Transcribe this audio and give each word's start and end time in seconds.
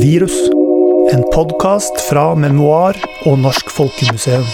Virus. 0.00 0.50
En 1.12 1.22
podkast 1.32 2.00
fra 2.10 2.34
Memoar 2.34 2.98
og 3.24 3.38
Norsk 3.40 3.70
Folkemuseum. 3.72 4.44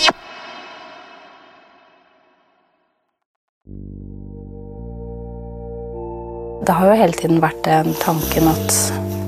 Det 6.62 6.76
har 6.78 6.86
jo 6.86 6.94
hele 7.00 7.18
tiden 7.18 7.42
vært 7.42 7.58
den 7.66 7.90
tanken 7.98 8.52
at 8.52 8.78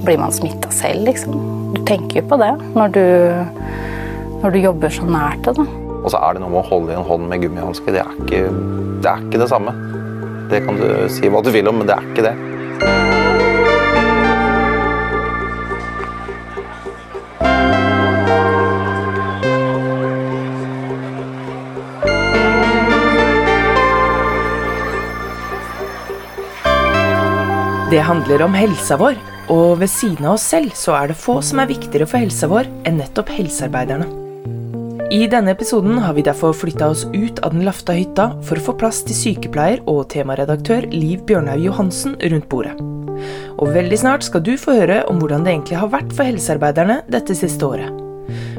blir 0.06 0.20
man 0.22 0.34
smitta 0.34 0.70
selv, 0.70 1.02
liksom? 1.08 1.34
Du 1.74 1.82
tenker 1.88 2.20
jo 2.22 2.26
på 2.30 2.38
det 2.44 2.52
når 2.76 2.94
du, 2.94 3.04
når 4.44 4.54
du 4.54 4.62
jobber 4.62 4.94
så 4.94 5.10
nært 5.10 5.42
det. 5.48 5.58
da. 5.58 5.66
Og 6.04 6.10
så 6.14 6.22
er 6.22 6.36
det 6.36 6.44
noe 6.44 6.54
med 6.54 6.62
å 6.62 6.68
holde 6.70 6.94
i 6.94 6.98
en 7.00 7.10
hånd 7.10 7.26
med 7.32 7.42
gummihanske. 7.42 7.90
Det, 7.90 8.06
er 8.06 8.50
det 9.02 9.10
er 9.10 9.26
ikke 9.26 9.42
det 9.42 9.50
samme. 9.50 9.74
Det 10.52 10.62
kan 10.62 10.78
du 10.78 10.90
si 11.10 11.26
hva 11.26 11.42
du 11.42 11.50
vil 11.50 11.72
om, 11.72 11.82
men 11.82 11.90
det 11.90 11.98
er 11.98 12.12
ikke 12.12 12.28
det. 12.30 12.53
Det 27.94 28.00
handler 28.02 28.42
om 28.42 28.54
helsa 28.58 28.96
vår, 28.98 29.14
og 29.54 29.76
ved 29.78 29.86
siden 29.86 30.26
av 30.26 30.32
oss 30.34 30.48
selv 30.50 30.72
så 30.74 30.96
er 30.98 31.12
det 31.12 31.14
få 31.14 31.36
som 31.46 31.60
er 31.62 31.68
viktigere 31.70 32.08
for 32.10 32.18
helsa 32.18 32.48
vår 32.50 32.66
enn 32.90 32.96
nettopp 32.98 33.28
helsearbeiderne. 33.30 34.08
I 35.14 35.28
denne 35.30 35.52
episoden 35.54 36.00
har 36.02 36.16
vi 36.16 36.24
derfor 36.26 36.56
flytta 36.58 36.88
oss 36.90 37.04
ut 37.12 37.38
av 37.46 37.54
den 37.54 37.62
lafta 37.62 37.94
hytta 37.94 38.24
for 38.48 38.58
å 38.58 38.64
få 38.66 38.74
plass 38.80 39.04
til 39.06 39.14
sykepleier 39.14 39.84
og 39.86 40.08
temaredaktør 40.10 40.88
Liv 40.90 41.22
Bjørnhaug 41.28 41.62
Johansen 41.68 42.16
rundt 42.32 42.48
bordet. 42.50 42.72
Og 43.62 43.70
veldig 43.76 44.00
snart 44.02 44.26
skal 44.26 44.42
du 44.42 44.56
få 44.58 44.74
høre 44.80 45.04
om 45.06 45.22
hvordan 45.22 45.46
det 45.46 45.54
egentlig 45.54 45.78
har 45.78 45.92
vært 45.94 46.10
for 46.18 46.26
helsearbeiderne 46.26 46.98
dette 47.14 47.38
siste 47.38 47.62
året. 47.62 47.94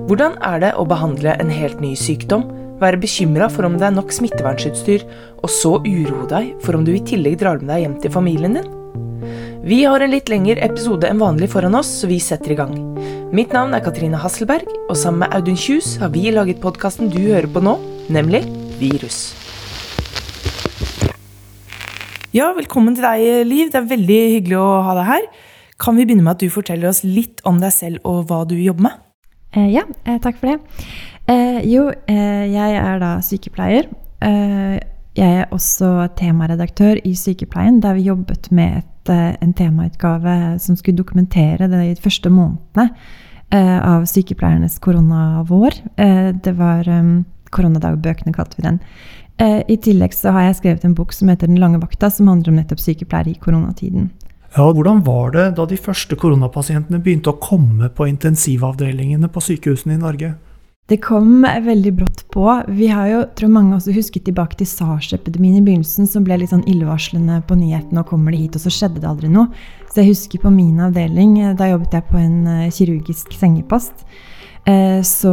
Hvordan 0.06 0.40
er 0.48 0.64
det 0.64 0.72
å 0.80 0.88
behandle 0.88 1.36
en 1.36 1.52
helt 1.52 1.84
ny 1.84 1.92
sykdom, 2.00 2.48
være 2.80 3.04
bekymra 3.04 3.52
for 3.52 3.68
om 3.68 3.76
det 3.76 3.90
er 3.90 4.00
nok 4.00 4.16
smittevernutstyr, 4.16 5.04
og 5.44 5.52
så 5.52 5.76
uroe 5.84 6.32
deg 6.32 6.56
for 6.64 6.80
om 6.80 6.88
du 6.88 6.96
i 6.96 7.04
tillegg 7.04 7.42
drar 7.44 7.60
med 7.60 7.74
deg 7.74 7.84
hjem 7.84 8.00
til 8.00 8.16
familien 8.16 8.60
din? 8.62 8.75
Vi 9.66 9.80
har 9.82 9.98
en 9.98 10.12
litt 10.14 10.28
lengre 10.30 10.62
episode 10.62 11.10
enn 11.10 11.18
vanlig 11.18 11.48
foran 11.50 11.74
oss, 11.74 11.88
så 12.04 12.06
vi 12.06 12.20
setter 12.22 12.52
i 12.54 12.58
gang. 12.60 12.76
Mitt 13.34 13.50
navn 13.56 13.74
er 13.74 13.82
Katrine 13.82 14.20
Hasselberg, 14.22 14.70
og 14.86 14.94
sammen 14.94 15.24
med 15.24 15.34
Audun 15.34 15.58
Kjus 15.58 15.96
har 15.98 16.12
vi 16.14 16.30
laget 16.30 16.62
podkasten 16.62 17.10
du 17.10 17.18
hører 17.24 17.48
på 17.50 17.64
nå, 17.66 17.74
nemlig 18.14 18.44
Virus. 18.78 19.34
Ja, 22.30 22.52
velkommen 22.54 22.94
til 22.94 23.10
deg, 23.10 23.26
Liv. 23.50 23.74
Det 23.74 23.82
er 23.82 23.90
veldig 23.96 24.22
hyggelig 24.36 24.62
å 24.62 24.70
ha 24.86 24.98
deg 25.00 25.10
her. 25.10 25.30
Kan 25.82 25.98
vi 25.98 26.06
begynne 26.06 26.30
med 26.30 26.36
at 26.38 26.46
du 26.46 26.54
forteller 26.54 26.94
oss 26.94 27.02
litt 27.02 27.42
om 27.50 27.58
deg 27.58 27.74
selv 27.74 28.06
og 28.06 28.30
hva 28.30 28.44
du 28.46 28.54
jobber 28.62 28.92
med? 28.92 29.04
Eh, 29.58 29.72
ja, 29.80 29.90
eh, 30.06 30.22
takk 30.22 30.38
for 30.44 30.54
det. 30.54 30.90
Eh, 31.26 31.64
jo, 31.74 31.90
eh, 31.90 32.52
jeg 32.54 32.82
er 32.86 33.02
da 33.02 33.16
sykepleier. 33.26 33.90
Eh, 34.22 34.78
jeg 35.18 35.40
er 35.42 35.56
også 35.56 36.12
temaredaktør 36.20 37.02
i 37.02 37.18
Sykepleien, 37.18 37.82
der 37.82 37.98
vi 37.98 38.12
jobbet 38.12 38.52
med 38.54 38.84
et, 38.84 38.92
en 39.14 39.54
temautgave 39.54 40.60
som 40.60 40.78
skulle 40.80 40.98
dokumentere 40.98 41.68
de 41.72 41.96
første 42.02 42.32
månedene 42.32 42.90
eh, 43.54 43.78
av 43.80 44.08
sykepleiernes 44.10 44.80
koronavår. 44.84 45.78
Eh, 46.02 46.30
det 46.34 46.56
var 46.58 46.90
Koronadagbøkene, 47.56 48.34
kalte 48.36 48.58
vi 48.60 48.66
den. 48.66 48.80
Eh, 49.38 49.62
I 49.68 49.78
tillegg 49.82 50.16
så 50.16 50.34
har 50.36 50.50
jeg 50.50 50.60
skrevet 50.62 50.86
en 50.88 50.96
bok 50.96 51.14
som 51.16 51.30
heter 51.32 51.48
Den 51.48 51.60
lange 51.60 51.82
vakta, 51.82 52.10
som 52.12 52.30
handler 52.32 52.54
om 52.54 52.60
nettopp 52.60 52.82
sykepleiere 52.84 53.34
i 53.34 53.40
koronatiden. 53.40 54.10
Ja, 54.56 54.70
hvordan 54.72 55.02
var 55.04 55.34
det 55.36 55.50
da 55.58 55.66
de 55.68 55.78
første 55.80 56.16
koronapasientene 56.16 57.02
begynte 57.04 57.34
å 57.34 57.40
komme 57.44 57.90
på 57.92 58.08
intensivavdelingene 58.08 59.28
på 59.28 59.44
sykehusene 59.44 59.98
i 59.98 60.04
Norge? 60.04 60.36
Det 60.86 61.00
kom 61.02 61.42
veldig 61.42 61.92
brått 61.98 62.20
på. 62.30 62.46
Vi 62.68 62.88
har 62.94 63.08
jo, 63.10 63.22
tror 63.34 63.50
mange 63.50 63.74
også 63.74 63.94
husket 63.96 64.28
tilbake 64.28 64.60
til 64.60 64.68
SARS-epidemien 64.70 65.58
i 65.58 65.64
begynnelsen, 65.66 66.06
som 66.06 66.28
ble 66.28 66.38
litt 66.38 66.52
sånn 66.52 66.62
illevarslende 66.70 67.40
på 67.50 67.58
nyhetene, 67.58 68.04
og 68.04 68.12
kommer 68.12 68.36
de 68.36 68.44
hit, 68.44 68.58
og 68.60 68.62
så 68.62 68.74
skjedde 68.74 69.02
det 69.02 69.10
aldri 69.10 69.32
noe. 69.34 69.50
Så 69.90 70.04
jeg 70.04 70.12
husker 70.12 70.44
på 70.44 70.52
min 70.54 70.84
avdeling, 70.86 71.40
eh, 71.42 71.56
da 71.58 71.72
jobbet 71.72 71.98
jeg 71.98 72.06
på 72.12 72.20
en 72.22 72.38
eh, 72.52 72.70
kirurgisk 72.70 73.34
sengepost, 73.34 74.06
så 75.06 75.32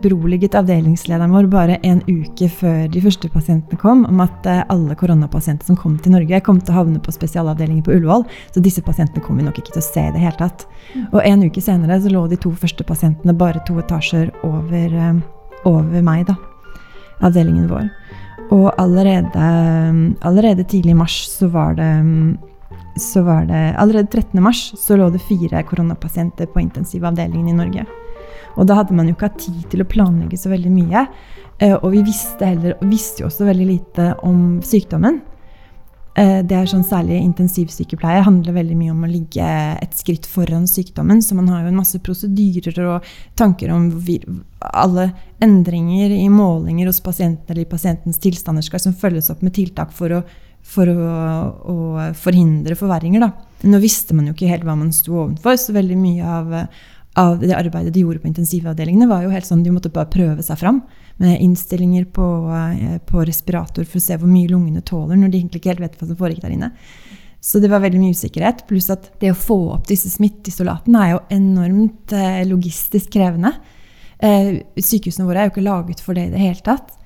beroliget 0.00 0.54
avdelingslederen 0.56 1.32
vår 1.34 1.48
bare 1.52 1.74
en 1.84 1.98
uke 2.08 2.48
før 2.48 2.86
de 2.88 3.02
første 3.04 3.28
pasientene 3.28 3.76
kom, 3.80 4.06
om 4.08 4.22
at 4.24 4.46
eh, 4.48 4.62
alle 4.72 4.96
koronapasienter 4.96 5.68
som 5.68 5.76
kom 5.76 5.98
til 6.00 6.14
Norge, 6.14 6.40
kom 6.40 6.60
til 6.60 6.72
å 6.72 6.78
havne 6.78 7.02
på 7.02 7.12
spesialavdelingen 7.12 7.84
på 7.84 7.92
Ullevål, 7.98 8.24
så 8.54 8.62
disse 8.64 8.84
pasientene 8.84 9.24
kom 9.24 9.36
vi 9.36 9.44
nok 9.44 9.60
ikke 9.60 9.74
til 9.74 9.82
å 9.82 9.84
se 9.84 10.06
i 10.08 10.14
det 10.14 10.22
hele 10.22 10.38
tatt. 10.40 10.64
Og 11.10 11.20
en 11.20 11.44
uke 11.44 11.60
senere 11.60 12.00
så 12.00 12.12
lå 12.12 12.24
de 12.30 12.40
to 12.40 12.54
første 12.56 12.86
pasientene 12.88 13.36
bare 13.36 13.60
to 13.68 13.76
etasjer 13.82 14.32
over, 14.48 14.96
eh, 14.96 15.20
over 15.68 16.06
meg, 16.08 16.24
da. 16.30 16.38
Avdelingen 17.22 17.68
vår. 17.68 17.90
Og 18.52 18.70
allerede, 18.80 19.50
allerede 20.24 20.64
tidlig 20.64 20.96
i 20.96 21.00
mars 21.04 21.20
så 21.28 21.48
var 21.52 21.76
det 21.76 21.92
så 23.00 23.22
var 23.24 23.46
det 23.48 23.74
Allerede 23.80 24.10
13. 24.10 24.42
mars 24.42 24.74
så 24.76 24.96
lå 24.96 25.06
det 25.10 25.22
fire 25.24 25.62
koronapasienter 25.64 26.46
på 26.52 26.60
intensivavdelingen 26.60 27.48
i 27.48 27.56
Norge. 27.56 27.86
Og 28.56 28.66
da 28.68 28.74
hadde 28.80 28.94
man 28.94 29.08
jo 29.08 29.14
ikke 29.16 29.28
hatt 29.30 29.38
tid 29.42 29.64
til 29.72 29.82
å 29.82 29.88
planlegge 29.88 30.38
så 30.38 30.50
veldig 30.52 30.70
mye. 30.70 31.06
eh, 31.58 31.74
Og 31.74 31.90
vi 31.92 32.02
visste, 32.02 32.44
heller, 32.44 32.76
visste 32.82 33.22
jo 33.22 33.28
også 33.28 33.46
veldig 33.48 33.66
lite 33.66 34.14
om 34.22 34.60
sykdommen. 34.62 35.22
Eh, 36.14 36.42
Det 36.42 36.52
er 36.52 36.66
sånn 36.66 36.84
Særlig 36.84 37.22
intensivsykepleie 37.22 38.22
handler 38.22 38.52
veldig 38.52 38.76
mye 38.76 38.90
om 38.92 39.04
å 39.04 39.10
ligge 39.10 39.40
et 39.80 39.94
skritt 39.96 40.26
foran 40.26 40.66
sykdommen. 40.68 41.22
Så 41.22 41.34
man 41.34 41.48
har 41.48 41.62
jo 41.62 41.68
en 41.68 41.76
masse 41.80 41.98
prosedyrer 41.98 42.78
og 42.84 43.02
tanker 43.34 43.70
om 43.72 43.88
alle 44.60 45.12
endringer 45.40 46.10
i 46.10 46.28
målinger 46.28 46.86
hos 46.86 47.00
pasienten 47.00 47.48
eller 47.48 47.62
i 47.62 47.70
pasientens 47.70 48.18
tilstander 48.18 48.62
skal 48.62 48.80
som 48.80 48.92
følges 48.92 49.30
opp 49.30 49.42
med 49.42 49.54
tiltak 49.54 49.90
for 49.92 50.08
å, 50.12 50.22
for 50.62 50.86
å, 50.86 51.08
å 51.64 52.12
forhindre 52.14 52.76
forverringer. 52.76 53.20
Da. 53.24 53.32
Nå 53.64 53.80
visste 53.80 54.14
man 54.14 54.26
jo 54.28 54.34
ikke 54.34 54.50
helt 54.52 54.64
hva 54.68 54.76
man 54.76 54.92
sto 54.92 55.16
overfor, 55.24 55.56
så 55.56 55.72
veldig 55.72 55.96
mye 55.96 56.22
av, 56.22 56.52
av 57.14 57.40
det 57.40 57.52
arbeidet 57.52 57.92
de 57.92 58.00
gjorde 58.00 58.22
på 58.22 58.30
intensivavdelingene, 58.30 59.08
var 59.08 59.24
jo 59.24 59.32
helt 59.32 59.46
sånn 59.46 59.62
de 59.64 59.72
måtte 59.72 59.92
bare 59.92 60.10
prøve 60.12 60.44
seg 60.44 60.58
fram 60.60 60.80
med 61.20 61.40
innstillinger 61.44 62.06
på, 62.14 62.26
eh, 62.56 62.98
på 63.04 63.24
respirator 63.28 63.84
for 63.84 64.00
å 64.00 64.04
se 64.04 64.16
hvor 64.16 64.30
mye 64.30 64.48
lungene 64.48 64.80
tåler, 64.80 65.16
når 65.16 65.30
de 65.30 65.42
egentlig 65.42 65.60
ikke 65.60 65.74
helt 65.74 65.84
vet 65.84 65.98
hva 65.98 66.08
som 66.08 66.16
foregikk 66.16 66.46
der 66.46 66.54
inne. 66.56 66.72
Så 67.42 67.60
det 67.60 67.68
var 67.68 67.82
veldig 67.82 68.00
mye 68.00 68.16
usikkerhet. 68.16 68.64
Pluss 68.68 68.88
at 68.94 69.10
det 69.20 69.32
å 69.32 69.36
få 69.36 69.58
opp 69.74 69.86
disse 69.90 70.08
smitteisolatene 70.08 71.04
er 71.04 71.12
jo 71.12 71.20
enormt 71.36 72.14
eh, 72.16 72.42
logistisk 72.48 73.12
krevende. 73.12 73.52
Eh, 74.22 74.62
sykehusene 74.78 75.26
våre 75.28 75.42
er 75.42 75.50
jo 75.50 75.56
ikke 75.56 75.68
laget 75.68 76.00
for 76.00 76.16
det 76.16 76.28
i 76.30 76.34
det 76.34 76.42
hele 76.42 76.64
tatt. 76.64 76.98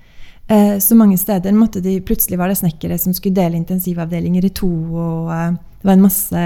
Så 0.47 0.95
mange 0.95 1.17
steder 1.19 1.51
måtte 1.51 1.81
de, 1.83 1.97
plutselig 2.07 2.37
var 2.39 2.47
det 2.47 2.55
snekkere 2.61 2.95
som 3.03 3.11
skulle 3.11 3.35
dele 3.35 3.59
intensivavdelinger 3.59 4.45
i 4.47 4.51
to. 4.55 4.69
og 4.95 5.27
Det 5.27 5.89
var 5.89 5.97
en 5.97 6.05
masse, 6.05 6.43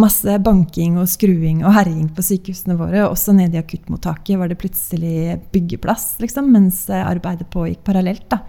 masse 0.00 0.38
banking 0.42 0.98
og 0.98 1.08
skruing 1.10 1.62
og 1.62 1.74
herjing 1.76 2.08
på 2.14 2.24
sykehusene 2.24 2.76
våre. 2.78 3.06
Også 3.06 3.34
nede 3.36 3.58
i 3.58 3.62
akuttmottaket 3.62 4.38
var 4.40 4.50
det 4.50 4.58
plutselig 4.58 5.38
byggeplass, 5.54 6.16
liksom, 6.22 6.50
mens 6.54 6.84
eh, 6.90 7.04
arbeidet 7.06 7.50
pågikk 7.52 7.84
parallelt. 7.86 8.26
da. 8.32 8.42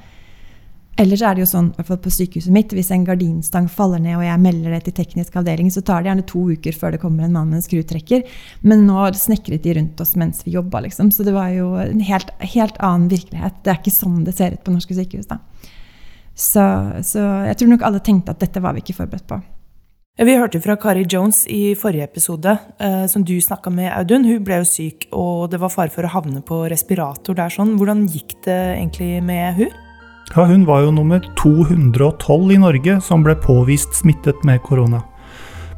Ellers 0.95 1.19
er 1.27 1.35
det 1.35 1.43
jo 1.43 1.49
sånn, 1.49 1.73
i 1.73 1.75
hvert 1.75 1.89
fall 1.89 1.97
på 2.05 2.11
sykehuset 2.13 2.53
mitt, 2.55 2.71
hvis 2.71 2.89
en 2.95 3.03
gardinstang 3.03 3.65
faller 3.67 3.99
ned 3.99 4.15
og 4.15 4.23
jeg 4.23 4.39
melder 4.39 4.77
det 4.77 4.85
til 4.85 4.95
teknisk 4.95 5.33
avdeling, 5.35 5.67
så 5.73 5.83
tar 5.83 6.01
det 6.01 6.07
gjerne 6.07 6.27
to 6.29 6.43
uker 6.55 6.77
før 6.79 6.95
det 6.95 7.01
kommer 7.01 7.25
en 7.25 7.35
mann 7.35 7.49
med 7.51 7.59
en 7.59 7.65
skrutrekker. 7.65 8.23
Men 8.63 8.85
nå 8.87 9.09
snekret 9.19 9.65
de 9.65 9.73
rundt 9.75 9.99
oss 9.99 10.15
mens 10.15 10.39
vi 10.45 10.55
jobba, 10.55 10.85
liksom. 10.87 11.11
Så 11.11 11.27
det 11.27 11.35
var 11.35 11.51
jo 11.51 11.73
en 11.83 11.99
helt, 11.99 12.31
helt 12.39 12.79
annen 12.79 13.09
virkelighet. 13.11 13.59
Det 13.65 13.73
er 13.73 13.81
ikke 13.81 13.91
sånn 13.91 14.23
det 14.23 14.37
ser 14.37 14.55
ut 14.55 14.63
på 14.63 14.77
norske 14.77 14.95
sykehus, 14.95 15.27
da. 15.27 15.41
Så, 16.31 16.63
så 17.03 17.25
jeg 17.49 17.59
tror 17.59 17.75
nok 17.75 17.83
alle 17.87 18.01
tenkte 18.03 18.31
at 18.31 18.47
dette 18.47 18.63
var 18.63 18.75
vi 18.75 18.83
ikke 18.85 18.95
forberedt 18.95 19.27
på. 19.27 19.41
Vi 20.15 20.31
hørte 20.31 20.61
fra 20.63 20.77
Kari 20.79 21.01
Jones 21.11 21.41
i 21.51 21.73
forrige 21.75 22.05
episode, 22.07 22.57
eh, 22.79 23.05
som 23.05 23.23
du 23.27 23.33
snakka 23.41 23.69
med, 23.69 23.91
Audun. 23.91 24.23
Hun 24.23 24.45
ble 24.47 24.61
jo 24.61 24.67
syk, 24.69 25.09
og 25.11 25.49
det 25.51 25.59
var 25.59 25.73
fare 25.73 25.91
for 25.91 26.07
å 26.07 26.11
havne 26.13 26.39
på 26.39 26.69
respirator 26.71 27.35
der. 27.35 27.49
sånn. 27.49 27.75
Hvordan 27.75 28.07
gikk 28.07 28.31
det 28.45 28.79
egentlig 28.79 29.21
med 29.21 29.55
hun? 29.55 29.73
Ja, 30.33 30.45
hun 30.45 30.63
var 30.65 30.83
jo 30.83 30.91
nummer 30.91 31.19
212 31.35 32.53
i 32.53 32.57
Norge 32.57 33.01
som 33.01 33.23
ble 33.23 33.35
påvist 33.35 33.91
smittet 33.93 34.41
med 34.45 34.61
korona. 34.63 35.03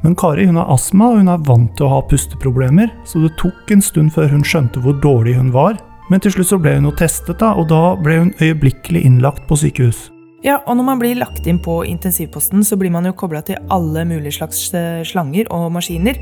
Men 0.03 0.13
Kari 0.13 0.45
hun 0.45 0.55
har 0.57 0.69
astma 0.69 1.09
og 1.09 1.17
hun 1.17 1.29
er 1.29 1.37
vant 1.41 1.75
til 1.75 1.87
å 1.87 1.95
ha 1.95 2.01
pusteproblemer, 2.01 2.93
så 3.05 3.23
det 3.23 3.37
tok 3.37 3.71
en 3.71 3.81
stund 3.81 4.13
før 4.13 4.29
hun 4.29 4.43
skjønte 4.43 4.77
hvor 4.77 5.01
dårlig 5.01 5.35
hun 5.35 5.49
var. 5.51 5.81
Men 6.11 6.19
til 6.19 6.31
slutt 6.31 6.53
så 6.53 6.61
ble 6.61 6.75
hun 6.75 6.85
jo 6.85 6.91
testet, 6.91 7.39
da, 7.39 7.55
og 7.55 7.69
da 7.69 7.95
ble 7.95 8.19
hun 8.19 8.33
øyeblikkelig 8.39 9.01
innlagt 9.01 9.47
på 9.47 9.57
sykehus. 9.57 10.11
Ja, 10.45 10.59
og 10.69 10.75
når 10.77 10.85
man 10.85 10.99
blir 11.01 11.17
lagt 11.17 11.47
inn 11.49 11.57
på 11.57 11.79
intensivposten, 11.89 12.61
så 12.61 12.77
blir 12.77 12.91
man 12.93 13.07
jo 13.09 13.15
kobla 13.17 13.39
til 13.41 13.57
alle 13.73 14.03
mulige 14.05 14.35
slags 14.35 14.59
eh, 14.77 15.01
slanger 15.01 15.49
og 15.53 15.71
maskiner. 15.73 16.19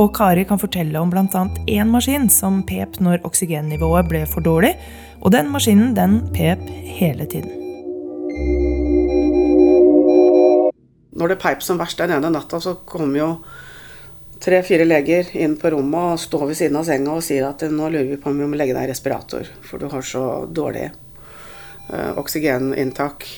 Og 0.00 0.14
Kari 0.16 0.46
kan 0.48 0.60
fortelle 0.60 0.96
om 0.96 1.12
bl.a. 1.12 1.42
én 1.68 1.90
maskin 1.92 2.30
som 2.32 2.62
pep 2.64 2.96
når 3.04 3.20
oksygennivået 3.28 4.08
ble 4.08 4.22
for 4.30 4.40
dårlig. 4.40 4.72
Og 5.20 5.34
den 5.34 5.50
maskinen, 5.52 5.92
den 5.92 6.22
pep 6.32 6.62
hele 6.96 7.26
tiden. 7.28 7.52
Når 11.20 11.34
det 11.34 11.38
peip 11.42 11.60
som 11.60 11.76
verst 11.76 12.00
den 12.00 12.14
ene 12.16 12.32
natta, 12.32 12.62
så 12.64 12.78
kom 12.88 13.12
jo 13.18 13.34
tre-fire 14.40 14.88
leger 14.88 15.34
inn 15.36 15.58
på 15.60 15.74
rommet 15.74 16.14
og 16.14 16.22
står 16.22 16.46
ved 16.48 16.60
siden 16.62 16.80
av 16.80 16.88
senga 16.88 17.12
og 17.12 17.26
sier 17.26 17.44
at 17.50 17.66
nå 17.68 17.92
lurer 17.92 18.08
vi 18.08 18.16
på 18.16 18.32
om 18.32 18.40
vi 18.40 18.48
må 18.48 18.56
legge 18.56 18.72
deg 18.72 18.88
i 18.88 18.92
respirator, 18.94 19.52
for 19.68 19.76
du 19.76 19.90
har 19.92 20.06
så 20.06 20.24
dårlig 20.48 20.86
uh, 21.92 22.16
oksygeninntak. 22.16 23.28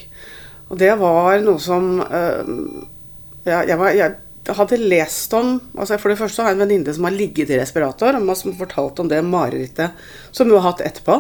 Og 0.73 0.79
det 0.81 0.93
var 1.01 1.43
noe 1.45 1.61
som 1.61 1.99
uh, 2.01 2.43
jeg, 3.45 3.69
jeg, 3.69 4.15
jeg 4.47 4.57
hadde 4.57 4.79
lest 4.81 5.35
om 5.37 5.55
altså 5.77 5.99
For 6.01 6.13
det 6.13 6.19
første 6.21 6.43
har 6.43 6.53
jeg 6.53 6.59
en 6.59 6.65
venninne 6.65 6.95
som 6.97 7.07
har 7.07 7.15
ligget 7.15 7.53
i 7.53 7.61
respirator, 7.61 8.17
og 8.17 8.35
som 8.39 8.57
fortalte 8.57 9.05
om 9.05 9.11
det 9.11 9.21
marerittet 9.27 9.95
som 10.33 10.49
hun 10.49 10.59
har 10.59 10.71
hatt 10.71 10.85
etterpå. 10.87 11.19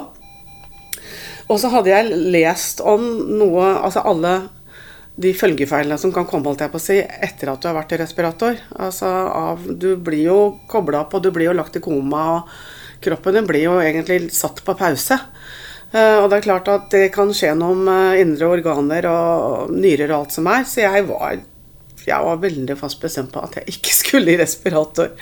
Og 1.50 1.60
så 1.60 1.69
hadde 1.72 1.93
jeg 1.93 2.19
lest 2.32 2.81
om 2.81 3.02
noe 3.37 3.69
Altså 3.82 4.04
alle 4.08 4.34
de 5.22 5.34
følgefeilene 5.37 5.99
som 6.00 6.12
kan 6.14 6.25
komme 6.25 6.49
holdt 6.49 6.62
jeg 6.64 6.72
på 6.72 6.81
å 6.81 6.82
si, 6.82 6.94
etter 6.96 7.50
at 7.52 7.60
du 7.60 7.66
har 7.69 7.76
vært 7.76 7.93
i 7.93 7.99
respirator. 8.00 8.56
Altså, 8.81 9.10
av, 9.28 9.66
du 9.69 9.90
blir 10.00 10.22
jo 10.25 10.38
kobla 10.72 11.02
opp, 11.04 11.19
og 11.19 11.26
du 11.26 11.28
blir 11.34 11.50
jo 11.50 11.56
lagt 11.58 11.76
i 11.76 11.82
koma. 11.84 12.22
og 12.38 13.02
Kroppen 13.04 13.37
din 13.37 13.49
blir 13.50 13.66
jo 13.66 13.75
egentlig 13.82 14.31
satt 14.32 14.62
på 14.64 14.75
pause. 14.78 15.19
Uh, 15.93 16.23
og 16.23 16.31
det 16.33 16.39
er 16.39 16.47
klart 16.47 16.71
at 16.73 16.89
det 16.94 17.11
kan 17.15 17.33
skje 17.37 17.53
noe 17.59 17.77
med 17.77 18.23
indre 18.23 18.49
organer 18.55 19.09
og 19.11 19.73
nyrer 19.77 20.09
og 20.11 20.23
alt 20.23 20.37
som 20.39 20.49
er. 20.49 20.65
Så 20.69 20.85
jeg 20.85 21.06
var, 21.11 21.37
jeg 22.06 22.29
var 22.29 22.43
veldig 22.43 22.79
fast 22.81 23.03
bestemt 23.03 23.33
på 23.35 23.44
at 23.44 23.61
jeg 23.61 23.77
ikke 23.77 23.97
skulle 24.03 24.35
i 24.35 24.41
respirator. 24.41 25.12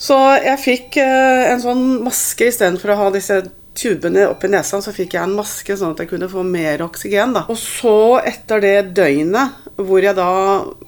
Så 0.00 0.16
jeg 0.40 0.60
fikk 0.62 1.00
uh, 1.04 1.50
en 1.52 1.60
sånn 1.60 1.86
maske 2.06 2.48
istedenfor 2.48 2.94
å 2.94 3.00
ha 3.04 3.10
disse 3.14 3.42
tubene 3.80 4.26
opp 4.28 4.44
i 4.44 4.50
nesa, 4.50 4.80
så 4.82 4.92
fikk 4.92 5.14
jeg 5.14 5.24
en 5.24 5.36
maske 5.38 5.76
sånn 5.78 5.94
at 5.94 6.02
jeg 6.02 6.10
kunne 6.10 6.28
få 6.30 6.42
mer 6.46 6.82
oksygen. 6.84 7.34
da. 7.36 7.44
Og 7.52 7.58
så, 7.58 8.20
etter 8.26 8.62
det 8.64 8.76
døgnet 8.96 9.68
hvor 9.80 10.02
jeg 10.04 10.16
da 10.18 10.30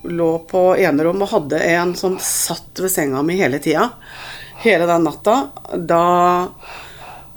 lå 0.08 0.30
på 0.48 0.64
enerom 0.76 1.22
og 1.24 1.32
hadde 1.32 1.60
en 1.72 1.94
som 1.98 2.18
satt 2.20 2.82
ved 2.82 2.92
senga 2.92 3.22
mi 3.24 3.38
hele 3.40 3.60
tida, 3.62 3.88
hele 4.64 4.88
den 4.90 5.06
natta, 5.06 5.36
da 5.76 6.06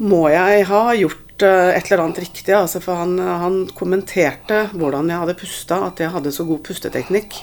må 0.04 0.26
jeg 0.34 0.66
ha 0.70 0.82
gjort 0.98 1.22
eh, 1.22 1.25
et 1.44 1.92
eller 1.92 2.06
annet 2.06 2.22
riktig. 2.24 2.54
Altså, 2.56 2.80
for 2.84 3.02
han, 3.02 3.18
han, 3.20 3.58
kommenterte 3.76 4.66
hvordan 4.74 5.12
jeg 5.12 5.24
hadde 5.24 5.38
pusta, 5.40 5.82
at 5.90 6.00
jeg 6.04 6.14
hadde 6.14 6.34
så 6.36 6.48
god 6.48 6.64
pusteteknikk. 6.68 7.38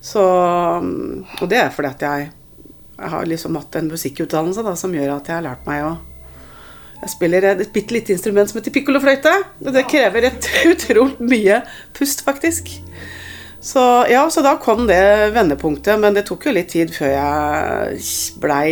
Så, 0.00 0.22
og 0.22 1.46
det 1.50 1.58
er 1.58 1.72
fordi 1.74 1.90
at 1.90 2.04
jeg, 2.06 2.28
jeg 2.98 3.14
har 3.14 3.30
liksom 3.30 3.58
hatt 3.58 3.78
en 3.78 3.90
musikkutdannelse 3.92 4.64
da, 4.66 4.74
som 4.78 4.94
gjør 4.94 5.16
at 5.16 5.30
jeg 5.30 5.40
har 5.40 5.50
lært 5.50 5.66
meg 5.68 5.86
å 5.86 5.96
jeg 6.98 7.12
spiller 7.12 7.44
et 7.46 7.68
bitte 7.70 7.94
lite 7.94 8.10
instrument 8.10 8.50
som 8.50 8.58
heter 8.58 8.74
pikkolofløyte. 8.74 9.32
Og 9.62 9.70
det 9.74 9.86
krever 9.90 10.28
et 10.32 10.48
utrolig 10.72 11.14
mye 11.22 11.60
pust, 11.94 12.24
faktisk. 12.26 12.72
Så 13.62 13.82
ja, 14.10 14.24
så 14.30 14.42
da 14.42 14.56
kom 14.62 14.86
det 14.88 15.30
vendepunktet. 15.34 15.98
Men 16.02 16.16
det 16.16 16.26
tok 16.28 16.48
jo 16.48 16.54
litt 16.56 16.72
tid 16.74 16.90
før 16.94 17.14
jeg 17.14 18.02
blei 18.42 18.70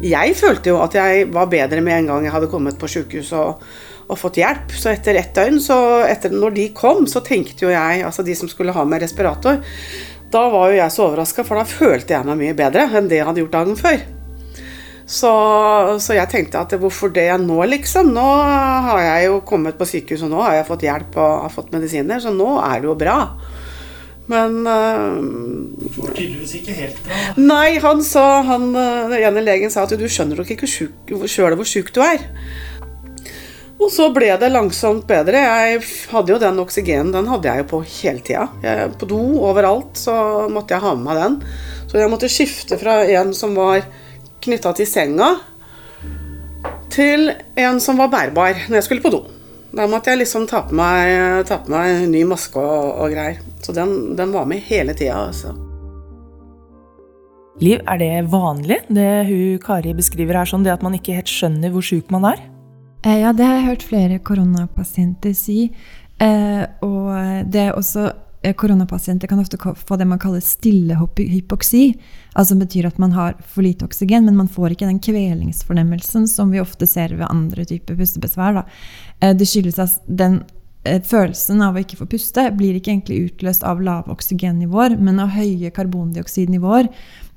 Jeg 0.00 0.36
følte 0.38 0.72
jo 0.72 0.80
at 0.80 0.94
jeg 0.96 1.26
var 1.34 1.50
bedre 1.52 1.82
med 1.84 1.98
en 1.98 2.12
gang 2.12 2.26
jeg 2.26 2.32
hadde 2.32 2.50
kommet 2.52 2.78
på 2.80 2.88
sjukehus 2.88 3.32
og, 3.36 3.64
og, 4.06 4.14
fått 4.20 4.38
hjelp. 4.40 4.72
Så 4.72 4.92
etter 4.94 5.18
ett 5.20 5.34
døgn, 5.36 5.58
så 5.60 5.76
etter 6.08 6.32
når 6.32 6.56
de 6.56 6.68
kom, 6.76 7.04
så 7.10 7.24
tenkte 7.26 7.66
jo 7.66 7.74
jeg, 7.74 8.04
altså 8.06 8.24
de 8.24 8.36
som 8.38 8.48
skulle 8.48 8.74
ha 8.76 8.86
med 8.88 9.04
respirator 9.04 9.60
Da 10.32 10.46
var 10.52 10.70
jo 10.70 10.78
jeg 10.78 10.94
så 10.94 11.08
overraska, 11.08 11.44
for 11.44 11.60
da 11.60 11.66
følte 11.68 12.16
jeg 12.16 12.30
meg 12.30 12.40
mye 12.40 12.56
bedre 12.56 12.88
enn 12.96 13.10
det 13.10 13.20
jeg 13.20 13.28
hadde 13.28 13.44
gjort 13.44 13.58
dagen 13.58 13.78
før. 13.80 14.00
Så, 15.10 15.30
så, 15.98 16.14
jeg 16.14 16.30
tenkte 16.30 16.60
at 16.60 16.76
hvorfor 16.78 17.10
det 17.10 17.26
nå, 17.42 17.56
liksom? 17.66 18.12
Nå 18.14 18.26
har 18.86 19.00
jeg 19.02 19.24
jo 19.26 19.40
kommet 19.42 19.74
på 19.74 19.88
sykehus, 19.90 20.22
og 20.22 20.30
nå 20.30 20.44
har 20.46 20.60
jeg 20.60 20.68
fått 20.68 20.84
hjelp 20.86 21.18
og 21.18 21.32
har 21.48 21.50
fått 21.50 21.72
medisiner, 21.74 22.22
så 22.22 22.30
nå 22.30 22.52
er 22.62 22.78
det 22.78 22.86
jo 22.86 22.94
bra. 23.00 23.16
Men 24.30 24.60
uh, 24.62 25.18
tydeligvis 26.14 26.56
ikke 26.60 26.76
helt 26.76 26.98
bra. 27.04 27.20
Nei, 27.40 27.78
han 27.82 28.02
sa, 28.06 28.26
han, 28.46 28.70
den 28.72 29.16
ene 29.18 29.42
legen 29.42 29.72
sa 29.72 29.86
at 29.86 29.96
du 29.98 30.06
skjønner 30.06 30.38
nok 30.38 30.52
ikke 30.54 30.68
sjøl 30.70 31.56
hvor 31.58 31.68
sjuk 31.68 31.90
du 31.96 32.02
er. 32.04 32.22
Og 33.80 33.88
så 33.88 34.10
ble 34.12 34.28
det 34.38 34.50
langsomt 34.52 35.06
bedre. 35.08 35.40
Jeg 35.40 35.80
hadde 36.12 36.34
jo 36.34 36.40
den 36.42 36.60
oksygenen, 36.60 37.14
den 37.14 37.30
hadde 37.32 37.48
jeg 37.48 37.62
jo 37.62 37.68
på 37.70 37.80
hele 37.88 38.20
tida. 38.26 38.44
På 39.00 39.08
do 39.08 39.20
overalt 39.40 39.96
så 39.96 40.14
måtte 40.52 40.76
jeg 40.76 40.84
ha 40.84 40.92
med 40.98 41.06
meg 41.08 41.20
den. 41.22 41.38
Så 41.88 41.98
jeg 41.98 42.12
måtte 42.12 42.30
skifte 42.30 42.76
fra 42.78 43.00
en 43.08 43.32
som 43.34 43.56
var 43.56 43.86
knytta 44.44 44.74
til 44.76 44.88
senga 44.88 45.32
til 46.90 47.30
en 47.60 47.80
som 47.80 48.00
var 48.00 48.10
bærbar 48.12 48.66
når 48.68 48.80
jeg 48.80 48.86
skulle 48.86 49.04
på 49.04 49.12
do. 49.14 49.22
Da 49.70 49.86
måtte 49.86 50.10
jeg 50.10 50.22
liksom 50.24 50.46
ta 50.50 50.64
på 50.66 50.74
meg, 50.74 51.44
ta 51.46 51.60
på 51.62 51.70
meg 51.70 52.06
ny 52.10 52.24
maske 52.26 52.58
og, 52.58 52.86
og, 52.96 53.12
greier. 53.12 53.38
Så 53.62 53.74
den, 53.76 54.16
den 54.18 54.32
var 54.34 54.48
med 54.50 54.64
hele 54.66 54.96
tida, 54.98 55.26
altså. 55.28 55.54
Liv, 57.60 57.82
er 57.84 58.00
det 58.00 58.10
vanlig, 58.32 58.80
det 58.88 59.10
hun 59.28 59.60
Kari 59.62 59.92
beskriver 59.94 60.40
her, 60.40 60.48
sånn 60.48 60.64
det 60.64 60.72
at 60.72 60.82
man 60.82 60.96
ikke 60.96 61.18
helt 61.18 61.30
skjønner 61.30 61.74
hvor 61.74 61.84
sjuk 61.84 62.08
man 62.14 62.24
er? 62.32 62.40
Eh, 63.04 63.20
ja, 63.20 63.34
det 63.36 63.46
har 63.46 63.58
jeg 63.58 63.68
hørt 63.68 63.86
flere 63.86 64.18
koronapasienter 64.24 65.36
si. 65.36 65.60
Eh, 66.20 66.64
og 66.84 67.46
det 67.52 67.68
er 67.68 67.76
også 67.76 68.08
Eh, 68.42 68.54
koronapasienter 68.54 69.28
kan 69.28 69.38
ofte 69.38 69.58
få 69.86 69.96
det 69.96 70.04
man 70.04 70.18
kaller 70.18 70.40
stillehypoksi. 70.40 71.94
Altså 72.32 72.56
betyr 72.56 72.86
at 72.88 72.98
man 72.98 73.12
har 73.12 73.34
for 73.44 73.62
lite 73.62 73.84
oksygen, 73.84 74.24
men 74.24 74.36
man 74.36 74.48
får 74.48 74.72
ikke 74.72 74.88
den 74.88 75.00
kvelingsfornemmelsen 75.00 76.28
som 76.28 76.50
vi 76.50 76.60
ofte 76.60 76.88
ser 76.88 77.12
ved 77.18 77.28
andre 77.28 77.66
typer 77.68 77.98
pustebesvær. 77.98 78.56
Da. 78.56 78.64
Eh, 79.20 79.36
det 79.36 79.48
skyldes 79.48 79.78
at 79.82 80.00
den 80.06 80.40
eh, 80.84 81.00
følelsen 81.02 81.62
av 81.64 81.76
å 81.76 81.82
ikke 81.84 82.00
få 82.00 82.08
puste 82.10 82.46
blir 82.56 82.78
ikke 82.78 82.94
egentlig 82.94 83.20
utløst 83.28 83.64
av 83.68 83.82
lave 83.84 84.12
oksygennivåer, 84.14 84.96
men 84.98 85.20
av 85.22 85.34
høye 85.36 85.72
karbondioksidnivåer. 85.76 86.90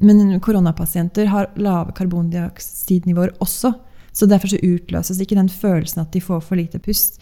Men 0.04 0.40
koronapasienter 0.44 1.30
har 1.32 1.52
lave 1.60 1.96
karbondioksidnivåer 1.98 3.36
også. 3.44 3.74
Så 4.14 4.30
derfor 4.30 4.52
så 4.52 4.62
utløses 4.62 5.20
ikke 5.22 5.38
den 5.40 5.50
følelsen 5.50 6.04
at 6.04 6.14
de 6.14 6.22
får 6.22 6.44
for 6.46 6.60
lite 6.60 6.80
pust. 6.84 7.18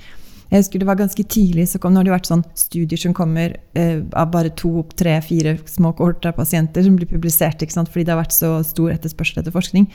Jeg 0.51 0.65
husker 0.65 0.81
det 0.81 0.87
var 0.89 0.97
ganske 0.99 1.23
tidlig, 1.31 1.63
så 1.71 1.79
kom, 1.79 1.93
Nå 1.93 2.01
har 2.01 2.07
det 2.09 2.11
vært 2.11 2.27
sånn 2.27 2.41
studier 2.59 2.99
som 2.99 3.13
kommer 3.15 3.53
eh, 3.77 4.01
av 4.19 4.33
bare 4.33 4.51
to, 4.59 4.81
tre, 4.99 5.13
fire 5.23 5.53
små 5.63 5.93
kohorter 5.95 6.33
pasienter 6.35 6.83
som 6.83 6.97
blir 6.99 7.07
publisert 7.07 7.63
ikke 7.63 7.77
sant? 7.77 7.91
fordi 7.91 8.03
det 8.09 8.11
har 8.11 8.19
vært 8.19 8.35
så 8.35 8.57
stor 8.67 8.91
etterspørsel 8.91 9.39
etter 9.39 9.55
forskning. 9.55 9.87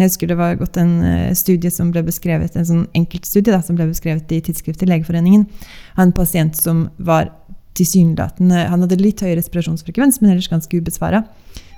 Jeg 0.00 0.10
husker 0.10 0.32
det 0.32 0.38
var 0.40 0.58
gått 0.58 0.80
en 0.82 0.96
eh, 1.06 1.30
studie 1.38 1.70
som 1.70 1.92
ble 1.94 2.02
beskrevet, 2.08 2.58
en 2.58 2.66
sånn 2.66 2.88
enkeltstudie 2.98 3.54
da, 3.54 3.62
som 3.62 3.78
ble 3.78 3.86
beskrevet 3.92 4.34
i 4.34 4.40
tidsskriftet 4.48 4.90
Legeforeningen 4.90 5.46
av 5.94 6.08
en 6.08 6.16
pasient 6.16 6.58
som 6.58 6.88
var 6.98 7.30
tilsynelatende 7.78 8.66
Han 8.66 8.82
hadde 8.82 8.98
litt 8.98 9.22
høy 9.22 9.36
respirasjonsfrekvens, 9.38 10.18
men 10.20 10.34
ellers 10.34 10.50
ganske 10.50 10.74
ubesvara. 10.82 11.22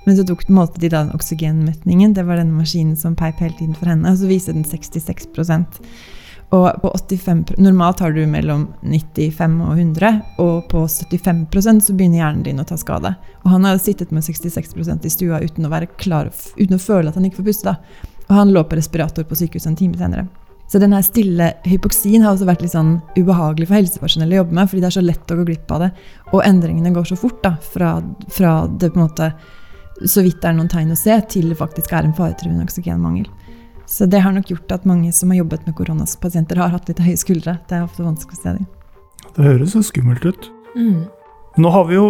Men 0.07 0.17
så 0.17 0.25
målte 0.49 0.81
de 0.81 0.89
da 0.91 1.05
oksygenmetningen, 1.13 2.17
det 2.17 2.25
var 2.25 2.41
denne 2.41 2.57
maskinen 2.57 2.97
som 2.99 3.13
peip 3.15 3.37
hele 3.45 3.53
tiden 3.59 3.77
for 3.77 3.93
henne, 3.93 4.09
og 4.09 4.19
så 4.19 4.27
viste 4.27 4.57
den 4.57 4.65
66 4.65 5.29
og 6.53 6.81
på 6.81 6.91
85, 6.93 7.55
Normalt 7.57 7.99
har 8.03 8.13
du 8.13 8.21
mellom 8.29 8.67
95 8.81 9.55
og 9.65 9.71
100, 9.73 10.19
og 10.43 10.67
på 10.69 10.83
75% 10.85 11.87
så 11.87 11.95
begynner 11.97 12.21
hjernen 12.21 12.43
din 12.45 12.61
å 12.61 12.65
ta 12.67 12.77
skade. 12.77 13.15
Og 13.41 13.49
han 13.55 13.65
har 13.65 13.81
sittet 13.81 14.13
med 14.13 14.25
66% 14.25 15.07
i 15.07 15.13
stua 15.13 15.41
uten 15.41 15.65
å, 15.65 15.71
klar, 15.97 16.29
uten 16.59 16.77
å 16.77 16.81
føle 16.81 17.09
at 17.09 17.17
han 17.17 17.25
ikke 17.25 17.41
får 17.41 17.47
puste. 17.49 17.73
Da. 17.73 18.13
Og 18.27 18.35
han 18.37 18.53
lå 18.53 18.63
på 18.69 18.77
respirator 18.77 19.25
på 19.25 19.39
sykehuset 19.39 19.71
en 19.71 19.79
time 19.79 19.97
senere. 19.97 20.27
Så 20.69 20.79
denne 20.81 21.01
stille 21.05 21.49
hypoksien 21.67 22.23
har 22.23 22.35
også 22.35 22.47
vært 22.47 22.63
litt 22.63 22.73
sånn 22.73 22.95
ubehagelig 23.17 23.67
for 23.69 23.77
helsepersonell 23.77 24.31
å 24.31 24.39
jobbe 24.43 24.57
med, 24.57 24.69
fordi 24.69 24.85
det 24.85 24.89
er 24.91 24.95
så 24.95 25.03
lett 25.03 25.33
å 25.33 25.39
gå 25.39 25.47
glipp 25.49 25.73
av 25.73 25.83
det. 25.87 25.91
Og 26.31 26.45
endringene 26.45 26.93
går 26.93 27.09
så 27.09 27.17
fort 27.19 27.41
da, 27.43 27.55
fra, 27.73 27.97
fra 28.33 28.53
det 28.69 28.93
på 28.93 29.01
en 29.01 29.07
måte 29.07 29.33
så 30.09 30.23
vidt 30.25 30.39
det 30.41 30.49
er 30.49 30.57
noen 30.57 30.71
tegn 30.71 30.93
å 30.93 30.97
se, 30.97 31.17
til 31.29 31.49
det 31.51 31.57
faktisk 31.59 31.93
er 31.93 32.07
en 32.07 32.15
faretruende 32.17 32.65
oksygenmangel. 32.65 33.27
Så 33.93 34.07
det 34.09 34.23
har 34.25 34.33
nok 34.33 34.49
gjort 34.49 34.71
at 34.73 34.85
mange 34.89 35.11
som 35.13 35.29
har 35.29 35.43
jobbet 35.43 35.67
med 35.67 35.75
koronapasienter, 35.77 36.57
har 36.57 36.73
hatt 36.73 36.87
litt 36.89 37.01
høye 37.03 37.19
skuldre. 37.19 37.59
Det 37.69 37.77
er 37.77 37.85
ofte 37.85 38.05
vanskelig 38.05 38.39
å 38.39 38.41
se 38.41 38.53
dem. 38.57 38.69
Det 39.35 39.45
høres 39.45 39.75
så 39.75 39.83
skummelt 39.85 40.25
ut. 40.25 40.47
Mm. 40.73 41.03
Nå 41.61 41.73
har 41.75 41.85
vi 41.85 41.99
jo 41.99 42.07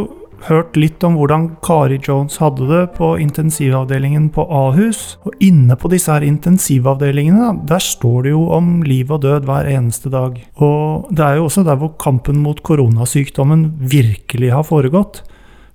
hørt 0.47 0.77
litt 0.79 1.03
om 1.03 1.17
hvordan 1.19 1.49
Kari 1.63 1.99
Jones 2.03 2.37
hadde 2.41 2.69
det 2.69 2.81
på 2.95 3.13
intensivavdelingen 3.19 4.29
på 4.31 4.45
Ahus. 4.47 5.17
Og 5.27 5.35
inne 5.43 5.75
på 5.79 5.91
disse 5.91 6.11
her 6.11 6.23
intensivavdelingene, 6.23 7.51
der 7.67 7.83
står 7.83 8.29
det 8.29 8.33
jo 8.33 8.45
om 8.55 8.77
liv 8.87 9.11
og 9.11 9.25
død 9.27 9.47
hver 9.49 9.67
eneste 9.73 10.11
dag. 10.13 10.39
Og 10.63 11.11
det 11.11 11.27
er 11.27 11.39
jo 11.41 11.49
også 11.49 11.65
der 11.67 11.79
hvor 11.83 11.93
kampen 11.99 12.39
mot 12.45 12.63
koronasykdommen 12.63 13.67
virkelig 13.91 14.55
har 14.55 14.67
foregått. 14.67 15.25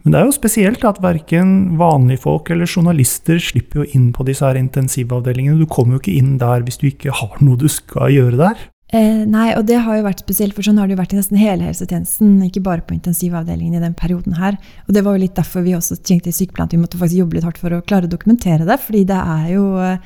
Men 0.04 0.14
det 0.14 0.20
er 0.20 0.28
jo 0.28 0.36
spesielt 0.36 0.84
at 0.86 1.02
verken 1.02 1.76
vanlige 1.80 2.22
folk 2.22 2.50
eller 2.54 2.70
journalister 2.70 3.40
slipper 3.42 3.82
jo 3.82 3.90
inn 3.98 4.10
på 4.14 4.24
disse 4.28 4.46
her 4.46 4.58
intensivavdelingene. 4.60 5.58
Du 5.58 5.68
kommer 5.70 5.96
jo 5.96 6.02
ikke 6.04 6.18
inn 6.20 6.36
der 6.40 6.64
hvis 6.66 6.80
du 6.80 6.88
ikke 6.90 7.14
har 7.18 7.40
noe 7.42 7.58
du 7.60 7.66
skal 7.72 8.12
gjøre 8.14 8.38
der. 8.40 8.68
Eh, 8.88 9.24
nei, 9.28 9.50
og 9.52 9.66
det 9.68 9.82
har 9.84 9.98
jo 9.98 10.04
vært 10.06 10.22
spesielt, 10.22 10.54
for 10.56 10.64
sånn 10.64 10.78
har 10.80 10.88
det 10.88 10.94
jo 10.94 11.00
vært 11.02 11.12
i 11.12 11.18
nesten 11.18 11.36
hele 11.36 11.66
helsetjenesten, 11.66 12.38
ikke 12.46 12.62
bare 12.64 12.84
på 12.86 12.94
intensivavdelingen 12.96 13.76
i 13.76 13.82
den 13.82 13.96
perioden 13.98 14.38
her. 14.38 14.56
Og 14.86 14.94
det 14.96 15.02
var 15.04 15.16
jo 15.16 15.24
litt 15.26 15.36
derfor 15.36 15.66
vi 15.66 15.74
også 15.76 15.98
tenkte 16.00 16.32
i 16.32 16.36
sykepleien 16.36 16.70
at 16.70 16.76
vi 16.76 16.80
måtte 16.80 17.00
faktisk 17.00 17.20
jobbe 17.20 17.36
litt 17.36 17.44
hardt 17.44 17.60
for 17.60 17.76
å 17.76 17.82
klare 17.84 18.08
å 18.08 18.14
dokumentere 18.14 18.64
det, 18.68 18.78
fordi 18.80 19.04
det 19.10 19.18
er 19.20 19.50
jo 19.52 19.66
eh, 19.84 20.00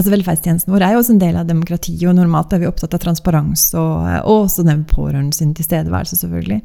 Altså 0.00 0.14
Velferdstjenesten 0.14 0.72
vår 0.72 0.82
er 0.86 0.94
jo 0.94 1.00
også 1.02 1.12
en 1.12 1.20
del 1.20 1.36
av 1.36 1.48
demokratiet, 1.50 2.06
og 2.08 2.14
normalt 2.16 2.54
er 2.56 2.62
vi 2.62 2.68
opptatt 2.70 2.94
av 2.96 3.02
transparens 3.02 3.66
og, 3.76 4.06
og 4.24 4.46
også 4.46 4.64
den 4.64 4.86
pårørende 4.88 5.36
sin 5.36 5.50
tilstedeværelse, 5.58 6.16
selvfølgelig. 6.22 6.62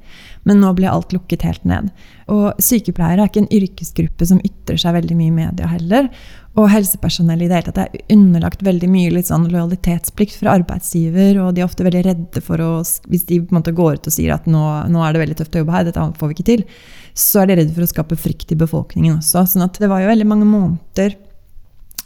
Men 0.47 0.61
nå 0.63 0.69
blir 0.77 0.87
alt 0.87 1.11
lukket 1.11 1.43
helt 1.43 1.65
ned. 1.67 1.89
Og 2.31 2.61
sykepleiere 2.63 3.25
er 3.25 3.27
ikke 3.27 3.43
en 3.43 3.51
yrkesgruppe 3.57 4.29
som 4.29 4.39
ytrer 4.39 4.79
seg 4.79 4.95
veldig 4.95 5.17
mye 5.19 5.33
i 5.33 5.35
media 5.41 5.67
heller. 5.67 6.07
Og 6.55 6.69
helsepersonell 6.71 7.43
i 7.43 7.49
det 7.51 7.57
hele 7.57 7.73
tatt 7.73 7.81
er 7.83 8.15
underlagt 8.15 8.63
veldig 8.63 8.87
mye 8.93 9.11
litt 9.17 9.27
sånn 9.27 9.49
lojalitetsplikt 9.51 10.39
fra 10.39 10.55
arbeidsgiver, 10.55 11.41
og 11.43 11.51
de 11.51 11.65
er 11.65 11.67
ofte 11.67 11.83
veldig 11.83 12.05
redde 12.07 12.45
for 12.45 12.63
å 12.63 12.71
Hvis 13.11 13.27
de 13.27 13.41
på 13.43 13.51
en 13.51 13.59
måte 13.59 13.75
går 13.75 13.99
ut 13.99 14.07
og 14.07 14.15
sier 14.15 14.31
at 14.37 14.47
nå, 14.47 14.63
nå 14.87 15.03
er 15.03 15.11
det 15.11 15.25
veldig 15.25 15.39
tøft 15.41 15.59
å 15.59 15.65
jobbe 15.65 15.75
her, 15.75 15.89
dette 15.89 16.07
får 16.21 16.31
vi 16.31 16.37
ikke 16.37 16.49
til, 16.53 16.65
så 17.11 17.43
er 17.43 17.51
de 17.51 17.59
redde 17.59 17.75
for 17.75 17.83
å 17.83 17.91
skape 17.91 18.15
frykt 18.19 18.55
i 18.55 18.61
befolkningen 18.63 19.19
også. 19.19 19.43
sånn 19.51 19.67
at 19.67 19.83
det 19.83 19.91
var 19.91 20.05
jo 20.05 20.13
veldig 20.13 20.31
mange 20.31 20.47
måneder 20.47 21.19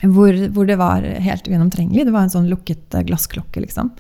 hvor, 0.08 0.36
hvor, 0.56 0.68
det 0.68 0.78
var 0.80 1.04
helt 1.04 1.48
ugjennomtrengelig. 1.48 2.06
Det 2.08 2.16
var 2.16 2.28
en 2.28 2.34
sånn 2.34 2.48
lukket 2.52 2.96
eh, 2.96 3.04
glassklokke, 3.10 3.64
liksom. 3.66 3.92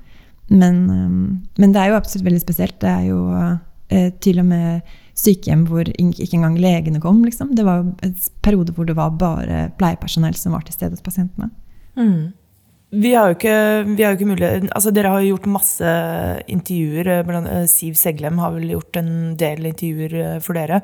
Men, 0.49 0.77
um, 0.89 1.19
men, 1.59 1.73
det 1.75 1.81
er 1.81 1.91
jo 1.91 1.99
absolutt 1.99 2.29
veldig 2.29 2.41
spesielt. 2.41 2.79
Det 2.81 2.89
er 2.89 3.05
jo 3.09 3.19
eh, 3.35 4.09
til 4.23 4.41
og 4.41 4.47
med 4.49 4.95
sykehjem 5.19 5.65
hvor 5.67 5.89
ikke 5.91 6.31
engang 6.39 6.57
legene 6.61 7.01
kom. 7.03 7.19
Liksom. 7.27 7.53
Det 7.57 7.67
var 7.67 7.81
jo 7.81 7.91
en 8.07 8.17
periode 8.45 8.73
hvor 8.75 8.87
det 8.87 8.95
var 8.97 9.17
bare 9.19 9.67
pleiepersonell 9.79 10.37
som 10.39 10.55
var 10.55 10.63
til 10.65 10.77
stede 10.77 10.95
hos 10.95 11.05
pasientene. 11.05 11.51
Mm. 11.99 12.31
Vi 12.89 13.11
har 13.13 13.29
jo 13.29 13.35
ikke, 13.35 13.55
har 13.99 14.15
jo 14.15 14.17
ikke 14.17 14.27
mulighet 14.31 14.71
altså 14.73 14.89
Dere 14.89 15.11
har 15.13 15.21
jo 15.21 15.35
gjort 15.35 15.51
masse 15.51 15.91
intervjuer. 16.49 17.11
Siv 17.69 17.99
Seglem 17.99 18.39
har 18.41 18.55
vel 18.55 18.71
gjort 18.71 18.97
en 18.97 19.11
del 19.37 19.67
intervjuer 19.69 20.39
for 20.41 20.57
dere. 20.57 20.79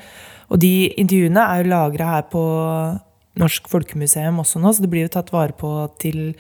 Og 0.54 0.62
de 0.62 0.92
intervjuene 1.02 1.42
er 1.42 1.64
jo 1.64 1.72
lagra 1.72 2.12
her 2.12 2.28
på 2.30 2.44
Norsk 3.40 3.68
Folkemuseum 3.72 4.40
også 4.44 4.62
nå, 4.64 4.72
så 4.74 4.86
det 4.86 4.92
blir 4.92 5.08
jo 5.08 5.16
tatt 5.16 5.32
vare 5.34 5.56
på 5.58 5.72
til, 6.02 6.36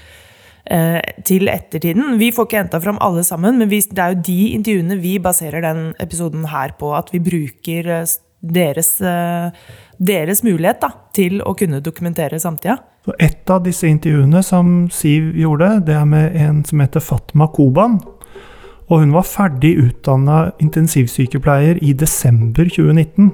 eh, 0.66 1.02
til 1.28 1.50
ettertiden. 1.52 2.18
Vi 2.22 2.32
får 2.36 2.48
ikke 2.48 2.62
henta 2.64 2.82
fram 2.84 3.02
alle 3.04 3.24
sammen, 3.28 3.60
men 3.60 3.72
vi, 3.72 3.82
det 3.82 4.02
er 4.02 4.16
jo 4.16 4.24
de 4.30 4.40
intervjuene 4.56 5.02
vi 5.02 5.18
baserer 5.20 5.66
den 5.66 5.94
episoden 6.00 6.48
her 6.54 6.75
på. 6.80 6.94
At 6.96 7.12
vi 7.14 7.24
bruker 7.24 7.92
eh, 8.00 8.16
deres, 8.46 8.96
eh, 9.02 9.52
deres 10.00 10.44
mulighet 10.46 10.82
da, 10.84 10.92
til 11.16 11.42
å 11.44 11.56
kunne 11.58 11.84
dokumentere 11.84 12.40
samtida. 12.40 12.80
Et 13.22 13.50
av 13.54 13.62
disse 13.62 13.86
intervjuene 13.86 14.42
som 14.42 14.88
Siv 14.90 15.36
gjorde, 15.38 15.86
det 15.86 15.94
er 15.94 16.06
med 16.10 16.36
en 16.42 16.64
som 16.66 16.82
heter 16.82 17.04
Fatma 17.04 17.48
Koban. 17.54 18.00
Og 18.86 19.02
hun 19.02 19.14
var 19.16 19.25
ferdig 19.25 19.75
utdanna 19.82 20.52
intensivsykepleier 20.62 21.80
i 21.82 21.94
desember 21.98 22.70
2019. 22.70 23.34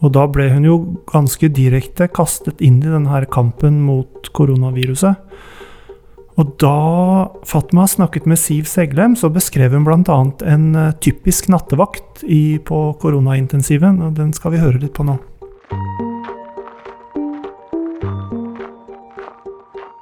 Og 0.00 0.12
da 0.16 0.24
ble 0.32 0.48
hun 0.54 0.64
jo 0.64 0.76
ganske 1.10 1.50
direkte 1.52 2.08
kastet 2.08 2.62
inn 2.64 2.80
i 2.80 2.88
denne 2.88 3.24
kampen 3.32 3.82
mot 3.84 4.30
koronaviruset. 4.36 5.20
Og 6.40 6.54
da 6.62 7.28
Fatma 7.44 7.84
snakket 7.90 8.28
med 8.30 8.40
Siv 8.40 8.68
Seglem, 8.70 9.16
så 9.18 9.28
beskrev 9.32 9.74
hun 9.76 9.84
bl.a. 9.84 10.20
en 10.48 10.70
eh, 10.78 10.94
typisk 11.04 11.50
nattevakt 11.52 12.24
i, 12.24 12.56
på 12.64 12.94
koronaintensiven. 13.02 14.00
og 14.06 14.16
Den 14.16 14.32
skal 14.32 14.54
vi 14.54 14.62
høre 14.62 14.80
litt 14.80 14.96
på 14.96 15.04
nå. 15.04 15.18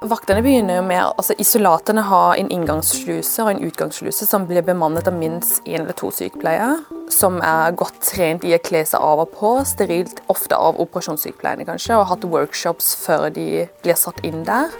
Vaktene 0.09 0.41
begynner 0.41 0.79
jo 0.79 0.83
med 0.87 1.03
altså 1.03 1.35
Isolatene 1.37 2.01
har 2.07 2.39
en 2.39 2.47
inngangssluse 2.49 3.43
og 3.43 3.51
en 3.51 3.59
utgangssluse 3.67 4.25
som 4.25 4.47
blir 4.49 4.63
bemannet 4.65 5.05
av 5.09 5.13
minst 5.13 5.67
én 5.67 5.83
eller 5.83 5.93
to 5.97 6.09
sykepleiere. 6.15 6.79
Som 7.13 7.37
er 7.45 7.75
godt 7.77 7.99
trent 8.07 8.47
i 8.47 8.55
å 8.55 8.61
kle 8.63 8.81
seg 8.89 9.03
av 9.05 9.21
og 9.25 9.35
på, 9.35 9.51
sterilt 9.69 10.23
ofte 10.31 10.57
av 10.57 10.79
operasjonssykepleierne 10.81 11.67
kanskje, 11.67 11.93
og 11.93 12.07
har 12.07 12.11
hatt 12.15 12.25
workshops 12.31 12.95
før 13.03 13.27
de 13.35 13.67
blir 13.83 13.99
satt 13.99 14.23
inn 14.25 14.41
der. 14.47 14.73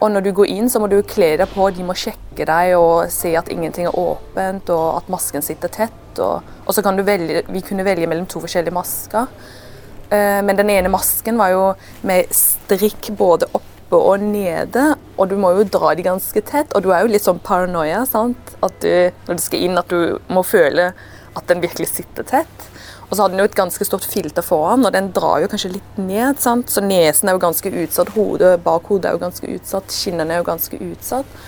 Og 0.00 0.10
når 0.10 0.26
du 0.26 0.32
går 0.40 0.50
inn, 0.56 0.72
så 0.72 0.82
må 0.82 0.90
du 0.90 0.98
kle 1.06 1.34
deg 1.38 1.54
på, 1.54 1.70
de 1.76 1.86
må 1.86 1.94
sjekke 1.94 2.48
deg 2.48 2.74
og 2.80 3.06
se 3.12 3.36
at 3.38 3.50
ingenting 3.54 3.86
er 3.86 4.02
åpent, 4.02 4.72
og 4.74 4.86
at 4.96 5.14
masken 5.14 5.46
sitter 5.46 5.70
tett. 5.70 6.04
Og, 6.18 6.54
og 6.64 6.74
så 6.74 6.82
kan 6.82 6.98
du 6.98 7.06
velge, 7.06 7.44
vi 7.52 7.62
kunne 7.62 7.86
velge 7.86 8.10
mellom 8.10 8.26
to 8.26 8.42
forskjellige 8.42 8.74
masker. 8.74 9.30
Eh, 10.10 10.40
men 10.42 10.58
den 10.58 10.72
ene 10.74 10.90
masken 10.90 11.38
var 11.38 11.54
jo 11.54 11.66
med 12.02 12.32
strikk 12.34 13.12
både 13.18 13.46
opp 13.54 13.69
oppe 13.90 13.98
og 14.06 14.22
nede, 14.22 14.94
og 15.18 15.30
du 15.30 15.36
må 15.36 15.50
jo 15.56 15.66
dra 15.66 15.94
de 15.94 16.06
ganske 16.06 16.40
tett. 16.46 16.70
Og 16.74 16.84
du 16.84 16.90
er 16.94 17.02
jo 17.02 17.10
litt 17.10 17.26
sånn 17.26 17.42
paranoia, 17.42 18.04
sant? 18.06 18.54
Du, 18.80 18.88
når 19.26 19.36
du 19.36 19.42
skal 19.42 19.64
inn, 19.66 19.78
at 19.78 19.90
du 19.90 20.18
må 20.30 20.44
føle 20.46 20.92
at 21.36 21.46
den 21.48 21.62
virkelig 21.62 21.90
sitter 21.90 22.26
tett. 22.26 22.66
Og 23.10 23.16
så 23.16 23.24
har 23.24 23.32
den 23.32 23.42
jo 23.42 23.48
et 23.48 23.58
ganske 23.58 23.84
stort 23.84 24.06
filter 24.06 24.44
foran, 24.46 24.86
og 24.86 24.92
den 24.94 25.10
drar 25.14 25.40
jo 25.42 25.48
kanskje 25.50 25.74
litt 25.74 25.96
ned. 25.98 26.38
sant? 26.38 26.70
Så 26.70 26.82
nesen 26.84 27.28
er 27.28 27.34
jo 27.34 27.42
ganske 27.42 27.72
utsatt, 27.82 28.14
hodet 28.14 28.60
bak 28.62 28.86
hodet 28.86 29.10
er 29.10 29.16
jo 29.16 29.24
ganske 29.24 29.50
utsatt, 29.56 29.90
skinnene 29.90 30.36
er 30.36 30.44
jo 30.44 30.46
ganske 30.46 30.78
utsatt. 30.78 31.40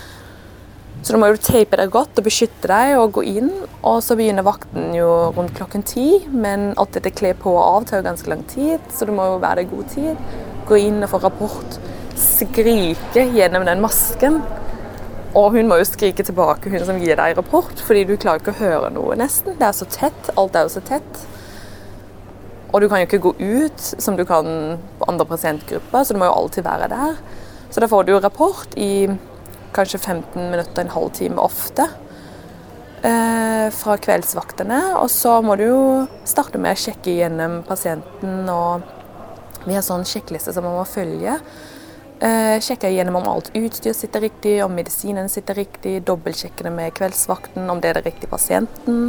Så 1.02 1.14
da 1.14 1.18
må 1.18 1.32
du 1.34 1.38
tape 1.42 1.78
deg 1.78 1.90
godt 1.90 2.18
og 2.18 2.26
beskytte 2.26 2.68
deg 2.70 2.96
og 2.98 3.16
gå 3.16 3.24
inn. 3.26 3.50
Og 3.86 4.02
så 4.06 4.14
begynner 4.18 4.46
vakten 4.46 4.92
jo 4.94 5.08
rundt 5.34 5.54
klokken 5.54 5.82
ti, 5.86 6.24
men 6.30 6.72
alt 6.78 6.94
dette 6.98 7.14
kle 7.14 7.32
på 7.38 7.54
og 7.54 7.62
av 7.62 7.88
tar 7.88 8.02
jo 8.02 8.10
ganske 8.10 8.30
lang 8.30 8.44
tid, 8.50 8.82
så 8.90 9.06
du 9.06 9.14
må 9.14 9.26
jo 9.30 9.40
være 9.42 9.62
der 9.62 9.66
i 9.66 9.72
god 9.72 9.90
tid. 9.94 10.38
Gå 10.66 10.78
inn 10.78 11.02
og 11.02 11.10
få 11.10 11.22
rapport 11.22 11.80
skrike 12.18 13.26
gjennom 13.34 13.66
den 13.68 13.82
masken. 13.84 14.40
Og 15.38 15.54
hun 15.54 15.68
må 15.70 15.78
jo 15.80 15.88
skrike 15.88 16.24
tilbake, 16.26 16.68
hun 16.68 16.84
som 16.84 16.98
gir 17.00 17.16
deg 17.16 17.38
rapport, 17.38 17.72
fordi 17.86 18.04
du 18.08 18.18
klarer 18.20 18.42
ikke 18.42 18.52
å 18.52 18.60
høre 18.60 18.90
noe, 18.92 19.16
nesten. 19.16 19.56
Det 19.56 19.68
er 19.68 19.76
så 19.76 19.88
tett. 19.88 20.32
Alt 20.36 20.58
er 20.58 20.66
jo 20.66 20.74
så 20.74 20.82
tett. 20.84 21.22
Og 22.72 22.80
du 22.80 22.88
kan 22.88 23.00
jo 23.00 23.08
ikke 23.08 23.22
gå 23.24 23.32
ut 23.40 23.80
som 23.80 24.16
du 24.16 24.24
kan 24.28 24.78
på 25.00 25.08
andre 25.08 25.28
pasientgrupper, 25.28 26.04
så 26.04 26.12
du 26.14 26.20
må 26.20 26.28
jo 26.28 26.36
alltid 26.36 26.68
være 26.68 26.88
der. 26.92 27.18
Så 27.72 27.80
da 27.80 27.88
får 27.88 28.04
du 28.04 28.14
jo 28.14 28.20
rapport 28.20 28.76
i 28.76 29.08
kanskje 29.72 30.00
15 30.00 30.50
minutter, 30.52 30.84
en 30.84 30.92
halv 30.92 31.12
time 31.16 31.40
ofte. 31.40 31.88
Eh, 33.02 33.70
fra 33.74 33.96
kveldsvaktene. 33.98 34.78
Og 35.00 35.08
så 35.10 35.40
må 35.42 35.56
du 35.58 35.64
jo 35.66 35.82
starte 36.28 36.60
med 36.62 36.76
å 36.76 36.82
sjekke 36.84 37.16
gjennom 37.16 37.62
pasienten, 37.66 38.44
og 38.46 38.84
vi 39.66 39.74
har 39.74 39.82
sånn 39.82 40.06
sjekkliste 40.06 40.54
som 40.54 40.68
man 40.68 40.76
må 40.78 40.84
følge. 40.86 41.34
Eh, 42.22 42.60
sjekker 42.60 42.88
gjennom 42.88 43.16
om 43.16 43.28
alt 43.28 43.50
utstyr 43.54 43.92
sitter 43.92 44.20
riktig, 44.20 44.64
om 44.64 44.74
medisinen 44.74 45.28
sitter 45.28 45.54
riktig. 45.54 46.02
Dobbeltsjekker 46.06 46.64
det 46.64 46.70
med 46.70 46.94
kveldsvakten, 46.94 47.70
om 47.70 47.80
det 47.80 47.88
er 47.90 47.98
det 47.98 48.04
riktige 48.06 48.30
pasienten. 48.30 49.08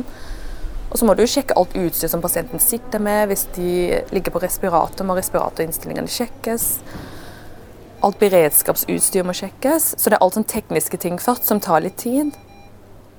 Og 0.90 0.98
så 0.98 1.06
må 1.06 1.14
du 1.14 1.22
sjekke 1.30 1.54
alt 1.58 1.76
utstyr 1.78 2.10
som 2.10 2.24
pasienten 2.24 2.62
sitter 2.62 3.02
med. 3.02 3.28
Hvis 3.30 3.46
de 3.54 4.00
ligger 4.10 4.34
på 4.34 4.42
respirator, 4.42 5.06
må 5.06 5.18
respiratorinnstillingene 5.18 6.10
sjekkes. 6.10 6.66
Alt 8.02 8.18
beredskapsutstyr 8.20 9.30
må 9.30 9.38
sjekkes. 9.38 9.94
Så 9.94 10.10
det 10.10 10.18
er 10.18 10.26
alt 10.26 10.40
sånn 10.40 10.50
tekniske 10.50 10.98
ting 11.06 11.22
først 11.22 11.46
som 11.46 11.62
tar 11.62 11.86
litt 11.86 12.02
tid. 12.02 12.34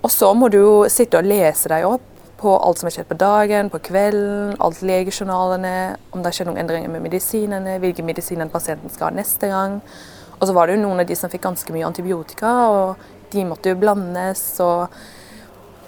Og 0.02 0.10
så 0.10 0.32
må 0.34 0.50
du 0.50 0.90
sitte 0.90 1.22
og 1.22 1.30
lese 1.30 1.70
deg 1.70 1.86
opp 1.86 2.13
på 2.44 2.52
alt 2.60 2.80
som 2.80 2.88
har 2.88 2.94
skjedd 2.98 3.08
på 3.08 3.16
dagen, 3.20 3.70
på 3.72 3.80
kvelden, 3.88 4.52
alt 4.62 4.82
legejournalene, 4.84 5.96
om 6.12 6.24
det 6.24 6.34
skjedd 6.36 6.50
noen 6.50 6.60
endringer 6.60 6.92
med 6.92 7.04
medisinene, 7.06 7.78
hvilke 7.80 8.04
medisiner 8.04 8.50
pasienten 8.52 8.92
skal 8.92 9.08
ha 9.08 9.16
neste 9.16 9.48
gang. 9.48 9.80
Og 10.36 10.44
så 10.48 10.54
var 10.56 10.68
det 10.68 10.76
jo 10.76 10.84
noen 10.84 11.00
av 11.00 11.08
de 11.08 11.16
som 11.16 11.32
fikk 11.32 11.46
ganske 11.46 11.72
mye 11.72 11.88
antibiotika, 11.88 12.52
og 12.68 13.32
de 13.32 13.46
måtte 13.48 13.72
jo 13.72 13.80
blandes. 13.80 14.44
Og, 14.64 14.92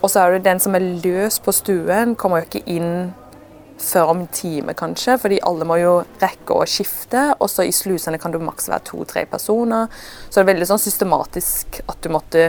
og 0.01 0.09
så 0.09 0.23
er 0.23 0.37
det 0.37 0.47
den 0.47 0.63
som 0.63 0.77
er 0.79 0.89
løs 1.05 1.39
på 1.45 1.55
stuen, 1.55 2.17
kommer 2.17 2.43
jo 2.43 2.49
ikke 2.49 2.67
inn 2.73 2.93
før 3.77 4.15
om 4.15 4.23
en 4.23 4.33
time, 4.33 4.73
kanskje, 4.73 5.19
fordi 5.21 5.43
alle 5.45 5.67
må 5.69 5.77
jo 5.83 5.97
rekke 6.23 6.57
å 6.57 6.69
skifte. 6.71 7.29
Og 7.37 7.51
så 7.53 7.67
i 7.67 7.75
slusene 7.77 8.21
kan 8.23 8.33
du 8.33 8.41
maks 8.41 8.71
være 8.73 8.89
to-tre 8.89 9.27
personer. 9.29 9.93
Så 10.29 10.39
det 10.39 10.47
er 10.47 10.55
veldig 10.55 10.71
sånn 10.73 10.87
systematisk 10.87 11.83
at 11.85 12.01
du 12.01 12.09
måtte 12.15 12.49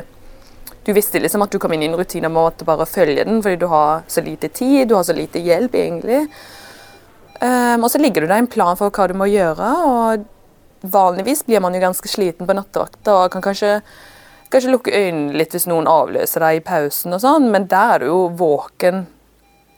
du 0.87 0.93
visste 0.95 1.19
liksom 1.19 1.43
at 1.43 1.51
du 1.51 1.59
kom 1.59 1.73
inn 1.75 1.83
i 1.83 1.89
en 1.89 1.97
rutine 1.99 2.29
med 2.31 2.63
å 2.63 2.67
bare 2.67 2.87
følge 2.87 3.25
den, 3.27 3.41
fordi 3.43 3.59
du 3.59 3.67
har 3.67 4.05
så 4.07 4.23
lite 4.23 4.47
tid, 4.47 4.87
du 4.87 4.95
har 4.95 5.03
så 5.03 5.15
lite 5.15 5.41
hjelp, 5.43 5.75
egentlig. 5.75 6.21
Um, 7.41 7.83
og 7.83 7.91
så 7.91 7.99
ligger 7.99 8.23
du 8.23 8.29
der 8.29 8.39
en 8.39 8.47
plan 8.47 8.79
for 8.79 8.87
hva 8.95 9.09
du 9.11 9.13
må 9.19 9.27
gjøre, 9.27 9.67
og 9.83 10.87
vanligvis 10.87 11.43
blir 11.43 11.59
man 11.59 11.75
jo 11.75 11.83
ganske 11.83 12.07
sliten 12.07 12.47
på 12.47 12.55
nattevakta 12.55 13.17
og 13.17 13.33
kan 13.33 13.43
kanskje, 13.43 13.81
kanskje 14.53 14.71
lukke 14.71 14.95
øynene 14.95 15.35
litt 15.35 15.51
hvis 15.51 15.67
noen 15.67 15.89
avløser 15.91 16.45
deg 16.45 16.61
i 16.61 16.65
pausen 16.65 17.17
og 17.17 17.21
sånn, 17.25 17.49
men 17.51 17.67
der 17.67 17.97
er 17.97 18.05
du 18.05 18.07
jo 18.07 18.23
våken 18.39 19.03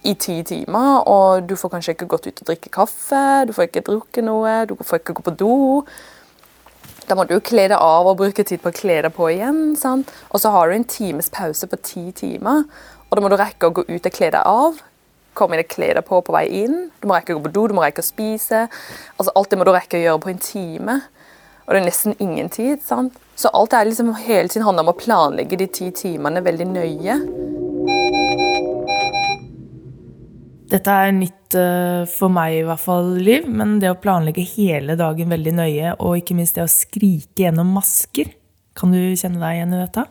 i 0.06 0.14
ti 0.14 0.38
timer, 0.48 1.02
og 1.10 1.50
du 1.50 1.58
får 1.60 1.74
kanskje 1.74 1.98
ikke 1.98 2.12
gått 2.14 2.30
ut 2.30 2.46
og 2.46 2.54
drikke 2.54 2.72
kaffe, 2.78 3.26
du 3.50 3.56
får 3.58 3.72
ikke 3.72 3.88
drukket 3.90 4.30
noe, 4.30 4.62
du 4.70 4.78
får 4.78 5.02
ikke 5.02 5.18
gå 5.18 5.26
på 5.26 5.36
do. 5.42 5.58
Da 7.10 7.16
må 7.18 7.26
du 7.26 7.34
jo 7.34 7.42
kle 7.42 7.66
deg 7.72 7.82
av 7.82 8.06
og 8.06 8.20
bruke 8.20 8.44
tid 8.46 8.62
på 8.62 8.70
å 8.70 8.76
kle 8.76 9.00
deg 9.02 9.14
på 9.16 9.32
igjen. 9.34 9.74
Sant? 9.80 10.12
Og 10.30 10.44
så 10.44 10.52
har 10.54 10.70
du 10.70 10.76
en 10.78 10.86
times 10.86 11.32
pause 11.34 11.66
på 11.70 11.80
ti 11.82 12.04
timer, 12.14 12.68
og 13.10 13.18
da 13.18 13.24
må 13.26 13.32
du 13.34 13.38
rekke 13.40 13.70
å 13.70 13.74
gå 13.80 13.88
ut 13.88 14.06
og 14.06 14.14
kle 14.14 14.30
deg 14.36 14.44
av. 14.46 14.78
Komme 15.34 15.58
inn 15.58 15.64
og 15.64 15.72
kle 15.72 15.94
deg 15.98 16.06
på 16.06 16.20
på 16.26 16.36
vei 16.36 16.46
inn. 16.62 16.78
Du 17.02 17.08
må 17.10 17.18
rekke 17.18 17.34
å 17.34 17.40
gå 17.40 17.48
på 17.48 17.54
do, 17.56 17.64
du 17.72 17.74
må 17.78 17.86
rekke 17.86 18.04
å 18.04 18.06
spise. 18.06 18.68
Altså 19.18 19.34
Alt 19.34 19.50
det 19.50 19.58
må 19.58 19.66
du 19.66 19.74
rekke 19.74 19.98
å 19.98 20.04
gjøre 20.04 20.22
på 20.26 20.34
en 20.34 20.44
time. 20.44 21.00
Og 21.66 21.74
det 21.74 21.82
er 21.82 21.90
nesten 21.90 22.16
ingen 22.22 22.50
tid. 22.54 22.84
sant? 22.86 23.18
Så 23.40 23.50
alt 23.54 23.74
er 23.74 23.86
liksom 23.86 24.14
hele 24.14 24.50
tiden 24.50 24.66
handler 24.68 24.86
om 24.86 24.94
å 24.94 25.00
planlegge 25.00 25.58
de 25.58 25.68
ti 25.74 25.90
timene 25.96 26.42
veldig 26.46 26.66
nøye. 26.70 27.18
Dette 30.70 30.94
er 30.94 31.16
nytt 31.16 31.56
uh, 31.58 32.06
for 32.10 32.30
meg 32.34 32.60
i 32.60 32.66
hvert 32.68 32.84
fall, 32.84 33.16
Liv, 33.26 33.48
men 33.50 33.80
det 33.82 33.90
å 33.90 33.98
planlegge 33.98 34.46
hele 34.52 34.94
dagen 35.00 35.32
veldig 35.34 35.56
nøye, 35.58 35.96
og 35.98 36.20
ikke 36.20 36.38
minst 36.38 36.60
det 36.60 36.68
å 36.68 36.70
skrike 36.70 37.48
gjennom 37.48 37.72
masker, 37.74 38.30
kan 38.78 38.94
du 38.94 39.02
kjenne 39.18 39.42
deg 39.42 39.58
igjen 39.58 39.74
i 39.74 39.82
dette? 39.82 40.06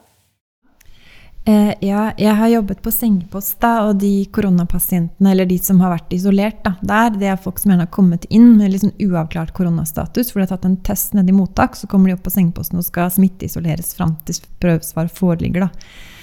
Eh, 1.48 1.70
ja, 1.80 2.10
jeg 2.20 2.34
har 2.36 2.50
jobbet 2.50 2.82
på 2.84 2.90
sengepost, 2.92 3.54
da, 3.62 3.86
og 3.88 4.02
de 4.02 4.26
koronapasientene, 4.34 5.30
eller 5.30 5.48
de 5.48 5.56
som 5.62 5.78
har 5.80 5.94
vært 5.94 6.12
isolert 6.12 6.58
da, 6.66 6.74
der, 6.82 7.14
det 7.22 7.30
er 7.30 7.40
folk 7.40 7.62
som 7.62 7.72
gjerne 7.72 7.86
har 7.86 7.94
kommet 7.94 8.26
inn 8.28 8.50
med 8.58 8.74
liksom 8.74 8.92
uavklart 9.06 9.54
koronastatus, 9.56 10.28
for 10.28 10.42
de 10.42 10.44
har 10.44 10.52
tatt 10.56 10.68
en 10.68 10.76
test 10.84 11.16
nede 11.16 11.32
i 11.32 11.38
mottak, 11.38 11.78
så 11.78 11.88
kommer 11.88 12.10
de 12.10 12.18
opp 12.18 12.26
på 12.26 12.34
sengeposten 12.34 12.82
og 12.82 12.84
skal 12.90 13.08
smitteisoleres 13.14 13.94
fram 13.96 14.18
til 14.28 14.42
prøvesvar 14.60 15.08
foreligger. 15.08 15.68
da. 15.68 16.17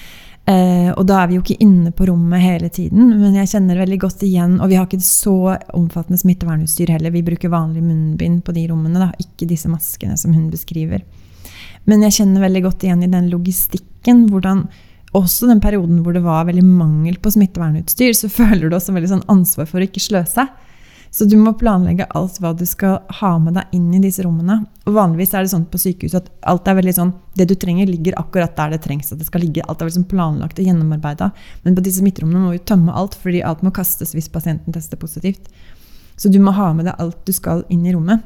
Eh, 0.46 0.92
og 0.94 1.02
da 1.08 1.18
er 1.20 1.30
vi 1.30 1.38
jo 1.38 1.42
ikke 1.42 1.58
inne 1.64 1.90
på 1.90 2.06
rommet 2.06 2.38
hele 2.38 2.68
tiden, 2.70 3.08
men 3.18 3.34
jeg 3.34 3.50
kjenner 3.50 3.80
veldig 3.80 3.96
godt 4.04 4.20
igjen 4.22 4.52
Og 4.62 4.68
vi 4.70 4.76
har 4.78 4.84
ikke 4.86 5.02
så 5.02 5.56
omfattende 5.74 6.20
smittevernutstyr 6.20 6.92
heller. 6.94 7.10
Vi 7.10 7.24
bruker 7.26 7.50
vanlig 7.50 7.82
munnbind 7.82 8.44
på 8.46 8.54
de 8.54 8.68
rommene, 8.70 9.00
da, 9.02 9.10
ikke 9.18 9.48
disse 9.50 9.70
maskene 9.72 10.14
som 10.20 10.36
hun 10.36 10.46
beskriver. 10.52 11.02
Men 11.90 12.04
jeg 12.06 12.20
kjenner 12.20 12.46
veldig 12.46 12.62
godt 12.66 12.86
igjen 12.86 13.02
i 13.02 13.10
den 13.10 13.30
logistikken. 13.32 14.26
hvordan 14.30 14.68
også 15.16 15.48
den 15.48 15.62
perioden 15.64 16.02
hvor 16.04 16.12
det 16.12 16.22
var 16.24 16.46
veldig 16.46 16.64
mangel 16.66 17.16
på 17.22 17.32
smittevernutstyr, 17.34 18.12
så 18.14 18.30
føler 18.40 18.68
du 18.68 18.76
også 18.76 18.94
veldig 18.94 19.12
sånn 19.16 19.28
ansvar 19.32 19.66
for 19.70 19.82
å 19.82 19.88
ikke 19.88 20.02
sløse. 20.02 20.46
Så 21.16 21.24
du 21.24 21.38
må 21.40 21.54
planlegge 21.56 22.04
alt 22.18 22.36
hva 22.44 22.50
du 22.52 22.66
skal 22.68 22.98
ha 23.22 23.30
med 23.40 23.54
deg 23.56 23.70
inn 23.72 23.86
i 23.96 24.02
disse 24.02 24.20
rommene. 24.26 24.58
Og 24.84 24.98
vanligvis 24.98 25.30
er 25.32 25.46
det 25.46 25.52
sånn 25.54 25.64
på 25.72 25.80
sykehus 25.80 26.16
at 26.18 26.26
alt 26.44 26.68
er 26.68 26.76
veldig 26.76 26.92
sånn, 26.92 27.12
det 27.40 27.46
du 27.48 27.54
trenger, 27.56 27.88
ligger 27.88 28.18
akkurat 28.20 28.52
der 28.58 28.74
det 28.74 28.82
trengs. 28.84 29.08
at 29.12 29.22
det 29.22 29.30
skal 29.30 29.40
ligge. 29.40 29.64
Alt 29.64 29.80
er 29.80 29.88
veldig 29.88 30.02
sånn 30.02 30.10
planlagt 30.10 30.60
og 30.60 30.68
gjennomarbeida. 30.68 31.30
Men 31.64 31.78
på 31.78 31.84
disse 31.86 32.04
midtrommene 32.04 32.42
må 32.44 32.52
vi 32.52 32.60
tømme 32.60 32.92
alt, 32.92 33.16
fordi 33.16 33.40
alt 33.40 33.64
må 33.64 33.72
kastes 33.72 34.12
hvis 34.12 34.28
pasienten 34.28 34.76
tester 34.76 35.00
positivt. 35.00 35.48
Så 36.20 36.28
du 36.28 36.36
må 36.36 36.52
ha 36.52 36.74
med 36.76 36.84
deg 36.90 37.00
alt 37.00 37.24
du 37.24 37.32
skal 37.32 37.64
inn 37.72 37.86
i 37.88 37.96
rommet. 37.96 38.20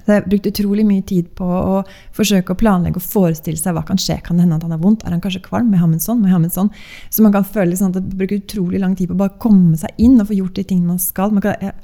Så 0.00 0.16
jeg 0.16 0.26
brukte 0.26 0.50
utrolig 0.50 0.86
mye 0.88 1.04
tid 1.06 1.28
på 1.38 1.46
å 1.46 1.82
forsøke 2.16 2.56
å 2.56 2.58
planlegge 2.58 2.98
og 2.98 3.06
forestille 3.06 3.60
seg 3.60 3.76
hva 3.76 3.84
kan 3.86 4.00
skje. 4.00 4.16
Kan 4.26 4.38
det 4.38 4.48
hende 4.48 4.58
at 4.58 4.66
han 4.66 4.74
har 4.74 4.82
vondt? 4.82 5.04
Er 5.06 5.14
han 5.14 5.22
kanskje 5.22 5.44
kvalm? 5.44 5.68
Må 5.70 5.78
jeg 5.78 5.84
ha 5.84 5.90
med 5.92 6.00
en 6.00 6.06
sånn? 6.08 6.24
Må 6.24 6.32
jeg 6.32 6.40
en 6.40 6.56
sånn? 6.56 6.72
Så 7.06 7.22
man 7.22 7.36
kan 7.36 7.46
føle 7.46 7.78
sånn 7.78 7.94
at 7.94 8.00
det 8.00 8.18
bruker 8.18 8.40
utrolig 8.40 8.82
lang 8.82 8.98
tid 8.98 9.12
på 9.12 9.14
å 9.18 9.22
bare 9.22 9.38
komme 9.42 9.78
seg 9.78 9.94
inn 10.02 10.18
og 10.18 10.26
få 10.32 10.40
gjort 10.40 10.58
de 10.58 10.66
tingene 10.66 10.96
man 10.96 11.02
skal. 11.02 11.30
Man 11.36 11.44
kan 11.44 11.54
jeg, 11.62 11.76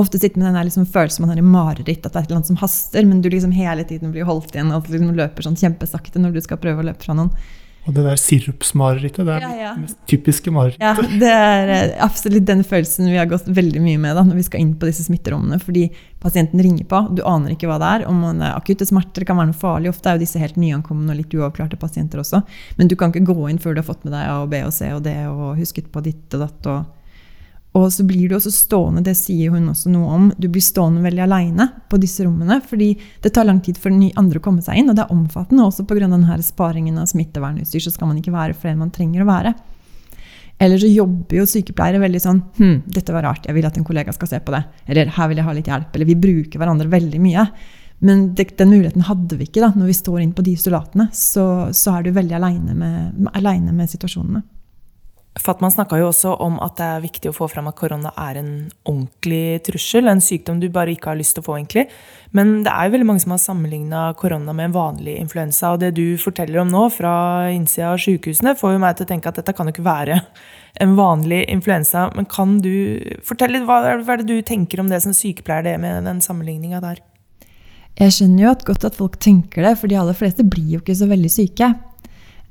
ofte 0.00 0.18
sitter 0.20 0.40
med 0.40 0.50
den 0.50 0.68
liksom 0.68 0.86
følelsen 0.86 1.24
man 1.24 1.32
har 1.32 1.40
i 1.40 1.44
mareritt, 1.44 2.06
at 2.06 2.12
det 2.12 2.24
er 2.26 2.34
annet 2.36 2.50
som 2.50 2.58
haster, 2.60 3.04
men 3.08 3.22
du 3.24 3.30
liksom 3.32 3.54
hele 3.56 3.84
tiden 3.88 4.12
blir 4.12 4.28
holdt 4.28 4.54
igjen 4.54 4.74
og 4.76 4.90
liksom 4.92 5.14
løper 5.16 5.46
sånn 5.46 5.56
kjempesakte 5.56 6.20
når 6.20 6.36
du 6.36 6.42
skal 6.44 6.60
prøve 6.60 6.84
å 6.84 6.90
løpe 6.90 7.06
fra 7.06 7.16
noen. 7.16 7.32
Og 7.86 7.94
det 7.94 8.02
der 8.02 8.18
sirupsmarerittet, 8.18 9.22
det 9.28 9.34
er 9.36 9.44
ja, 9.44 9.50
ja. 9.60 9.72
det 9.76 9.84
mest 9.84 9.98
typiske 10.10 10.50
marerittet. 10.50 10.82
Ja, 10.82 11.18
det 11.22 11.28
er 11.30 11.70
eh, 11.70 11.92
absolutt 12.02 12.48
den 12.48 12.64
følelsen 12.66 13.06
vi 13.06 13.14
har 13.14 13.28
gått 13.30 13.46
veldig 13.46 13.82
mye 13.84 14.00
med 14.02 14.18
da, 14.18 14.24
når 14.26 14.40
vi 14.40 14.46
skal 14.48 14.64
inn 14.64 14.72
på 14.74 14.88
disse 14.88 15.04
smitterommene. 15.06 15.60
Fordi 15.62 15.84
pasienten 16.22 16.64
ringer 16.66 16.88
på, 16.90 17.04
du 17.14 17.22
aner 17.22 17.54
ikke 17.54 17.70
hva 17.70 17.78
det 17.78 17.92
er. 17.92 18.08
Om 18.10 18.18
man 18.26 18.42
er 18.42 18.56
akutte 18.58 18.88
smerter, 18.90 19.22
det 19.22 19.30
kan 19.30 19.38
være 19.38 19.52
noe 19.52 19.60
farlig. 19.60 19.92
Ofte 19.94 20.10
er 20.10 20.18
jo 20.18 20.24
disse 20.24 20.42
helt 20.42 20.58
nyankomne 20.58 21.14
og 21.14 21.20
litt 21.20 21.38
uavklarte 21.38 21.78
pasienter 21.78 22.24
også. 22.24 22.42
Men 22.80 22.90
du 22.90 22.98
kan 22.98 23.14
ikke 23.14 23.30
gå 23.30 23.46
inn 23.52 23.62
før 23.62 23.78
du 23.78 23.84
har 23.84 23.88
fått 23.92 24.02
med 24.02 24.16
deg 24.18 24.32
A 24.34 24.40
og 24.42 24.50
B 24.50 24.64
og 24.66 24.74
C 24.74 24.90
og 24.90 25.06
D 25.06 25.14
og 25.30 25.54
husket 25.60 25.92
på 25.94 26.02
ditt 26.08 26.34
og 26.34 26.42
datt. 26.42 26.72
og 26.74 27.05
og 27.76 27.90
så 27.92 28.04
blir 28.08 28.30
du 28.30 28.36
også 28.38 28.50
stående, 28.54 29.02
det 29.04 29.16
sier 29.18 29.52
hun 29.52 29.68
også 29.68 29.90
noe 29.92 30.12
om, 30.16 30.26
du 30.40 30.48
blir 30.48 30.64
stående 30.64 31.02
veldig 31.04 31.24
aleine 31.26 31.68
på 31.90 31.98
disse 32.00 32.24
rommene. 32.24 32.60
Fordi 32.64 32.94
det 33.22 33.34
tar 33.36 33.44
lang 33.48 33.60
tid 33.64 33.76
for 33.80 33.92
de 33.92 34.08
andre 34.16 34.40
å 34.40 34.44
komme 34.44 34.64
seg 34.64 34.80
inn, 34.80 34.88
og 34.88 34.96
det 34.96 35.04
er 35.04 35.12
omfattende. 35.12 35.66
Også 35.66 35.84
pga. 35.84 36.38
sparingen 36.42 36.98
av 36.98 37.10
smittevernutstyr 37.10 37.84
så 37.84 37.92
skal 37.92 38.08
man 38.08 38.22
ikke 38.22 38.34
være 38.34 38.56
flere 38.56 38.76
enn 38.76 38.84
man 38.86 38.94
trenger 38.94 39.24
å 39.24 39.28
være. 39.28 39.54
Eller 40.56 40.80
så 40.80 40.88
jobber 40.88 41.36
jo 41.36 41.44
sykepleiere 41.44 42.00
veldig 42.00 42.20
sånn 42.22 42.38
Hm, 42.56 42.76
dette 42.88 43.12
var 43.12 43.26
rart, 43.28 43.44
jeg 43.44 43.52
vil 43.52 43.66
at 43.68 43.76
en 43.76 43.84
kollega 43.84 44.14
skal 44.16 44.30
se 44.30 44.40
på 44.40 44.54
det. 44.54 44.62
Eller 44.88 45.12
her 45.12 45.28
vil 45.28 45.42
jeg 45.42 45.48
ha 45.48 45.56
litt 45.58 45.68
hjelp. 45.68 45.90
Eller 45.92 46.08
vi 46.08 46.16
bruker 46.16 46.62
hverandre 46.62 46.88
veldig 46.88 47.20
mye. 47.20 47.44
Men 48.06 48.30
det, 48.36 48.50
den 48.56 48.72
muligheten 48.72 49.04
hadde 49.08 49.36
vi 49.36 49.50
ikke 49.50 49.64
da, 49.64 49.74
når 49.76 49.92
vi 49.92 50.00
står 50.00 50.22
inn 50.22 50.34
på 50.36 50.44
de 50.46 50.56
isolatene. 50.56 51.10
Så, 51.12 51.44
så 51.76 51.98
er 51.98 52.06
du 52.06 52.16
veldig 52.16 52.38
aleine 52.40 52.76
med, 52.76 53.72
med 53.72 53.92
situasjonene. 53.92 54.46
Fatman 55.36 55.72
snakka 55.72 55.98
jo 56.00 56.08
også 56.08 56.30
om 56.40 56.54
at 56.64 56.78
det 56.78 56.86
er 56.86 57.02
viktig 57.02 57.28
å 57.28 57.36
få 57.36 57.46
fram 57.52 57.66
at 57.68 57.76
korona 57.76 58.08
er 58.16 58.38
en 58.40 58.52
ordentlig 58.88 59.60
trussel. 59.66 60.08
En 60.08 60.22
sykdom 60.24 60.62
du 60.62 60.70
bare 60.72 60.94
ikke 60.94 61.10
har 61.10 61.18
lyst 61.18 61.36
til 61.36 61.44
å 61.44 61.46
få, 61.50 61.58
egentlig. 61.58 61.84
Men 62.36 62.62
det 62.64 62.72
er 62.72 62.86
jo 62.86 62.94
veldig 62.94 63.08
mange 63.10 63.22
som 63.24 63.34
har 63.34 63.42
sammenligna 63.42 64.06
korona 64.16 64.54
med 64.56 64.70
en 64.70 64.76
vanlig 64.76 65.18
influensa. 65.20 65.74
Og 65.74 65.82
det 65.82 65.92
du 65.98 66.16
forteller 66.20 66.62
om 66.62 66.70
nå 66.72 66.86
fra 66.94 67.16
innsida 67.52 67.92
av 67.92 68.00
sykehusene, 68.00 68.56
får 68.56 68.76
jo 68.76 68.84
meg 68.86 68.96
til 68.96 69.04
å 69.04 69.10
tenke 69.10 69.28
at 69.28 69.40
dette 69.42 69.52
kan 69.56 69.68
jo 69.68 69.74
ikke 69.76 69.84
være 69.86 70.22
en 70.84 70.94
vanlig 70.96 71.42
influensa. 71.52 72.06
Men 72.16 72.28
kan 72.32 72.56
du 72.64 72.72
fortelle 73.26 73.60
hva 73.68 73.82
er 73.92 74.06
det 74.06 74.30
du 74.30 74.38
tenker 74.40 74.80
om 74.80 74.88
det 74.92 75.02
som 75.04 75.12
sykepleier, 75.16 75.68
det 75.68 75.76
med 75.84 76.08
den 76.08 76.24
sammenligninga 76.24 76.80
der? 76.84 77.04
Jeg 77.96 78.12
skjønner 78.12 78.42
jo 78.42 78.48
at 78.52 78.64
godt 78.68 78.88
at 78.88 78.96
folk 78.96 79.20
tenker 79.20 79.64
det, 79.64 79.76
for 79.80 79.88
de 79.88 79.96
aller 80.00 80.16
fleste 80.16 80.44
blir 80.44 80.74
jo 80.74 80.82
ikke 80.82 80.96
så 80.96 81.08
veldig 81.08 81.32
syke. 81.32 81.70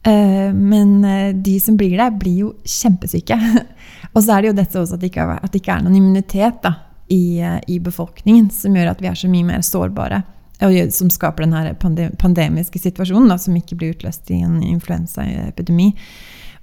Eh, 0.05 0.53
men 0.53 1.05
eh, 1.05 1.35
de 1.35 1.59
som 1.59 1.77
blir 1.77 1.97
der, 1.97 2.11
blir 2.11 2.37
jo 2.43 2.53
kjempesyke. 2.63 3.37
Og 4.13 4.21
så 4.23 4.35
er 4.35 4.43
det 4.43 4.51
jo 4.51 4.59
dette 4.59 4.79
også 4.81 4.97
at 4.97 5.01
det 5.01 5.09
ikke 5.09 5.25
er, 5.25 5.41
det 5.49 5.61
ikke 5.61 5.73
er 5.79 5.85
noen 5.85 5.97
immunitet 5.97 6.61
da, 6.63 6.75
i, 7.09 7.41
eh, 7.41 7.57
i, 7.73 7.79
befolkningen 7.81 8.51
som 8.53 8.77
gjør 8.77 8.93
at 8.93 9.01
vi 9.01 9.09
er 9.09 9.17
så 9.17 9.31
mye 9.31 9.47
mer 9.47 9.65
sårbare. 9.65 10.21
Og 10.63 10.77
som 10.95 11.09
skaper 11.11 11.43
den 11.43 12.13
pandemiske 12.21 12.79
situasjonen 12.79 13.27
da, 13.33 13.35
som 13.41 13.57
ikke 13.57 13.75
blir 13.75 13.95
utløst 13.97 14.29
i 14.31 14.39
en 14.45 14.61
influensaepidemi. 14.63 15.89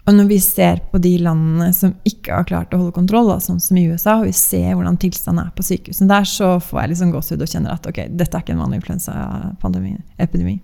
Og 0.08 0.16
når 0.16 0.30
vi 0.30 0.38
ser 0.42 0.80
på 0.90 0.98
de 1.02 1.12
landene 1.22 1.68
som 1.76 1.92
ikke 2.08 2.34
har 2.34 2.46
klart 2.48 2.72
å 2.74 2.80
holde 2.80 2.94
kontroll, 2.96 3.28
da, 3.28 3.36
sånn 3.42 3.60
som 3.62 3.76
i 3.78 3.84
USA, 3.90 4.16
og 4.18 4.30
vi 4.30 4.34
ser 4.34 4.72
hvordan 4.72 4.96
tilstanden 5.02 5.44
er 5.44 5.52
på 5.54 5.66
sykehusene 5.66 6.10
der, 6.10 6.26
så 6.26 6.56
får 6.62 6.80
jeg 6.80 6.94
liksom 6.94 7.12
gåsehud 7.14 7.44
og 7.44 7.52
kjenner 7.52 7.76
at 7.76 7.86
ok, 7.86 8.00
dette 8.10 8.38
er 8.38 8.42
ikke 8.42 8.56
en 8.56 8.64
vanlig 8.64 8.80
influensaepidemi. 8.80 10.56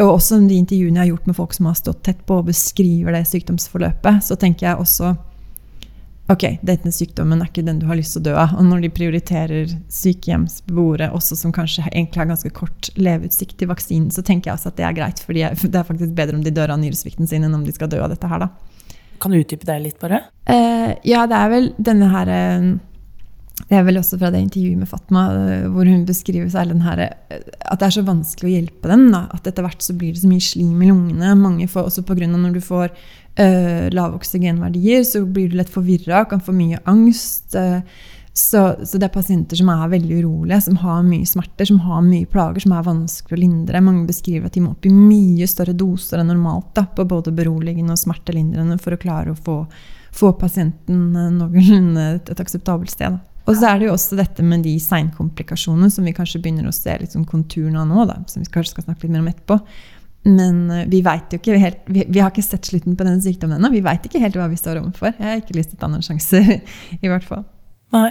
Og 0.00 0.14
også 0.16 0.38
de 0.48 0.56
intervjuene 0.56 0.96
jeg 0.96 1.02
har 1.02 1.10
gjort 1.12 1.26
med 1.28 1.36
folk 1.36 1.56
som 1.56 1.68
har 1.68 1.76
stått 1.78 2.04
tett 2.06 2.22
på 2.28 2.40
og 2.40 2.48
beskriver 2.48 3.16
det 3.16 3.26
sykdomsforløpet, 3.28 4.24
så 4.24 4.38
tenker 4.40 4.70
jeg 4.70 4.84
også 4.84 5.16
Ok, 6.30 6.44
denne 6.62 6.92
sykdommen 6.94 7.40
er 7.42 7.48
ikke 7.48 7.64
den 7.66 7.80
du 7.80 7.88
har 7.88 7.98
lyst 7.98 8.14
til 8.14 8.20
å 8.20 8.26
dø 8.28 8.34
av. 8.38 8.52
Og 8.54 8.62
når 8.68 8.84
de 8.84 8.90
prioriterer 8.94 9.72
sykehjemsbeboere 9.90 11.08
også 11.16 11.34
som 11.40 11.50
kanskje 11.50 11.88
egentlig 11.88 12.20
har 12.22 12.28
ganske 12.30 12.52
kort 12.54 12.90
leveutsikt 12.94 13.56
til 13.58 13.66
vaksinen, 13.66 14.12
så 14.14 14.22
tenker 14.22 14.52
jeg 14.52 14.60
også 14.60 14.70
at 14.70 14.76
det 14.78 14.84
er 14.86 14.94
greit. 14.94 15.22
For 15.24 15.34
det 15.34 15.48
er 15.80 15.88
faktisk 15.88 16.12
bedre 16.14 16.38
om 16.38 16.44
de 16.44 16.52
dør 16.54 16.76
av 16.76 16.78
nyresvikten 16.78 17.26
sin 17.26 17.48
enn 17.48 17.56
om 17.58 17.64
de 17.66 17.74
skal 17.74 17.90
dø 17.90 17.98
av 18.04 18.14
dette 18.14 18.30
her, 18.30 18.44
da. 18.44 18.94
Kan 19.20 19.34
du 19.34 19.40
utdype 19.40 19.66
deg 19.66 19.82
litt, 19.88 19.98
bare? 19.98 20.22
Uh, 20.46 20.94
ja, 21.02 21.26
det 21.26 21.40
er 21.40 21.50
vel 21.50 21.66
denne 21.82 22.12
her 22.14 22.30
uh, 22.30 22.70
det 23.68 23.76
er 23.78 23.84
vel 23.86 24.00
også 24.00 24.18
fra 24.18 24.30
det 24.32 24.40
intervjuet 24.42 24.80
med 24.80 24.88
Fatma, 24.90 25.24
eh, 25.36 25.66
hvor 25.70 25.88
hun 25.88 26.04
beskriver 26.08 26.48
seg 26.50 26.72
her, 26.84 27.02
eh, 27.04 27.42
at 27.60 27.80
det 27.80 27.88
er 27.88 27.96
så 27.98 28.06
vanskelig 28.06 28.48
å 28.48 28.54
hjelpe 28.54 28.90
dem. 28.90 29.08
Da. 29.12 29.24
At 29.34 29.46
etter 29.46 29.66
hvert 29.66 29.84
så 29.84 29.94
blir 29.98 30.14
det 30.14 30.22
så 30.22 30.30
mye 30.30 30.44
slim 30.44 30.80
i 30.82 30.90
lungene. 30.90 31.34
Mange 31.38 31.68
får, 31.70 31.90
også 31.90 32.06
pga. 32.06 32.26
når 32.30 32.56
du 32.56 32.60
får 32.64 32.88
øh, 32.90 33.90
lave 33.94 34.16
oksygenverdier, 34.16 35.04
så 35.04 35.24
blir 35.26 35.50
du 35.50 35.58
lett 35.60 35.70
forvirra, 35.70 36.24
kan 36.24 36.40
få 36.40 36.52
mye 36.56 36.80
angst. 36.90 37.54
Øh, 37.54 37.80
så, 38.32 38.76
så, 38.82 38.98
det 38.98 39.08
er 39.08 39.14
pasienter 39.14 39.58
som 39.58 39.70
er 39.72 39.88
veldig 39.90 40.20
urolige, 40.22 40.60
som 40.66 40.76
har 40.80 41.02
mye 41.06 41.26
smerter, 41.26 41.66
som 41.66 41.80
har 41.82 42.02
mye 42.02 42.28
plager, 42.30 42.62
som 42.62 42.74
er 42.74 42.86
vanskelig 42.86 43.36
å 43.36 43.40
lindre. 43.42 43.82
Mange 43.84 44.06
beskriver 44.08 44.46
at 44.46 44.54
de 44.54 44.62
må 44.64 44.74
opp 44.74 44.86
i 44.86 44.92
mye 44.94 45.48
større 45.50 45.74
doser 45.74 46.22
enn 46.22 46.30
normalt 46.30 46.70
da, 46.78 46.86
på 46.86 47.06
både 47.10 47.34
beroligende 47.34 47.94
og 47.94 48.02
smertelindrende 48.02 48.78
for 48.82 48.94
å 48.94 49.00
klare 49.02 49.34
å 49.34 49.38
få, 49.38 49.64
få 50.14 50.34
pasienten 50.40 51.10
noenlunde 51.38 52.06
et 52.22 52.46
akseptabelt 52.46 52.94
sted. 52.94 53.18
Da. 53.18 53.29
Og 53.48 53.56
så 53.56 53.70
er 53.70 53.80
det 53.80 53.88
jo 53.88 53.94
også 53.94 54.18
dette 54.18 54.44
med 54.46 54.64
de 54.66 54.74
seinkomplikasjonene 54.82 55.88
som 55.92 56.06
vi 56.06 56.14
kanskje 56.16 56.42
begynner 56.42 56.68
å 56.68 56.74
se 56.74 56.92
litt 57.00 57.14
sånn 57.16 57.28
konturene 57.28 57.80
av 57.82 57.88
nå, 57.88 58.04
da, 58.10 58.20
som 58.30 58.44
vi 58.44 58.52
kanskje 58.52 58.76
skal 58.76 58.86
snakke 58.86 59.06
litt 59.06 59.14
mer 59.14 59.24
om 59.24 59.30
etterpå. 59.32 59.58
Men 60.28 60.64
eh, 60.70 60.86
vi 60.90 61.00
vet 61.04 61.32
jo 61.32 61.40
ikke 61.40 61.60
helt, 61.60 61.84
vi, 61.88 62.04
vi, 62.08 62.20
har 62.20 62.32
ikke 62.32 62.44
sett 62.44 62.68
slutten 62.68 62.96
på 62.96 63.06
denne 63.06 63.22
sykdommen 63.24 63.56
ennå. 63.56 63.72
Vi 63.72 63.84
veit 63.84 64.04
ikke 64.06 64.20
helt 64.22 64.36
hva 64.36 64.50
vi 64.52 64.58
står 64.60 64.82
overfor. 64.82 65.14
Jeg 65.16 65.26
har 65.26 65.40
ikke 65.40 65.56
lyst 65.56 65.72
til 65.72 65.80
å 65.80 65.84
ta 65.84 65.92
noen 65.92 66.04
sjanser, 66.04 66.58
i 67.04 67.10
hvert 67.10 67.26
fall. 67.26 67.46
Nei. 67.96 68.10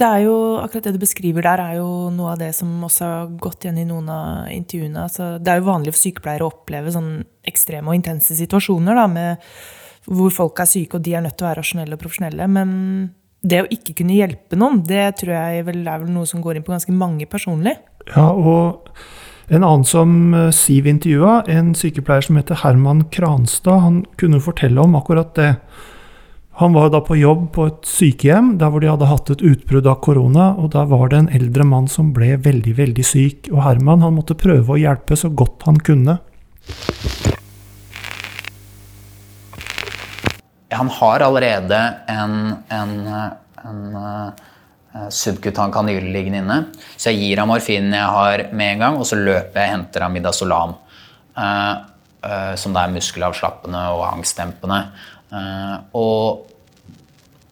Det 0.00 0.08
er 0.08 0.22
jo, 0.24 0.34
akkurat 0.56 0.86
det 0.88 0.94
du 0.96 1.02
beskriver 1.02 1.44
der, 1.44 1.60
er 1.60 1.74
jo 1.76 2.08
noe 2.14 2.32
av 2.32 2.40
det 2.40 2.54
som 2.56 2.70
også 2.86 3.04
har 3.04 3.32
gått 3.40 3.66
igjen 3.66 3.82
i 3.82 3.88
noen 3.88 4.08
av 4.08 4.48
intervjuene. 4.54 5.02
Altså, 5.04 5.34
det 5.36 5.52
er 5.52 5.60
jo 5.60 5.66
vanlig 5.68 5.92
for 5.92 6.00
sykepleiere 6.06 6.46
å 6.46 6.52
oppleve 6.54 6.94
sånn 6.94 7.10
ekstreme 7.50 7.92
og 7.92 7.98
intense 7.98 8.36
situasjoner 8.38 8.96
da, 8.96 9.04
med, 9.12 9.50
hvor 10.08 10.32
folk 10.32 10.62
er 10.64 10.70
syke 10.70 10.96
og 10.96 11.04
de 11.04 11.12
er 11.18 11.26
nødt 11.26 11.36
til 11.36 11.44
å 11.44 11.50
være 11.50 11.60
rasjonelle 11.60 11.98
og 11.98 12.00
profesjonelle. 12.00 12.48
Men 12.48 12.70
det 13.40 13.62
å 13.62 13.70
ikke 13.72 13.94
kunne 14.00 14.18
hjelpe 14.18 14.58
noen, 14.58 14.82
det 14.84 15.06
tror 15.20 15.32
jeg 15.32 15.64
vel 15.68 15.80
er 15.86 16.02
vel 16.02 16.12
noe 16.12 16.28
som 16.28 16.42
går 16.44 16.58
inn 16.58 16.66
på 16.66 16.74
ganske 16.74 16.92
mange 16.92 17.28
personlig. 17.30 17.76
Ja, 18.12 18.28
og 18.32 18.90
en 19.50 19.64
annen 19.64 19.86
som 19.88 20.34
eh, 20.36 20.50
Siv 20.54 20.86
intervjua, 20.86 21.40
en 21.50 21.72
sykepleier 21.74 22.26
som 22.26 22.36
heter 22.38 22.60
Herman 22.62 23.06
Kranstad, 23.14 23.80
han 23.82 24.02
kunne 24.20 24.42
fortelle 24.44 24.82
om 24.82 24.94
akkurat 24.98 25.32
det. 25.38 25.54
Han 26.60 26.76
var 26.76 26.90
da 26.92 27.00
på 27.00 27.16
jobb 27.16 27.46
på 27.54 27.66
et 27.70 27.88
sykehjem 27.88 28.52
der 28.60 28.68
hvor 28.70 28.84
de 28.84 28.90
hadde 28.90 29.08
hatt 29.08 29.30
et 29.32 29.42
utbrudd 29.42 29.86
av 29.88 30.02
korona. 30.04 30.50
og 30.60 30.74
Der 30.74 30.84
var 30.90 31.08
det 31.08 31.18
en 31.18 31.32
eldre 31.32 31.64
mann 31.64 31.88
som 31.88 32.12
ble 32.12 32.34
veldig 32.36 32.76
veldig 32.76 33.06
syk. 33.06 33.48
og 33.50 33.62
Herman 33.64 34.04
han 34.04 34.18
måtte 34.18 34.36
prøve 34.36 34.76
å 34.76 34.80
hjelpe 34.80 35.16
så 35.16 35.32
godt 35.32 35.64
han 35.64 35.80
kunne. 35.80 36.18
Jeg 36.68 37.40
han 40.70 40.88
har 40.88 41.24
allerede 41.26 41.78
en, 42.08 42.34
en, 42.68 42.92
en 43.64 43.80
uh, 43.96 45.08
subkutan 45.10 45.72
kanyle 45.74 46.12
liggende 46.14 46.42
inne. 46.44 46.58
Så 46.96 47.10
jeg 47.10 47.22
gir 47.22 47.42
ham 47.42 47.50
morfinen 47.50 47.96
jeg 47.96 48.16
har 48.16 48.44
med 48.52 48.74
en 48.74 48.84
gang, 48.84 48.98
og 49.00 49.08
så 49.08 49.18
løper 49.18 49.60
jeg 49.60 49.70
og 49.70 49.76
henter 49.76 50.06
ham 50.06 50.14
Midazolam. 50.14 50.76
Uh, 51.34 51.74
uh, 52.24 52.54
som 52.60 52.76
det 52.76 52.84
er 52.84 52.94
muskelavslappende 52.94 53.82
og 53.96 54.06
angstdempende. 54.12 54.84
og 55.94 56.46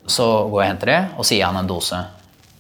så 0.09 0.25
går 0.49 0.63
jeg 0.63 0.67
og 0.67 0.71
henter 0.73 0.91
det, 0.91 1.03
og 1.19 1.27
så 1.27 1.37
gir 1.37 1.47
han 1.47 1.61
en 1.61 1.69
dose. 1.69 1.99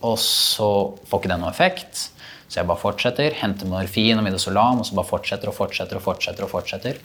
Og 0.05 0.18
så 0.23 0.68
får 1.09 1.21
ikke 1.21 1.31
det 1.33 1.38
noe 1.40 1.51
effekt. 1.51 2.05
Så 2.49 2.61
jeg 2.61 2.68
bare 2.68 2.81
fortsetter, 2.81 3.35
henter 3.40 3.68
morfin 3.68 4.21
og 4.21 4.25
midazolam, 4.25 4.81
og 4.81 4.87
så 4.87 4.97
bare 4.97 5.09
fortsetter 5.09 5.51
og 5.51 5.57
fortsetter 5.57 5.99
og 5.99 6.05
fortsetter. 6.05 6.44
Og 6.47 6.53
fortsetter. 6.53 7.01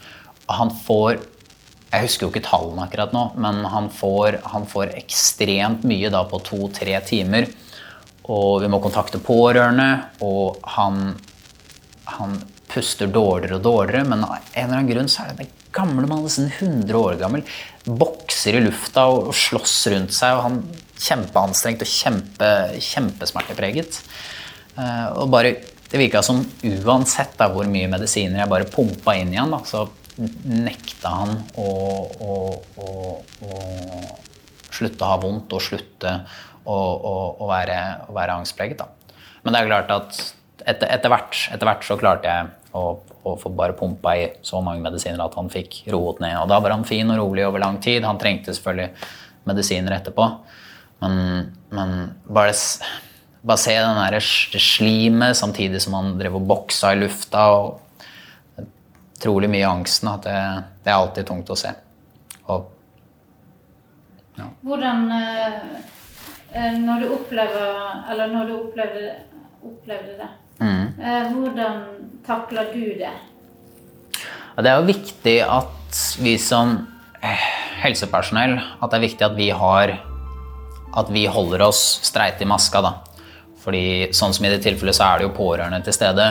Og 0.48 0.54
han 0.60 0.72
får 0.86 1.24
Jeg 1.94 2.08
husker 2.08 2.26
jo 2.26 2.32
ikke 2.34 2.48
tallene 2.48 2.88
akkurat 2.88 3.12
nå, 3.14 3.28
men 3.38 3.60
han 3.70 3.90
får, 3.94 4.40
han 4.50 4.64
får 4.70 4.96
ekstremt 4.98 5.84
mye 5.86 6.10
da 6.14 6.24
på 6.26 6.40
to-tre 6.42 6.96
timer. 7.06 7.46
Og 8.34 8.64
vi 8.64 8.70
må 8.72 8.80
kontakte 8.82 9.22
pårørende, 9.22 9.90
og 10.26 10.64
han, 10.74 11.12
han 12.18 12.40
puster 12.72 13.12
dårligere 13.14 13.60
og 13.60 13.68
dårligere. 13.68 14.08
Men 14.10 14.26
av 14.26 14.40
en 14.40 14.64
eller 14.64 14.80
annen 14.80 14.90
grunn 14.90 15.12
så 15.12 15.28
er 15.28 15.34
det 15.34 15.44
den 15.44 15.54
gamle 15.76 16.08
mannen, 16.08 16.26
nesten 16.26 16.50
100 16.50 16.98
år 16.98 17.20
gammel, 17.22 17.46
bokser 17.86 18.58
i 18.58 18.64
lufta 18.64 19.06
og, 19.12 19.30
og 19.30 19.38
slåss 19.38 19.78
rundt 19.94 20.18
seg. 20.18 20.40
Og 20.40 20.48
han 20.48 20.62
kjempeanstrengt 21.04 21.86
og 21.86 21.94
kjempe, 21.94 22.54
kjempesmertepreget. 22.90 24.02
Uh, 24.80 25.22
og 25.22 25.30
bare, 25.34 25.60
Det 25.94 26.00
virka 26.02 26.24
som 26.26 26.40
uansett 26.66 27.36
da, 27.38 27.52
hvor 27.54 27.68
mye 27.70 27.86
medisiner 27.92 28.40
jeg 28.40 28.50
bare 28.50 28.66
pumpa 28.66 29.14
inn 29.14 29.36
i 29.36 29.38
han, 29.38 29.52
da, 29.54 29.60
så 29.62 29.84
nekta 30.18 31.10
han 31.10 31.38
å, 31.60 31.68
å, 32.22 32.34
å, 32.78 32.90
å, 33.48 33.62
slutte 34.74 35.06
å 35.06 35.12
ha 35.14 35.20
vondt 35.22 35.54
og 35.56 35.64
slutte 35.64 36.14
å, 36.70 36.78
være, 37.50 37.80
være 38.14 38.38
angstpreget. 38.40 38.84
Men 39.44 39.56
det 39.56 39.62
er 39.62 39.72
klart 39.72 39.94
at 39.94 40.20
etter, 40.64 40.88
etter, 40.88 41.12
hvert, 41.12 41.40
etter 41.52 41.68
hvert 41.68 41.88
så 41.88 41.98
klarte 42.00 42.30
jeg 42.30 42.52
å, 42.78 42.84
å 43.28 43.36
få 43.42 43.52
bare 43.54 43.76
pumpa 43.78 44.16
i 44.18 44.28
så 44.46 44.62
mange 44.64 44.84
medisiner 44.86 45.22
at 45.26 45.36
han 45.38 45.52
fikk 45.52 45.84
roet 45.94 46.22
ned. 46.24 46.38
Og 46.42 46.50
da 46.52 46.60
var 46.64 46.76
han 46.76 46.88
fin 46.88 47.10
og 47.12 47.20
rolig 47.20 47.46
over 47.48 47.62
lang 47.64 47.80
tid. 47.84 48.06
Han 48.08 48.22
trengte 48.22 48.56
selvfølgelig 48.56 48.94
medisiner 49.50 49.98
etterpå. 49.98 50.30
Men, 51.04 51.50
men 51.74 51.98
bare 52.30 52.56
bare 53.44 53.60
se 53.60 53.74
den 53.76 53.98
det 54.16 54.62
slimet 54.64 55.36
samtidig 55.36 55.82
som 55.84 55.98
han 55.98 56.14
drev 56.20 56.38
og 56.40 56.46
boksa 56.48 56.94
i 56.96 57.02
lufta. 57.02 57.48
og 57.52 57.83
Trolig 59.24 59.50
mye 59.52 59.68
angsten. 59.70 60.12
At 60.12 60.28
det, 60.28 60.38
det, 60.84 60.92
er 60.92 61.00
alltid 61.00 61.28
tungt 61.30 61.52
å 61.54 61.58
se. 61.60 61.74
Og, 62.52 62.70
ja. 64.38 64.48
Hvordan 64.66 65.04
eh, 65.14 65.60
eh, 66.52 66.80
Når 66.82 67.04
du 67.04 67.12
opplever 67.14 67.76
Eller 68.10 68.32
når 68.34 68.48
du 68.50 68.54
opplevde, 68.56 69.12
opplevde 69.62 70.16
det, 70.18 70.30
mm. 70.58 70.88
Eh, 70.98 71.28
hvordan 71.36 71.84
takler 72.26 72.72
du 72.74 72.98
det? 72.98 73.14
Det 74.58 74.72
er 74.72 74.82
jo 74.82 74.90
viktig 74.90 75.38
at 75.46 76.02
vi 76.22 76.34
som 76.42 76.76
helsepersonell 77.84 78.58
at 78.58 78.90
det 78.90 78.98
er 78.98 79.06
viktig 79.06 79.26
at 79.26 79.38
vi 79.38 79.48
har 79.56 79.94
at 80.94 81.10
vi 81.10 81.26
holder 81.26 81.64
oss 81.70 81.82
streite 82.06 82.44
i 82.44 82.50
maska. 82.50 82.82
da. 82.82 82.94
Fordi 83.64 84.12
sånn 84.14 84.34
som 84.36 84.46
i 84.46 84.52
det 84.52 84.62
tilfellet 84.66 84.98
så 84.98 85.08
er 85.08 85.20
det 85.20 85.30
jo 85.30 85.38
pårørende 85.38 85.82
til 85.86 85.96
stede. 85.96 86.28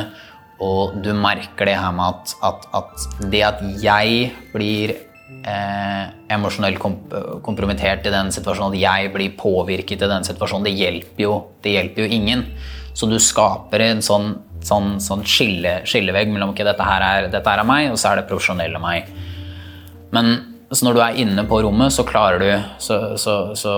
Og 0.63 0.99
du 1.03 1.11
merker 1.17 1.67
det 1.69 1.79
her 1.79 1.95
med 1.97 2.13
at, 2.13 2.37
at, 2.47 2.69
at 2.79 3.25
det 3.33 3.43
at 3.47 3.65
jeg 3.83 4.29
blir 4.53 4.95
eh, 4.95 6.05
emosjonelt 6.33 6.79
komp 6.83 7.17
kompromittert 7.43 8.07
i 8.07 8.15
den 8.15 8.31
situasjonen, 8.35 8.77
at 8.77 8.83
jeg 8.83 9.11
blir 9.15 9.35
påvirket 9.39 10.05
i 10.05 10.13
den 10.13 10.29
situasjonen, 10.29 10.69
det 10.69 10.77
hjelper 10.79 11.25
jo, 11.25 11.35
det 11.65 11.75
hjelper 11.77 12.07
jo 12.07 12.21
ingen. 12.21 12.47
Så 12.95 13.09
du 13.11 13.19
skaper 13.23 13.83
en 13.89 14.05
sånn, 14.05 14.37
sånn, 14.63 14.95
sånn 15.03 15.27
skille, 15.27 15.81
skillevegg 15.89 16.31
mellom 16.31 16.53
ok, 16.53 16.63
dette 16.69 16.87
her, 16.87 17.09
er, 17.09 17.29
dette 17.33 17.49
her 17.49 17.65
er 17.65 17.69
meg, 17.69 17.91
og 17.91 17.99
så 17.99 18.13
er 18.13 18.21
det 18.21 18.29
profesjonelle 18.31 18.83
meg. 18.83 19.11
Men 20.15 20.35
så 20.73 20.87
når 20.87 20.97
du 20.97 21.03
er 21.05 21.19
inne 21.21 21.43
på 21.49 21.59
rommet, 21.65 21.93
så 21.93 22.05
klarer 22.09 22.41
du 22.41 22.49
Så, 22.81 22.97
så, 23.21 23.35
så, 23.57 23.75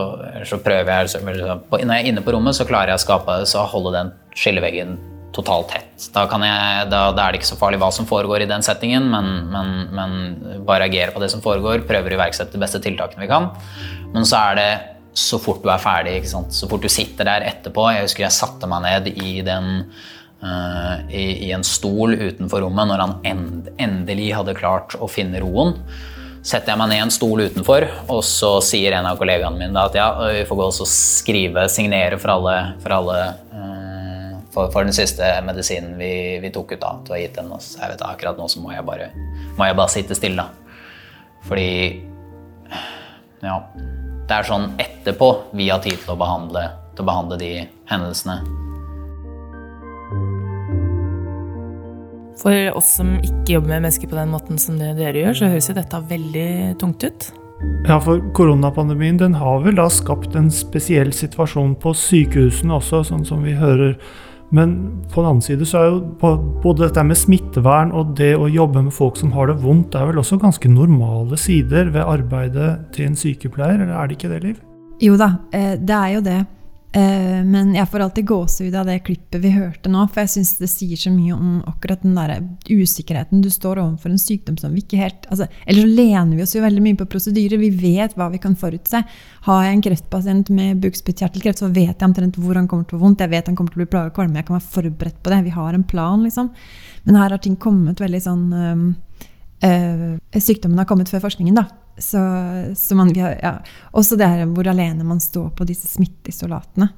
så 0.47 0.59
prøver 0.63 1.09
jeg 1.09 1.25
Når 1.25 1.81
jeg 1.81 1.89
er 1.91 2.07
inne 2.07 2.23
på 2.23 2.37
rommet, 2.37 2.55
så 2.55 2.69
klarer 2.69 2.93
jeg 2.93 3.03
å 3.03 3.07
skape 3.09 3.41
så 3.51 3.67
holde 3.73 3.97
den 3.97 4.15
skilleveggen 4.39 4.95
totalt 5.35 5.71
tett. 5.73 6.09
Da, 6.15 6.25
jeg, 6.27 6.89
da, 6.93 7.01
da, 7.15 7.27
er 7.27 7.35
det 7.35 7.41
ikke 7.41 7.51
så 7.53 7.59
farlig 7.61 7.81
hva 7.83 7.91
som 7.95 8.09
foregår 8.09 8.45
i 8.45 8.51
den 8.51 8.65
settingen, 8.65 9.07
men, 9.11 9.31
men, 9.53 9.75
men 9.95 10.17
bare 10.67 10.87
reagere 10.87 11.15
på 11.15 11.23
det 11.23 11.31
som 11.33 11.43
foregår, 11.45 11.87
prøver 11.89 12.15
å 12.15 12.19
iverksette 12.19 12.55
de 12.55 12.63
beste 12.63 12.83
tiltakene 12.85 13.25
vi 13.25 13.31
kan. 13.31 13.51
Men 14.15 14.29
så 14.29 14.41
er 14.51 14.61
det 14.61 14.71
så 15.15 15.39
fort 15.39 15.63
du 15.63 15.71
er 15.71 15.83
ferdig, 15.83 16.17
så 16.27 16.69
fort 16.71 16.83
du 16.83 16.91
sitter 16.91 17.29
der 17.29 17.45
etterpå 17.47 17.87
Jeg 17.95 18.09
husker 18.09 18.25
jeg 18.25 18.35
satte 18.35 18.67
meg 18.71 18.83
ned 18.83 19.13
i 19.15 19.37
den 19.47 19.69
uh, 20.43 20.97
i, 21.07 21.47
i, 21.47 21.53
en 21.55 21.63
stol 21.67 22.17
utenfor 22.19 22.65
rommet 22.67 22.91
når 22.91 23.05
han 23.05 23.15
end, 23.31 23.71
endelig 23.79 24.33
hadde 24.35 24.57
klart 24.59 24.99
å 24.99 25.11
finne 25.11 25.43
roen 25.45 25.77
setter 26.45 26.75
jeg 26.75 26.81
meg 26.81 26.91
ned 26.91 26.99
i 26.99 27.05
en 27.07 27.13
stol 27.15 27.41
utenfor, 27.47 27.87
og 28.13 28.21
så 28.27 28.59
sier 28.65 28.99
en 28.99 29.07
av 29.09 29.17
kollegaene 29.17 29.57
mine 29.57 29.81
at 29.81 29.95
ja, 29.97 30.11
vi 30.29 30.43
får 30.45 30.59
gå 30.59 30.67
og 30.69 30.91
skrive, 30.91 31.65
signere 31.73 32.19
for 32.21 32.35
alle, 32.35 32.57
for, 32.85 32.97
alle, 32.99 33.21
uh, 33.55 33.84
for, 34.55 34.71
for 34.73 34.87
den 34.87 34.95
siste 34.97 35.27
medisinen 35.47 35.97
vi, 35.99 36.39
vi, 36.43 36.51
tok 36.55 36.77
ut. 36.77 36.81
da, 36.81 36.95
Du 37.05 37.13
har 37.15 37.23
gitt 37.23 37.37
den, 37.39 37.51
og 37.53 37.61
jeg 37.61 37.91
vet 37.91 38.07
akkurat 38.07 38.39
nå 38.39 38.49
så 38.51 38.63
må 38.63 38.73
jeg 38.75 38.87
bare, 38.87 39.11
må 39.59 39.69
jeg 39.69 39.79
bare 39.79 39.95
sitte 39.97 40.19
stille. 40.19 40.47
Fordi 41.49 41.69
Ja. 43.45 43.59
Det 44.25 44.33
er 44.33 44.47
sånn 44.49 44.71
etterpå 44.81 45.27
vi 45.53 45.67
har 45.69 45.83
tid 45.85 45.99
til 46.01 46.15
å 46.15 46.17
behandle, 46.17 46.63
til 46.97 47.05
å 47.05 47.09
behandle 47.11 47.37
de 47.37 47.51
hendelsene. 47.91 48.39
For 52.41 52.77
oss 52.77 52.89
som 52.97 53.19
ikke 53.21 53.59
jobber 53.59 53.75
med 53.75 53.85
mennesker 53.85 54.09
på 54.09 54.17
den 54.17 54.33
måten 54.33 54.61
som 54.61 54.79
det 54.81 54.95
dere 54.97 55.27
gjør, 55.27 55.37
så 55.37 55.51
høres 55.53 55.69
jo 55.69 55.77
dette 55.77 56.01
veldig 56.09 56.49
tungt 56.81 57.05
ut. 57.05 57.29
Ja, 57.85 57.99
for 58.01 58.21
koronapandemien 58.37 59.21
den 59.21 59.37
har 59.37 59.61
vel 59.65 59.77
da 59.77 59.87
skapt 59.93 60.37
en 60.37 60.51
spesiell 60.53 61.13
situasjon 61.15 61.77
på 61.81 61.93
sykehusene 61.97 62.79
også, 62.81 63.05
sånn 63.11 63.27
som 63.29 63.45
vi 63.45 63.55
hører. 63.57 63.99
Men 64.55 64.75
på 65.11 65.23
den 65.23 65.31
annen 65.33 65.43
side 65.43 65.67
så 65.67 65.81
er 65.81 65.89
jo 65.91 66.35
både 66.63 66.85
dette 66.85 67.03
med 67.07 67.19
smittevern 67.19 67.91
og 67.97 68.15
det 68.19 68.35
å 68.39 68.47
jobbe 68.51 68.85
med 68.87 68.95
folk 68.95 69.19
som 69.19 69.33
har 69.35 69.51
det 69.51 69.59
vondt, 69.65 69.91
det 69.93 70.01
er 70.01 70.13
vel 70.13 70.21
også 70.23 70.39
ganske 70.43 70.71
normale 70.71 71.39
sider 71.41 71.91
ved 71.95 72.07
arbeidet 72.07 72.71
til 72.95 73.11
en 73.11 73.19
sykepleier, 73.19 73.83
eller 73.83 73.97
er 73.99 74.11
det 74.11 74.19
ikke 74.19 74.31
det, 74.31 74.43
Liv? 74.45 74.61
Jo 75.03 75.17
da, 75.19 75.33
eh, 75.51 75.75
det 75.75 75.97
er 75.97 76.13
jo 76.15 76.23
det. 76.23 76.41
Eh, 76.95 77.41
men 77.43 77.73
jeg 77.75 77.89
får 77.91 78.05
alltid 78.05 78.27
gåsehud 78.29 78.75
av 78.79 78.87
det 78.87 79.01
klippet 79.03 79.43
vi 79.43 79.51
hørte 79.51 79.91
nå, 79.91 80.05
for 80.13 80.23
jeg 80.23 80.31
syns 80.37 80.53
det 80.61 80.69
sier 80.71 81.01
så 81.01 81.11
mye 81.11 81.35
om 81.35 81.57
akkurat 81.67 82.05
den 82.05 82.15
der 82.15 82.37
usikkerheten. 82.71 83.43
Du 83.43 83.51
står 83.51 83.81
overfor 83.83 84.13
en 84.13 84.23
sykdom 84.23 84.61
som 84.61 84.71
vi 84.77 84.85
ikke 84.85 85.01
helt 85.01 85.27
altså, 85.27 85.49
Eller 85.67 85.83
så 85.83 85.91
lener 85.91 86.37
vi 86.37 86.45
oss 86.45 86.55
jo 86.55 86.63
veldig 86.63 86.85
mye 86.85 87.01
på 87.01 87.09
prosedyrer. 87.11 87.59
Vi 87.59 87.73
vet 87.75 88.15
hva 88.15 88.31
vi 88.31 88.39
kan 88.43 88.55
forutse. 88.59 89.03
Har 89.49 89.67
jeg 89.67 89.75
en 89.75 89.85
kreftpasient 89.89 90.55
med 90.55 90.85
bukspyttkjertelkreft, 90.87 91.65
så 91.65 91.73
vet 91.75 91.97
jeg 91.97 92.07
omtrent 92.07 92.39
hvor 92.39 92.55
han 92.61 92.71
kommer 92.71 92.87
til 92.87 92.95
å 92.95 93.01
få 93.01 93.09
vondt. 93.09 93.27
Jeg 93.27 93.35
vet 93.35 93.51
han 93.51 93.59
kommer 93.59 93.75
til 93.75 93.83
å 93.83 93.85
bli 93.85 93.91
plaga 93.91 94.13
av 94.13 94.17
kvalme. 94.21 94.39
Jeg 94.39 94.51
kan 94.51 94.61
være 94.61 94.75
forberedt 94.79 95.23
på 95.25 95.35
det. 95.35 95.45
Vi 95.49 95.59
har 95.59 95.75
en 95.75 95.89
plan, 95.91 96.23
liksom. 96.23 96.53
Men 97.09 97.19
her 97.19 97.35
har 97.35 97.43
ting 97.43 97.59
kommet 97.59 97.99
veldig 98.01 98.23
sånn 98.23 98.45
øh, 98.55 98.85
øh, 99.67 100.13
Sykdommen 100.39 100.79
har 100.79 100.87
kommet 100.87 101.11
før 101.11 101.27
forskningen, 101.27 101.59
da. 101.59 101.67
Så, 101.99 102.21
så 102.77 102.97
man, 102.99 103.13
ja. 103.15 103.55
Også 103.95 104.19
det 104.19 104.27
her 104.27 104.49
hvor 104.51 104.67
alene 104.71 105.07
man 105.07 105.23
står 105.23 105.53
på 105.55 105.67
disse 105.69 105.89
smitteisolatene. 105.93 106.91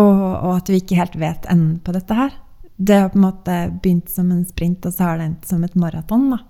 Og, 0.00 0.22
og, 0.24 0.50
at 0.56 0.72
vi 0.72 0.80
ikke 0.80 0.98
helt 0.98 1.14
vet 1.20 1.46
enden 1.52 1.78
på 1.84 1.94
dette 1.94 2.16
her. 2.18 2.32
Det 2.76 2.96
har 2.98 3.12
på 3.12 3.20
en 3.20 3.28
måte 3.28 3.58
begynt 3.82 4.10
som 4.10 4.32
en 4.34 4.42
sprint, 4.48 4.86
og 4.88 4.94
så 4.94 5.10
har 5.10 5.20
det 5.20 5.28
endt 5.28 5.48
som 5.48 5.62
et 5.66 5.76
maraton. 5.78 6.32
da. 6.32 6.40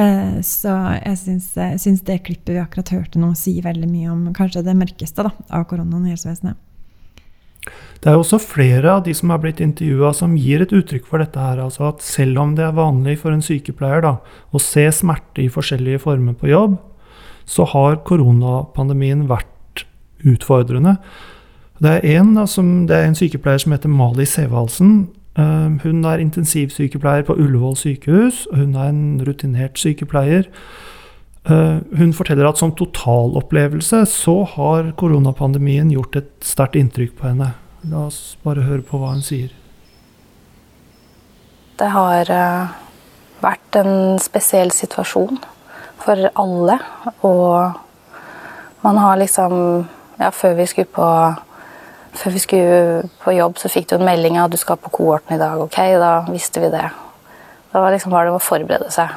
Eh, 0.00 0.38
så 0.40 0.72
jeg 1.02 1.18
syns, 1.20 2.04
det 2.06 2.22
klippet 2.24 2.54
vi 2.54 2.60
akkurat 2.62 2.94
hørte 2.94 3.20
nå, 3.20 3.34
sier 3.36 3.64
veldig 3.66 3.88
mye 3.90 4.12
om 4.12 4.28
kanskje 4.36 4.64
det 4.64 4.76
mørkeste 4.78 5.26
da, 5.26 5.34
av 5.52 5.66
koronaen 5.68 6.06
i 6.06 6.14
helsevesenet. 6.14 6.56
Det 8.02 8.10
er 8.10 8.18
også 8.18 8.40
flere 8.42 8.96
av 8.96 9.04
de 9.06 9.12
som 9.14 9.30
har 9.30 9.38
blitt 9.44 9.60
intervjua 9.62 10.10
som 10.16 10.32
gir 10.34 10.64
et 10.64 10.72
uttrykk 10.74 11.04
for 11.06 11.22
dette 11.22 11.38
her. 11.38 11.60
Altså 11.62 11.86
at 11.92 12.02
selv 12.02 12.40
om 12.42 12.56
det 12.58 12.64
er 12.66 12.74
vanlig 12.74 13.20
for 13.20 13.30
en 13.30 13.44
sykepleier 13.44 14.02
da, 14.02 14.16
å 14.50 14.62
se 14.62 14.88
smerte 14.96 15.44
i 15.44 15.52
forskjellige 15.52 16.00
former 16.02 16.34
på 16.38 16.50
jobb, 16.50 16.80
så 17.44 17.66
har 17.72 18.00
koronapandemien 18.06 19.28
vært 19.30 19.86
utfordrende. 20.26 20.96
Det 21.82 21.90
er 21.90 22.20
en, 22.20 22.46
som, 22.46 22.86
det 22.86 22.96
er 22.96 23.08
en 23.08 23.18
sykepleier 23.18 23.58
som 23.58 23.74
heter 23.74 23.90
Mali 23.90 24.26
Sevaldsen. 24.28 25.08
Uh, 25.38 25.80
hun 25.82 26.04
er 26.04 26.20
intensivsykepleier 26.22 27.24
på 27.26 27.34
Ullevål 27.34 27.76
sykehus. 27.80 28.46
Hun 28.54 28.76
er 28.76 28.92
en 28.92 29.22
rutinert 29.26 29.80
sykepleier. 29.80 30.46
Uh, 31.48 31.80
hun 31.98 32.12
forteller 32.14 32.46
at 32.46 32.60
som 32.60 32.74
totalopplevelse 32.78 34.04
så 34.06 34.36
har 34.54 34.92
koronapandemien 34.96 35.90
gjort 35.90 36.20
et 36.20 36.30
sterkt 36.46 36.78
inntrykk 36.78 37.16
på 37.18 37.32
henne. 37.32 37.50
La 37.90 38.06
oss 38.06 38.36
bare 38.44 38.62
høre 38.68 38.84
på 38.86 39.00
hva 39.00 39.16
hun 39.16 39.24
sier. 39.26 39.50
Det 41.80 41.88
har 41.90 42.30
uh, 42.30 42.76
vært 43.42 43.80
en 43.80 44.20
spesiell 44.22 44.70
situasjon 44.70 45.42
for 46.04 46.28
alle. 46.34 46.78
Og 47.22 47.80
Man 48.82 48.98
har 48.98 49.16
liksom 49.16 49.86
Ja, 50.18 50.30
før 50.30 50.54
vi 50.54 50.66
skulle 50.66 50.86
på 50.86 51.08
vi 52.24 52.38
skulle 52.38 53.08
på 53.24 53.32
jobb, 53.32 53.58
så 53.58 53.68
fikk 53.68 53.88
du 53.88 53.94
en 53.96 54.04
melding 54.04 54.36
av 54.38 54.44
at 54.44 54.52
du 54.52 54.60
skal 54.60 54.76
på 54.76 54.90
kohorten 54.92 55.34
i 55.34 55.38
dag. 55.40 55.60
Ok, 55.60 55.78
da 55.98 56.10
visste 56.28 56.60
vi 56.60 56.68
det. 56.70 56.84
Da 57.72 57.80
var 57.80 57.90
liksom 57.90 58.12
bare 58.12 58.28
det 58.28 58.36
å 58.36 58.42
forberede 58.42 58.90
seg. 58.92 59.08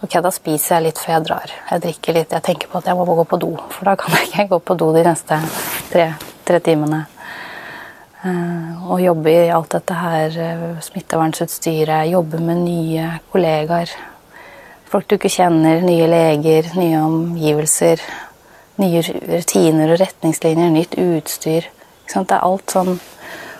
Ok, 0.00 0.16
da 0.24 0.30
spiser 0.32 0.76
jeg 0.76 0.86
litt 0.86 1.02
før 1.02 1.12
jeg 1.12 1.26
drar. 1.26 1.52
Jeg 1.70 1.82
drikker 1.84 2.16
litt. 2.16 2.32
Jeg 2.32 2.44
tenker 2.48 2.72
på 2.72 2.80
at 2.80 2.88
jeg 2.88 2.96
må 2.96 3.04
gå 3.04 3.24
på 3.28 3.38
do, 3.42 3.52
for 3.68 3.88
da 3.88 3.94
kan 4.00 4.16
jeg 4.16 4.30
ikke 4.30 4.48
gå 4.54 4.58
på 4.64 4.78
do 4.80 4.90
de 4.96 5.04
neste 5.06 5.38
tre, 5.92 6.08
tre 6.48 6.60
timene. 6.64 7.04
Uh, 8.24 8.90
og 8.90 9.04
jobbe 9.04 9.30
i 9.30 9.52
alt 9.54 9.76
dette 9.76 9.94
her, 9.94 10.36
uh, 10.40 10.82
smittevernutstyret, 10.82 12.10
jobbe 12.10 12.40
med 12.42 12.64
nye 12.64 13.10
kollegaer. 13.32 13.92
Folk 14.96 15.10
du 15.10 15.18
ikke 15.18 15.28
kjenner, 15.28 15.82
nye 15.84 16.06
leger, 16.08 16.70
nye 16.72 17.02
omgivelser. 17.04 18.00
Nye 18.80 19.02
rutiner 19.04 19.90
og 19.92 19.98
retningslinjer, 20.00 20.70
nytt 20.72 20.94
utstyr. 20.96 21.66
Det 22.08 22.22
er 22.22 22.40
alt 22.46 22.72
sånn 22.72 22.94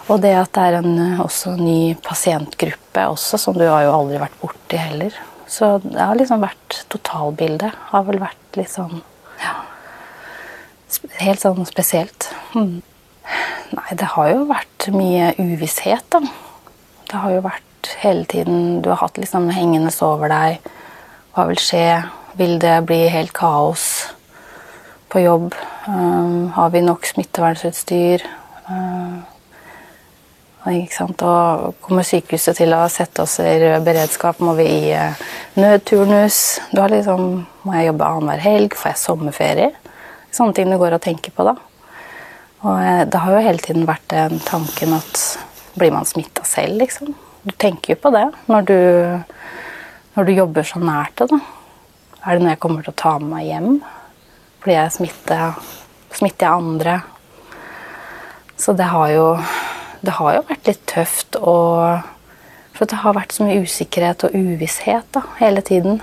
Og 0.07 0.23
det 0.23 0.31
at 0.33 0.49
det 0.57 0.63
er 0.65 0.77
en 0.79 0.95
eh, 1.03 1.19
også 1.21 1.53
ny 1.59 1.93
pasientgruppe 2.01 3.05
også, 3.11 3.37
som 3.43 3.59
du 3.59 3.67
har 3.67 3.83
jo 3.85 3.91
aldri 3.99 4.21
vært 4.23 4.39
borti 4.41 4.81
heller. 4.81 5.19
Så 5.45 5.75
det 5.85 5.99
har 5.99 6.17
liksom 6.17 6.41
vært 6.41 6.79
Totalbildet 6.95 7.77
har 7.91 8.07
vel 8.09 8.23
vært 8.23 8.57
litt 8.57 8.73
sånn 8.73 9.03
Ja. 9.43 9.59
Helt 11.21 11.45
sånn 11.45 11.69
spesielt. 11.69 12.31
Mm. 12.55 12.81
Nei, 13.77 13.91
det 13.93 14.09
har 14.15 14.33
jo 14.33 14.49
vært 14.49 14.89
mye 14.97 15.35
uvisshet, 15.37 16.09
da. 16.17 16.23
Det 17.13 17.21
har 17.27 17.37
jo 17.37 17.45
vært 17.45 17.93
hele 18.01 18.25
tiden 18.25 18.81
Du 18.81 18.89
har 18.95 19.03
hatt 19.05 19.21
liksom 19.21 19.51
hengende 19.53 19.93
over 20.01 20.33
deg. 20.33 20.73
Hva 21.37 21.45
vil 21.51 21.59
skje? 21.61 21.89
Vil 22.41 22.55
det 22.57 22.79
bli 22.89 23.03
helt 23.13 23.35
kaos 23.37 23.83
på 25.13 25.21
jobb? 25.21 25.51
Um, 25.85 26.47
har 26.55 26.71
vi 26.73 26.81
nok 26.81 27.05
smittevernutstyr? 27.05 28.25
Um. 28.73 29.19
Og 30.65 31.75
kommer 31.85 32.09
sykehuset 32.09 32.57
til 32.57 32.73
å 32.73 32.81
sette 32.89 33.27
oss 33.27 33.37
i 33.45 33.53
rød 33.61 33.85
beredskap? 33.85 34.41
Må 34.41 34.55
vi 34.57 34.65
i 34.79 34.95
uh, 34.97 35.21
nødturnus? 35.61 36.41
Du 36.73 36.81
har 36.81 36.95
liksom, 36.95 37.29
må 37.69 37.77
jeg 37.77 37.91
jobbe 37.91 38.09
annenhver 38.09 38.45
helg? 38.47 38.81
Får 38.81 38.95
jeg 38.95 39.03
sommerferie? 39.05 39.71
Sånne 40.33 40.57
ting 40.57 40.73
du 40.73 40.79
går 40.81 40.97
og 40.97 41.05
tenker 41.05 41.37
på 41.37 41.45
da. 41.51 41.53
Og 42.65 42.81
uh, 42.81 43.05
det 43.05 43.25
har 43.27 43.37
jo 43.37 43.45
hele 43.45 43.61
tiden 43.69 43.85
vært 43.85 44.09
den 44.15 44.41
tanken 44.49 44.97
at 44.97 45.21
blir 45.77 45.93
man 45.93 46.09
smitta 46.09 46.49
selv, 46.49 46.81
liksom? 46.81 47.13
Du 47.45 47.53
tenker 47.61 47.93
jo 47.93 48.03
på 48.09 48.17
det 48.17 48.25
når 48.49 48.71
du, 48.73 48.79
når 50.17 50.25
du 50.25 50.33
jobber 50.33 50.65
så 50.65 50.81
nært 50.81 51.21
det. 51.21 51.29
da. 51.31 51.41
Er 52.25 52.37
det 52.37 52.43
noe 52.43 52.55
jeg 52.55 52.63
kommer 52.63 52.83
til 52.83 52.95
å 52.95 52.99
ta 52.99 53.13
med 53.21 53.31
meg 53.35 53.47
hjem? 53.51 53.73
Blir 54.65 54.79
jeg 54.81 54.95
smitter, 54.97 55.59
Smitter 56.17 56.47
jeg 56.47 56.63
andre? 56.63 56.95
Så 58.57 58.73
det 58.73 58.89
har 58.89 59.11
jo 59.13 59.27
Det 60.01 60.15
har 60.17 60.37
jo 60.37 60.45
vært 60.49 60.69
litt 60.69 60.85
tøft 60.87 61.37
og 61.37 62.03
For 62.77 62.89
det 62.89 63.01
har 63.03 63.17
vært 63.17 63.33
så 63.33 63.45
mye 63.45 63.63
usikkerhet 63.65 64.25
og 64.25 64.35
uvisshet 64.37 65.07
da, 65.13 65.23
hele 65.39 65.63
tiden. 65.65 66.03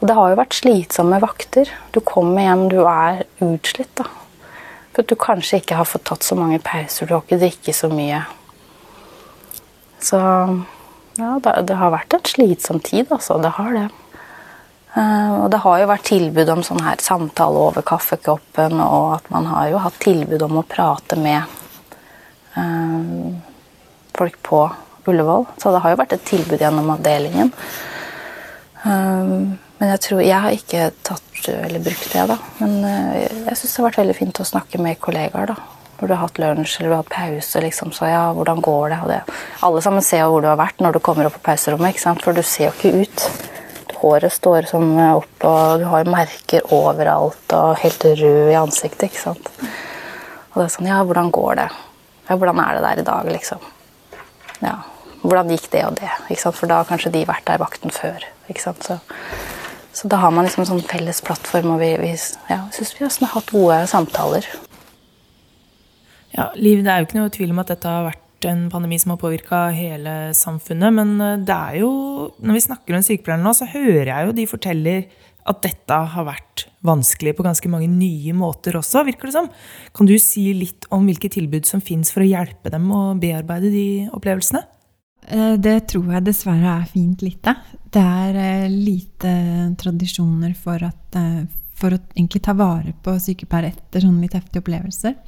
Og 0.00 0.08
det 0.08 0.16
har 0.16 0.28
jo 0.28 0.36
vært 0.36 0.56
slitsomme 0.58 1.20
vakter. 1.22 1.70
Du 1.94 2.00
kommer 2.04 2.44
hjem, 2.44 2.66
du 2.68 2.82
er 2.84 3.22
utslitt. 3.40 3.94
da. 3.96 4.04
For 4.92 5.00
at 5.00 5.08
du 5.08 5.16
kanskje 5.16 5.62
ikke 5.62 5.78
har 5.78 5.88
fått 5.88 6.04
tatt 6.10 6.26
så 6.26 6.36
mange 6.36 6.60
pauser, 6.60 7.08
du 7.08 7.14
har 7.14 7.24
ikke 7.24 7.40
drikket 7.40 7.78
så 7.78 7.88
mye. 7.88 8.20
Så 10.02 10.20
ja, 11.18 11.34
det 11.42 11.76
har 11.76 11.92
vært 11.92 12.14
en 12.16 12.24
slitsom 12.24 12.80
tid, 12.84 13.10
altså. 13.12 13.38
Det 13.42 13.52
har 13.58 13.74
det. 13.76 13.88
Eh, 14.94 15.34
og 15.38 15.48
det 15.52 15.62
har 15.64 15.80
jo 15.80 15.88
vært 15.88 16.08
tilbud 16.08 16.52
om 16.52 16.62
sånn 16.66 16.82
her 16.84 17.00
samtale 17.00 17.64
over 17.68 17.84
kaffekoppen, 17.86 18.80
og 18.80 19.16
at 19.18 19.30
man 19.32 19.48
har 19.48 19.70
jo 19.72 19.80
hatt 19.80 19.98
tilbud 20.04 20.44
om 20.44 20.60
å 20.60 20.66
prate 20.68 21.16
med 21.20 21.58
um, 22.56 23.40
folk 24.16 24.38
på 24.44 24.62
Ullevål. 25.08 25.48
Så 25.58 25.72
det 25.72 25.82
har 25.82 25.94
jo 25.94 26.00
vært 26.02 26.16
et 26.18 26.28
tilbud 26.28 26.60
gjennom 26.60 26.92
avdelingen. 26.94 27.52
Um, 28.84 29.58
men 29.78 29.90
jeg 29.94 30.00
tror 30.04 30.20
Jeg 30.22 30.38
har 30.44 30.54
ikke 30.54 30.90
tatt 31.02 31.48
eller 31.50 31.82
brukt 31.82 32.12
det, 32.12 32.22
da. 32.30 32.36
Men 32.60 32.74
jeg 32.86 33.56
syns 33.58 33.72
det 33.72 33.80
har 33.80 33.88
vært 33.88 33.98
veldig 33.98 34.14
fint 34.14 34.40
å 34.44 34.46
snakke 34.46 34.78
med 34.78 35.00
kollegaer, 35.02 35.50
da. 35.50 35.81
Når 36.02 36.10
du 36.10 36.16
har 36.16 36.24
hatt 36.24 36.38
lunsj 36.42 36.80
eller 36.80 36.90
du 36.90 36.96
har 36.96 37.06
pause, 37.06 37.60
liksom, 37.62 37.92
så 37.94 38.08
ja, 38.10 38.22
hvordan 38.34 38.58
går 38.58 38.90
det? 38.90 38.96
det? 39.06 39.20
Alle 39.62 39.82
sammen 39.84 40.02
ser 40.02 40.26
hvor 40.26 40.42
du 40.42 40.48
har 40.50 40.58
vært 40.58 40.82
når 40.82 40.96
du 40.96 40.98
kommer 40.98 41.28
opp 41.28 41.36
på 41.38 41.44
pauserommet, 41.46 41.94
ikke 41.94 42.02
sant? 42.02 42.24
for 42.26 42.34
du 42.34 42.42
ser 42.42 42.72
jo 42.72 42.72
ikke 42.74 43.04
ut 43.06 43.26
håret 44.02 44.34
står 44.34 44.66
sånn 44.66 44.96
opp, 45.12 45.44
og 45.46 45.78
du 45.78 45.86
har 45.86 46.08
merker 46.10 46.66
overalt 46.74 47.54
og 47.54 47.76
helt 47.84 48.06
rød 48.18 48.50
i 48.50 48.58
ansiktet. 48.58 49.12
ikke 49.12 49.20
sant? 49.20 49.46
Og 50.52 50.58
det 50.58 50.64
er 50.64 50.74
sånn 50.74 50.90
Ja, 50.90 50.98
hvordan 51.06 51.30
går 51.30 51.60
det? 51.62 51.68
Ja, 52.26 52.34
hvordan 52.34 52.58
er 52.64 52.74
det 52.74 52.82
der 52.88 53.02
i 53.02 53.06
dag, 53.06 53.30
liksom? 53.36 53.70
Ja, 54.62 54.74
hvordan 55.22 55.54
gikk 55.54 55.70
det 55.70 55.84
og 55.86 56.00
det? 56.02 56.10
ikke 56.28 56.42
sant? 56.42 56.58
For 56.58 56.70
da 56.70 56.80
har 56.82 56.90
kanskje 56.90 57.14
de 57.14 57.22
vært 57.30 57.46
der 57.46 57.62
vakten 57.62 57.94
før. 57.94 58.26
ikke 58.50 58.66
sant? 58.66 58.82
Så, 58.82 58.98
så 59.94 60.10
da 60.10 60.18
har 60.24 60.34
man 60.34 60.50
liksom 60.50 60.66
en 60.66 60.72
sånn 60.74 60.84
felles 60.90 61.22
plattform, 61.22 61.76
og 61.76 61.82
vi, 61.86 61.94
vi 62.02 62.12
ja, 62.50 62.64
syns 62.74 62.94
vi 62.98 63.06
har 63.06 63.34
hatt 63.36 63.54
gode 63.54 63.84
samtaler. 63.86 64.50
Ja, 66.32 66.48
Liv, 66.56 66.80
det 66.80 66.88
er 66.88 67.02
jo 67.02 67.08
ikke 67.08 67.20
noe 67.20 67.32
tvil 67.32 67.50
om 67.52 67.60
at 67.60 67.72
dette 67.74 67.90
har 67.90 68.06
vært 68.08 68.46
en 68.48 68.66
pandemi 68.72 68.98
som 68.98 69.12
har 69.12 69.20
påvirka 69.20 69.66
hele 69.74 70.14
samfunnet. 70.36 70.94
Men 70.96 71.14
eh, 71.20 71.40
det 71.44 71.56
er 71.56 71.82
jo, 71.82 71.90
når 72.40 72.58
vi 72.58 72.64
snakker 72.66 72.96
om 72.96 73.04
sykepleierne 73.04 73.46
nå, 73.46 73.52
så 73.56 73.68
hører 73.68 74.12
jeg 74.12 74.28
jo 74.28 74.38
de 74.38 74.48
forteller 74.50 75.04
at 75.50 75.58
dette 75.64 75.96
har 76.14 76.26
vært 76.26 76.68
vanskelig 76.86 77.32
på 77.34 77.44
ganske 77.44 77.70
mange 77.70 77.88
nye 77.90 78.34
måter 78.36 78.76
også, 78.78 79.02
virker 79.08 79.28
det 79.28 79.34
som. 79.34 79.48
Kan 79.94 80.06
du 80.06 80.14
si 80.22 80.48
litt 80.54 80.86
om 80.94 81.08
hvilke 81.08 81.30
tilbud 81.32 81.66
som 81.66 81.82
fins 81.82 82.12
for 82.14 82.22
å 82.22 82.28
hjelpe 82.28 82.70
dem 82.70 82.86
å 82.94 83.02
bearbeide 83.18 83.72
de 83.74 83.86
opplevelsene? 84.14 84.62
Eh, 85.28 85.56
det 85.60 85.80
tror 85.92 86.14
jeg 86.16 86.28
dessverre 86.30 86.78
er 86.78 86.88
fint 86.90 87.26
lite. 87.26 87.56
Det 87.92 88.02
er 88.02 88.40
eh, 88.40 88.70
lite 88.72 89.34
tradisjoner 89.82 90.54
for, 90.58 90.86
at, 90.86 91.20
for 91.76 91.92
å 91.92 92.00
egentlig 92.14 92.44
ta 92.46 92.56
vare 92.56 92.94
på 93.04 93.18
sykepleiere 93.20 93.74
etter 93.74 94.06
sånne 94.06 94.24
litt 94.24 94.38
heftige 94.38 94.64
opplevelser. 94.64 95.18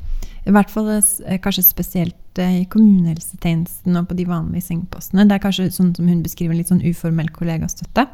I 0.44 0.52
hvert 0.52 0.72
fall 0.72 0.90
eh, 0.92 1.38
kanskje 1.40 1.64
spesielt 1.64 2.40
eh, 2.40 2.60
i 2.62 2.66
kommunehelsetjenesten 2.70 3.96
og 3.96 4.10
på 4.10 4.18
de 4.18 4.26
vanlige 4.28 4.68
sengepostene. 4.68 5.24
Det 5.28 5.38
er 5.38 5.44
kanskje 5.44 5.70
sånn 5.72 5.94
som 5.96 6.10
hun 6.10 6.20
beskriver, 6.24 6.56
litt 6.56 6.72
sånn 6.72 6.84
uformell 6.84 7.30
kollegastøtte. 7.32 8.06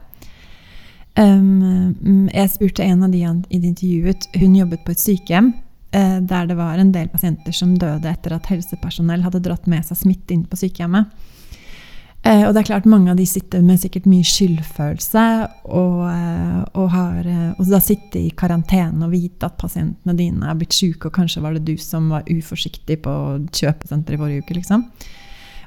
Um, 1.18 2.28
jeg 2.30 2.52
spurte 2.52 2.86
en 2.86 3.02
av 3.02 3.10
de 3.10 3.24
han 3.26 3.42
intervjuet. 3.50 4.28
Hun 4.38 4.54
jobbet 4.54 4.84
på 4.86 4.94
et 4.94 5.02
sykehjem 5.02 5.50
uh, 5.96 6.20
der 6.22 6.46
det 6.46 6.56
var 6.56 6.78
en 6.78 6.92
del 6.94 7.10
pasienter 7.10 7.56
som 7.56 7.74
døde 7.74 8.08
etter 8.08 8.36
at 8.36 8.46
helsepersonell 8.52 9.26
hadde 9.26 9.42
dratt 9.42 9.66
med 9.70 9.88
seg 9.88 9.98
smitte 9.98 10.36
inn 10.36 10.46
på 10.46 10.60
sykehjemmet. 10.60 11.10
Eh, 12.20 12.42
og 12.44 12.52
det 12.52 12.60
er 12.60 12.68
klart 12.68 12.88
mange 12.90 13.08
av 13.08 13.16
de 13.16 13.24
sitter 13.24 13.62
med 13.64 13.80
sikkert 13.80 14.04
mye 14.10 14.26
skyldfølelse. 14.28 15.24
Og, 15.72 16.02
eh, 16.10 16.58
og, 16.74 16.90
har, 16.92 17.24
eh, 17.24 17.48
og 17.56 17.70
da 17.70 17.80
sitte 17.80 18.20
i 18.20 18.34
karantene 18.36 19.06
og 19.06 19.14
vite 19.14 19.48
at 19.48 19.56
pasientene 19.60 20.16
dine 20.18 20.50
er 20.50 20.58
blitt 20.58 20.76
syke, 20.76 21.08
og 21.08 21.16
kanskje 21.16 21.42
var 21.44 21.56
det 21.56 21.64
du 21.64 21.76
som 21.80 22.10
var 22.12 22.28
uforsiktig 22.28 23.00
på 23.06 23.16
kjøpesenteret 23.56 24.18
i 24.18 24.20
forrige 24.20 24.44
uke. 24.44 24.58
liksom. 24.60 24.84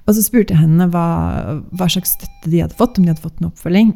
Og 0.06 0.16
så 0.16 0.22
spurte 0.22 0.54
jeg 0.54 0.62
henne 0.62 0.90
hva, 0.92 1.62
hva, 1.72 1.88
slags 1.90 2.18
støtte 2.18 2.52
de 2.52 2.62
hadde 2.62 2.78
fått, 2.78 2.98
om 2.98 3.06
de 3.06 3.14
hadde 3.14 3.24
fått 3.24 3.40
noen 3.40 3.54
oppfølging. 3.54 3.94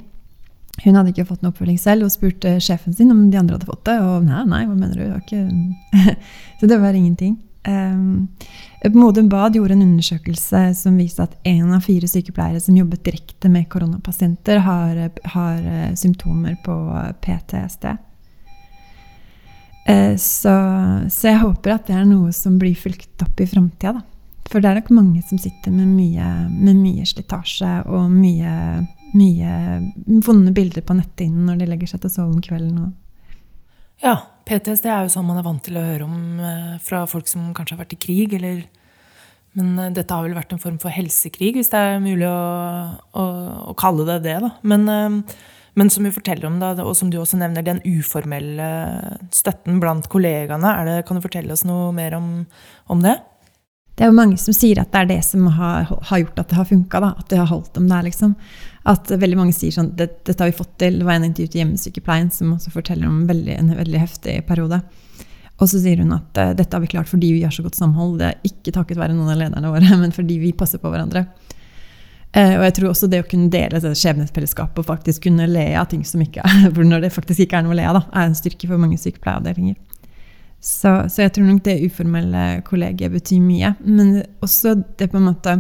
Hun 0.86 0.96
hadde 0.96 1.12
ikke 1.12 1.28
fått 1.28 1.42
noen 1.44 1.52
oppfølging 1.52 1.80
selv, 1.82 2.06
og 2.06 2.14
spurte 2.14 2.58
sjefen 2.64 2.96
sin 2.96 3.12
om 3.12 3.28
de 3.30 3.38
andre 3.38 3.58
hadde 3.58 3.70
fått 3.70 3.86
det. 3.90 4.00
Og 4.02 4.24
nei, 4.26 4.46
nei, 4.50 4.64
hva 4.66 4.78
mener 4.78 4.98
du? 4.98 5.06
Det 5.30 6.16
så 6.62 6.70
det 6.70 6.80
var 6.82 6.96
ingenting. 6.96 7.38
Um, 7.68 8.28
Modum 8.94 9.30
Bad 9.30 9.56
gjorde 9.56 9.74
en 9.74 9.82
undersøkelse 9.82 10.62
som 10.80 10.98
viste 10.98 11.26
at 11.26 11.34
én 11.48 11.68
av 11.76 11.84
fire 11.84 12.08
sykepleiere 12.08 12.62
som 12.64 12.78
jobbet 12.78 13.04
direkte 13.04 13.50
med 13.52 13.68
koronapasienter, 13.72 14.62
har, 14.64 15.02
har 15.34 15.58
uh, 15.66 15.96
symptomer 16.00 16.56
på 16.64 16.76
PTSD. 17.26 17.90
Uh, 19.90 20.16
så, 20.16 20.54
så, 21.12 21.28
jeg 21.28 21.42
håper 21.44 21.76
at 21.76 21.90
det 21.90 21.98
er 21.98 22.08
noe 22.08 22.32
som 22.36 22.56
blir 22.62 22.78
fulgt 22.80 23.26
opp 23.26 23.44
i 23.44 23.50
framtida. 23.50 24.00
For 24.48 24.64
det 24.64 24.70
er 24.70 24.80
nok 24.80 24.94
mange 24.96 25.26
som 25.28 25.40
sitter 25.42 25.74
med 25.76 25.90
mye, 25.92 26.30
med 26.48 26.80
mye 26.80 27.04
slitasje 27.10 27.82
og 27.92 28.08
mye, 28.14 28.54
mye 29.12 30.22
vonde 30.24 30.56
bilder 30.56 30.86
på 30.88 30.96
netthinnen 30.96 31.50
når 31.50 31.60
de 31.60 31.70
legger 31.74 31.92
seg 31.92 32.06
til 32.06 32.14
å 32.14 32.16
sove 32.16 32.38
om 32.38 32.44
kvelden. 32.46 32.80
Og 32.86 34.06
ja, 34.06 34.16
PTSD 34.48 34.88
er 34.90 35.06
jo 35.06 35.12
sånn 35.12 35.28
man 35.28 35.42
er 35.42 35.46
vant 35.46 35.64
til 35.66 35.78
å 35.80 35.84
høre 35.84 36.08
om 36.08 36.40
eh, 36.40 36.78
fra 36.84 37.04
folk 37.10 37.28
som 37.30 37.52
kanskje 37.56 37.76
har 37.76 37.84
vært 37.84 37.98
i 37.98 38.02
krig, 38.08 38.38
eller 38.40 38.66
Men 39.58 39.78
eh, 39.80 39.92
dette 39.96 40.14
har 40.14 40.24
vel 40.24 40.38
vært 40.38 40.54
en 40.56 40.62
form 40.64 40.80
for 40.80 40.94
helsekrig, 40.94 41.54
hvis 41.58 41.72
det 41.74 41.84
er 41.84 42.02
mulig 42.04 42.28
å, 42.30 42.42
å, 43.12 43.28
å 43.72 43.78
kalle 43.80 44.08
det 44.08 44.20
det, 44.28 44.40
da. 44.44 44.52
Men, 44.64 44.88
eh, 44.92 45.38
men 45.78 45.92
som 45.94 46.08
vi 46.08 46.14
forteller 46.14 46.48
om, 46.50 46.60
da, 46.62 46.74
og 46.84 46.96
som 46.98 47.12
du 47.12 47.20
også 47.20 47.40
nevner, 47.42 47.66
den 47.66 47.84
uformelle 47.86 48.68
støtten 49.36 49.82
blant 49.84 50.08
kollegaene, 50.10 50.76
det, 50.88 51.02
kan 51.08 51.20
du 51.20 51.26
fortelle 51.26 51.54
oss 51.54 51.68
noe 51.68 51.92
mer 51.96 52.18
om, 52.18 52.32
om 52.90 53.04
det? 53.04 53.20
det 53.98 54.06
er 54.06 54.12
jo 54.12 54.18
mange 54.20 54.38
som 54.38 54.54
sier 54.54 54.78
at 54.78 54.92
det 54.94 55.00
er 55.00 55.08
det 55.10 55.22
som 55.26 55.48
har, 55.58 55.88
har 55.90 56.20
gjort 56.22 56.38
at 56.44 56.52
det 56.52 56.58
har 56.60 56.68
funka. 56.70 57.00
At 57.08 57.32
det 57.32 57.40
har 57.42 57.48
holdt 57.50 57.72
dem 57.74 57.88
der, 57.90 58.06
liksom. 58.06 58.36
At 58.88 59.10
veldig 59.12 59.40
mange 59.40 59.56
sier 59.56 59.74
sånn 59.76 59.92
det, 60.00 60.24
'Dette 60.24 60.40
har 60.44 60.52
vi 60.52 60.56
fått 60.56 60.78
til.' 60.80 61.00
Det 61.02 61.08
var 61.08 61.18
en 61.18 61.28
intervju 61.28 61.52
til 61.52 61.62
Hjemmesykepleien 61.64 62.32
som 62.32 62.54
også 62.56 62.72
forteller 62.72 63.10
om 63.10 63.26
veldig, 63.28 63.58
en 63.58 63.74
veldig 63.76 64.00
heftig 64.00 64.38
periode. 64.48 64.80
Og 65.58 65.70
så 65.70 65.82
sier 65.82 66.00
hun 66.04 66.14
at 66.16 66.38
uh, 66.38 66.54
dette 66.56 66.76
har 66.76 66.84
vi 66.84 66.92
klart 66.92 67.10
fordi 67.10 67.34
vi 67.34 67.44
har 67.44 67.52
så 67.52 67.66
godt 67.66 67.80
samhold. 67.80 68.20
Det 68.22 68.30
er 68.30 68.48
ikke 68.48 68.74
takket 68.76 69.00
være 69.02 69.16
noen 69.18 69.34
av 69.34 69.42
lederne 69.42 69.74
våre, 69.74 69.98
men 70.02 70.14
fordi 70.16 70.40
vi 70.40 70.54
passer 70.56 70.82
på 70.82 70.92
hverandre. 70.94 71.26
Uh, 72.36 72.60
og 72.60 72.64
jeg 72.68 72.78
tror 72.78 72.92
også 72.92 73.10
det 73.12 73.24
å 73.24 73.28
kunne 73.28 73.52
dele 73.52 73.82
det 73.82 73.96
skjebnefellesskapet 73.98 74.84
og 74.84 74.88
faktisk 74.88 75.26
kunne 75.26 75.50
le 75.50 75.68
av 75.80 75.90
ting 75.92 76.06
som 76.06 76.22
ikke 76.24 76.46
er 76.46 76.80
når 76.92 77.08
det 77.08 77.16
faktisk 77.16 77.48
ikke 77.48 77.60
er 77.60 77.68
noe 77.68 77.76
å 77.76 77.80
le 77.80 77.88
av, 77.90 78.02
er 78.14 78.30
en 78.30 78.38
styrke 78.38 78.70
for 78.70 78.80
mange 78.80 79.00
sykepleieavdelinger. 79.02 79.76
Så, 80.58 80.90
så, 81.10 81.22
jeg 81.22 81.36
tror 81.36 81.46
nok 81.46 81.62
det 81.68 81.82
uformelle 81.86 82.46
kollegiet 82.66 83.14
betyr 83.14 83.42
mye. 83.44 83.76
Men 83.86 84.24
også 84.44 84.74
det 84.98 85.12
på 85.12 85.20
en 85.20 85.28
måte 85.30 85.60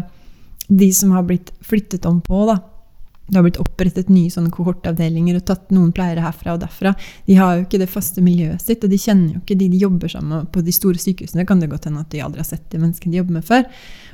De 0.67 0.87
som 0.91 1.13
har 1.15 1.23
blitt 1.23 1.53
flyttet 1.63 2.05
om 2.09 2.17
på, 2.21 2.41
da. 2.49 2.57
Det 3.27 3.35
har 3.35 3.43
blitt 3.43 3.59
opprettet 3.59 4.07
nye 4.07 4.31
sånne 4.31 4.53
kohortavdelinger 4.55 5.35
og 5.35 5.47
tatt 5.49 5.71
noen 5.75 5.89
pleiere 5.95 6.23
herfra 6.23 6.53
og 6.55 6.61
derfra. 6.61 6.93
De 7.27 7.35
har 7.35 7.57
jo 7.57 7.65
ikke 7.65 7.81
det 7.81 7.89
faste 7.91 8.23
miljøet 8.23 8.63
sitt, 8.63 8.85
og 8.85 8.93
de 8.93 8.99
kjenner 9.01 9.33
jo 9.35 9.41
ikke 9.41 9.57
de 9.59 9.67
de 9.73 9.81
jobber 9.81 10.13
sammen 10.13 10.31
med 10.31 10.51
på 10.53 10.63
de 10.63 10.75
store 10.75 11.01
sykehusene. 11.01 11.45
kan 11.45 11.59
det 11.59 11.69
godt 11.69 11.89
hende 11.89 12.05
at 12.05 12.11
de 12.13 12.23
aldri 12.23 12.39
har 12.39 12.47
sett 12.47 12.69
de 12.71 12.79
menneskene 12.79 13.11
de 13.11 13.19
jobber 13.19 13.39
med 13.39 13.45
før. 13.45 13.65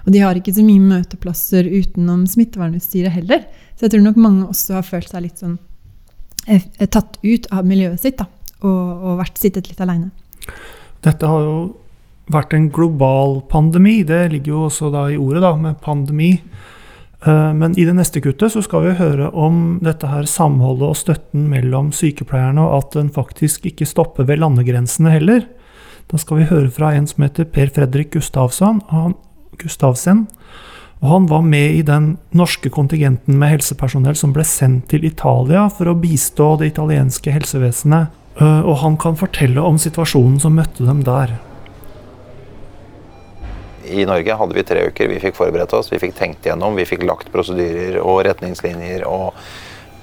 Og 0.06 0.12
de 0.14 0.24
har 0.24 0.36
ikke 0.36 0.56
så 0.56 0.66
mye 0.66 0.82
møteplasser 0.82 1.70
utenom 1.70 2.26
smittevernutstyret 2.26 3.14
heller. 3.14 3.46
Så 3.78 3.86
jeg 3.86 3.94
tror 3.94 4.04
nok 4.08 4.18
mange 4.18 4.48
også 4.50 4.80
har 4.80 4.88
følt 4.88 5.14
seg 5.14 5.28
litt 5.28 5.46
sånn 5.46 5.60
eh, 6.48 6.66
tatt 6.90 7.22
ut 7.22 7.48
av 7.54 7.70
miljøet 7.70 8.02
sitt, 8.02 8.18
da. 8.18 8.26
Og, 8.64 8.82
og 9.04 9.22
vært 9.22 9.38
sittet 9.38 9.70
litt 9.70 9.82
aleine. 9.84 10.10
Dette 11.04 11.28
har 11.28 11.46
jo 11.46 11.58
vært 12.34 12.54
en 12.56 12.70
global 12.74 13.42
pandemi. 13.52 14.02
Det 14.08 14.26
ligger 14.32 14.56
jo 14.56 14.68
også 14.70 14.90
da 14.94 15.10
i 15.12 15.20
ordet, 15.20 15.44
da, 15.44 15.54
med 15.60 15.82
pandemi. 15.84 16.38
Eh, 17.26 17.54
men 17.58 17.78
i 17.80 17.86
det 17.88 17.96
neste 17.98 18.22
kuttet 18.24 18.54
så 18.54 18.64
skal 18.66 18.88
vi 18.88 18.96
høre 19.00 19.30
om 19.32 19.80
dette 19.84 20.10
her 20.12 20.28
samholdet 20.30 20.90
og 20.90 21.00
støtten 21.00 21.48
mellom 21.52 21.92
sykepleierne, 21.96 22.62
og 22.62 22.84
at 22.84 23.00
den 23.00 23.12
faktisk 23.14 23.68
ikke 23.70 23.88
stopper 23.90 24.28
ved 24.30 24.44
landegrensene 24.44 25.14
heller. 25.14 25.46
Da 26.12 26.20
skal 26.20 26.42
vi 26.42 26.50
høre 26.52 26.72
fra 26.74 26.94
en 26.94 27.08
som 27.10 27.24
heter 27.26 27.48
Per 27.50 27.72
Fredrik 27.74 28.14
Gustavsen. 28.16 28.82
Gustavsen. 29.62 30.28
Og 31.04 31.10
han 31.10 31.26
var 31.28 31.42
med 31.44 31.78
i 31.80 31.82
den 31.84 32.18
norske 32.32 32.70
kontingenten 32.72 33.36
med 33.40 33.58
helsepersonell 33.58 34.16
som 34.16 34.32
ble 34.36 34.46
sendt 34.48 34.90
til 34.94 35.04
Italia 35.08 35.66
for 35.72 35.92
å 35.92 35.98
bistå 36.00 36.54
det 36.62 36.72
italienske 36.74 37.34
helsevesenet 37.34 38.20
Eh, 38.42 38.62
og 38.66 38.80
han 38.82 38.98
kan 38.98 39.18
fortelle 39.18 39.62
om 39.62 39.78
situasjonen 39.78 40.40
som 40.42 40.56
møtte 40.58 40.86
dem 40.88 41.04
der. 41.06 41.36
I 43.84 44.06
Norge 44.08 44.38
hadde 44.40 44.56
vi 44.56 44.64
tre 44.68 44.86
uker. 44.88 45.10
Vi 45.12 45.20
fikk 45.24 45.38
forberedt 45.38 45.74
oss, 45.76 45.92
vi 45.92 46.00
fikk 46.02 46.16
tenkt 46.18 46.48
igjennom, 46.48 46.78
vi 46.80 46.88
fikk 46.88 47.04
lagt 47.08 47.32
prosedyrer 47.34 48.00
og 48.02 48.24
retningslinjer 48.28 49.06
og, 49.10 49.34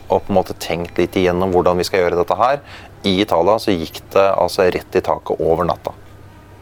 og, 0.09 0.21
på 0.27 0.29
en 0.29 0.37
måte 0.37 0.57
tenkt 0.61 1.01
litt 1.01 1.16
igjennom 1.16 1.55
hvordan 1.55 1.81
vi 1.81 1.87
skal 1.88 2.05
gjøre 2.05 2.21
dette 2.21 2.37
her. 2.37 2.61
I 3.09 3.16
Italia 3.25 3.57
så 3.62 3.73
gikk 3.73 4.03
det 4.12 4.29
altså 4.35 4.69
rett 4.69 5.01
i 5.01 5.05
taket 5.05 5.40
over 5.40 5.69
natta. 5.69 5.95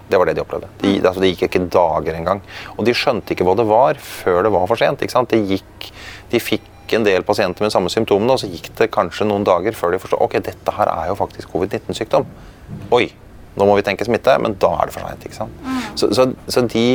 Det 0.09 0.17
var 0.17 0.29
det 0.29 0.39
de 0.39 0.45
opplevde. 0.45 0.71
De, 0.81 0.95
altså 1.03 1.21
det 1.21 1.35
gikk 1.35 1.49
ikke 1.49 1.67
dager 1.75 2.17
engang. 2.17 2.41
Og 2.79 2.87
de 2.87 2.95
skjønte 2.97 3.35
ikke 3.35 3.45
hva 3.45 3.59
det 3.59 3.69
var 3.69 3.99
før 4.01 4.45
det 4.47 4.53
var 4.55 4.69
for 4.71 4.81
sent. 4.81 5.03
Det 5.03 5.43
gikk, 5.51 5.91
de 6.33 6.41
fikk 6.41 6.95
en 6.97 7.05
del 7.05 7.27
pasienter 7.27 7.67
med 7.67 7.75
samme 7.75 7.93
symptomene, 7.93 8.33
og 8.33 8.41
så 8.41 8.49
gikk 8.49 8.71
det 8.79 8.93
kanskje 8.95 9.27
noen 9.29 9.45
dager 9.45 9.77
før 9.77 9.93
de 9.93 10.01
forstod 10.01 10.23
ok, 10.25 10.39
dette 10.47 10.77
her 10.79 10.89
er 10.95 11.11
jo 11.11 11.19
faktisk 11.19 11.51
covid-19-sykdom. 11.53 12.25
Oi, 12.97 13.11
nå 13.59 13.67
må 13.69 13.79
vi 13.79 13.87
tenke 13.87 14.07
smitte, 14.07 14.37
men 14.43 14.57
da 14.61 14.75
er 14.79 14.89
det 14.89 14.97
for 14.97 15.05
seint. 15.09 15.59
Mm. 15.65 15.83
Så, 15.99 16.13
så, 16.15 16.31
så, 16.49 16.65
de 16.71 16.87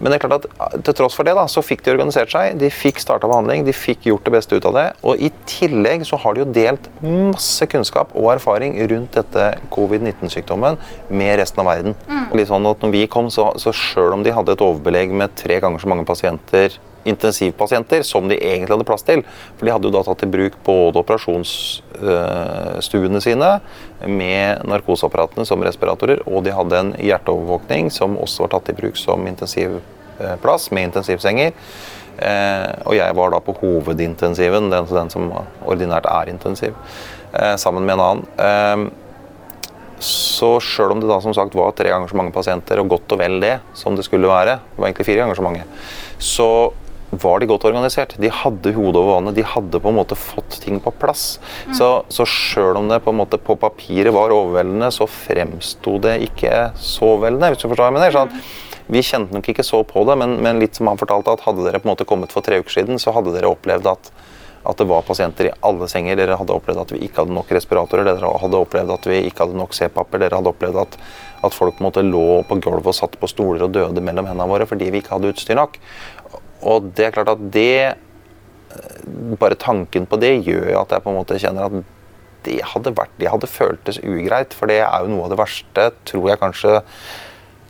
men 0.00 0.08
det 0.08 0.16
er 0.16 0.22
klart 0.22 0.46
at 0.48 0.78
til 0.86 0.94
tross 0.96 1.12
for 1.12 1.28
det 1.28 1.34
da, 1.36 1.42
så 1.50 1.60
fikk 1.60 1.82
de 1.84 1.92
organisert 1.92 2.32
seg, 2.32 2.54
de 2.56 2.70
fikk 2.72 3.02
starta 3.02 3.28
behandling, 3.28 3.66
de 3.66 3.74
fikk 3.76 4.06
gjort 4.08 4.24
det 4.24 4.32
beste 4.32 4.56
ut 4.56 4.68
av 4.70 4.76
det. 4.78 4.84
Og 5.04 5.20
i 5.20 5.28
tillegg 5.44 6.06
så 6.08 6.16
har 6.22 6.34
de 6.34 6.40
jo 6.40 6.46
delt 6.56 6.88
masse 7.04 7.68
kunnskap 7.68 8.14
og 8.16 8.30
erfaring 8.32 8.78
rundt 8.80 9.18
dette 9.20 9.50
covid-19-sykdommen 9.74 10.80
med 11.12 11.34
resten 11.42 11.60
av 11.60 11.68
verden. 11.68 11.98
Mm. 12.08 12.30
Litt 12.40 12.48
sånn 12.48 12.70
at 12.70 12.86
når 12.86 12.94
vi 12.96 13.04
kom, 13.12 13.28
så, 13.34 13.50
så 13.60 13.74
sjøl 13.76 14.16
om 14.16 14.24
de 14.24 14.32
hadde 14.32 14.56
et 14.56 14.64
overbelegg 14.64 15.12
med 15.12 15.36
tre 15.36 15.60
ganger 15.60 15.84
så 15.84 15.92
mange 15.92 16.08
pasienter 16.08 16.80
intensivpasienter 17.08 18.02
som 18.06 18.28
de 18.28 18.36
egentlig 18.36 18.74
hadde 18.74 18.88
plass 18.88 19.04
til. 19.06 19.20
For 19.56 19.64
de 19.66 19.72
hadde 19.74 19.86
jo 19.88 19.94
da 19.94 20.02
tatt 20.06 20.24
i 20.26 20.28
bruk 20.30 20.54
både 20.66 21.00
operasjonsstuene 21.00 23.20
sine 23.24 23.50
med 24.06 24.46
narkoseapparatene 24.68 25.44
som 25.48 25.64
respiratorer, 25.64 26.18
og 26.26 26.38
de 26.46 26.56
hadde 26.56 26.80
en 26.80 26.92
hjerteovervåkning 27.00 27.84
som 27.94 28.18
også 28.20 28.38
var 28.46 28.52
tatt 28.56 28.72
i 28.72 28.78
bruk 28.82 28.96
som 29.00 29.18
intensivplass 29.30 30.64
med 30.74 30.82
intensivsenger. 30.90 31.50
Eh, 32.20 32.70
og 32.84 32.94
jeg 32.98 33.16
var 33.16 33.28
da 33.32 33.38
på 33.44 33.56
hovedintensiven, 33.62 34.64
den, 34.72 34.84
den 34.90 35.10
som 35.12 35.32
ordinært 35.64 36.06
er 36.10 36.32
intensiv, 36.32 36.72
eh, 37.32 37.56
sammen 37.60 37.86
med 37.86 37.94
en 37.96 38.04
annen. 38.04 38.26
Eh, 38.36 38.78
så 40.00 40.54
sjøl 40.64 40.94
om 40.94 41.00
det 41.00 41.10
da 41.10 41.18
som 41.20 41.34
sagt 41.36 41.54
var 41.56 41.74
tre 41.76 41.90
ganger 41.92 42.08
så 42.08 42.16
mange 42.16 42.32
pasienter, 42.32 42.80
og 42.80 42.88
godt 42.92 43.12
og 43.14 43.20
vel 43.20 43.40
det, 43.42 43.58
som 43.76 43.96
det 43.96 44.06
skulle 44.06 44.30
være, 44.30 44.56
det 44.60 44.80
var 44.80 44.88
egentlig 44.88 45.08
fire 45.10 45.24
ganger 45.24 45.36
så 45.36 45.44
mange, 45.44 45.66
så 46.20 46.48
var 47.10 47.42
de 47.42 47.48
godt 47.50 47.66
organisert. 47.66 48.14
De 48.22 48.30
hadde 48.30 48.72
hodet 48.76 49.00
over 49.00 49.16
vannet. 49.16 49.36
De 49.38 49.44
hadde 49.46 49.82
på 49.82 49.90
en 49.90 49.98
måte 49.98 50.18
fått 50.18 50.60
ting 50.62 50.78
på 50.82 50.92
plass. 51.02 51.38
Mm. 51.66 51.74
Så, 51.78 51.90
så 52.08 52.26
sjøl 52.28 52.78
om 52.78 52.90
det 52.90 53.02
på 53.04 53.14
en 53.14 53.20
måte 53.20 53.40
på 53.42 53.58
papiret 53.60 54.14
var 54.14 54.34
overveldende, 54.34 54.92
så 54.94 55.08
fremsto 55.10 55.98
det 56.02 56.20
ikke 56.30 56.70
så 56.78 57.14
overveldende. 57.14 57.52
hvis 57.52 57.64
du 57.64 57.68
forstår 57.68 57.86
hva 57.86 57.90
jeg 57.90 57.98
mener. 57.98 58.18
Sånn, 58.20 58.68
vi 58.90 59.04
kjente 59.06 59.36
nok 59.36 59.46
ikke 59.52 59.66
så 59.66 59.84
på 59.86 60.02
det, 60.08 60.16
men, 60.18 60.38
men, 60.42 60.58
litt 60.62 60.78
som 60.78 60.90
han 60.90 60.98
fortalte 60.98 61.36
at 61.36 61.44
hadde 61.46 61.66
dere 61.66 61.78
på 61.78 61.86
en 61.86 61.92
måte 61.94 62.06
kommet 62.08 62.34
for 62.34 62.46
tre 62.46 62.58
uker 62.62 62.80
siden, 62.80 62.98
så 62.98 63.14
hadde 63.14 63.34
dere 63.36 63.50
opplevd 63.52 63.86
at, 63.86 64.10
at 64.66 64.80
det 64.80 64.86
var 64.90 65.06
pasienter 65.06 65.46
i 65.46 65.52
alle 65.66 65.86
senger. 65.90 66.18
Dere 66.18 66.38
hadde 66.40 66.56
opplevd 66.56 66.82
at 66.82 66.94
vi 66.96 67.04
ikke 67.06 67.22
hadde 67.22 67.36
nok 67.36 67.52
respiratorer. 67.54 68.08
Dere 68.08 68.32
hadde 68.42 68.62
opplevd 68.64 68.94
at 68.96 69.06
vi 69.10 69.20
ikke 69.28 69.46
hadde 69.46 69.60
nok 69.60 69.76
C-papper. 69.78 70.24
Dere 70.24 70.40
hadde 70.40 70.50
opplevd 70.50 70.80
at, 70.82 70.98
at 71.46 71.56
folk 71.56 71.78
på 71.78 71.84
en 71.84 71.88
måte 71.90 72.04
lå 72.06 72.42
på 72.48 72.58
gulvet 72.64 72.90
og 72.90 72.98
satt 72.98 73.14
på 73.20 73.30
stoler 73.30 73.68
og 73.68 73.74
døde 73.76 74.02
mellom 74.02 74.26
hendene 74.28 74.50
våre 74.50 74.66
fordi 74.68 74.90
vi 74.90 75.04
ikke 75.04 75.14
hadde 75.14 75.30
utstyr 75.36 75.58
nok. 75.60 75.78
Og 76.66 76.90
det 76.96 77.08
er 77.08 77.14
klart 77.14 77.32
at 77.32 77.42
det 77.54 77.72
eh, 77.88 79.08
Bare 79.40 79.58
tanken 79.58 80.06
på 80.06 80.18
det 80.20 80.34
gjør 80.46 80.74
at 80.82 80.92
jeg 80.94 81.04
på 81.04 81.12
en 81.12 81.18
måte 81.18 81.38
kjenner 81.40 81.66
at 81.66 81.96
det 82.46 82.60
hadde, 82.64 82.92
vært, 82.96 83.12
det 83.20 83.28
hadde 83.28 83.50
føltes 83.50 83.98
ugreit. 84.00 84.54
For 84.56 84.70
det 84.70 84.78
er 84.84 85.02
jo 85.04 85.10
noe 85.12 85.26
av 85.26 85.34
det 85.34 85.40
verste, 85.40 85.90
tror 86.08 86.30
jeg 86.30 86.40
kanskje, 86.40 86.78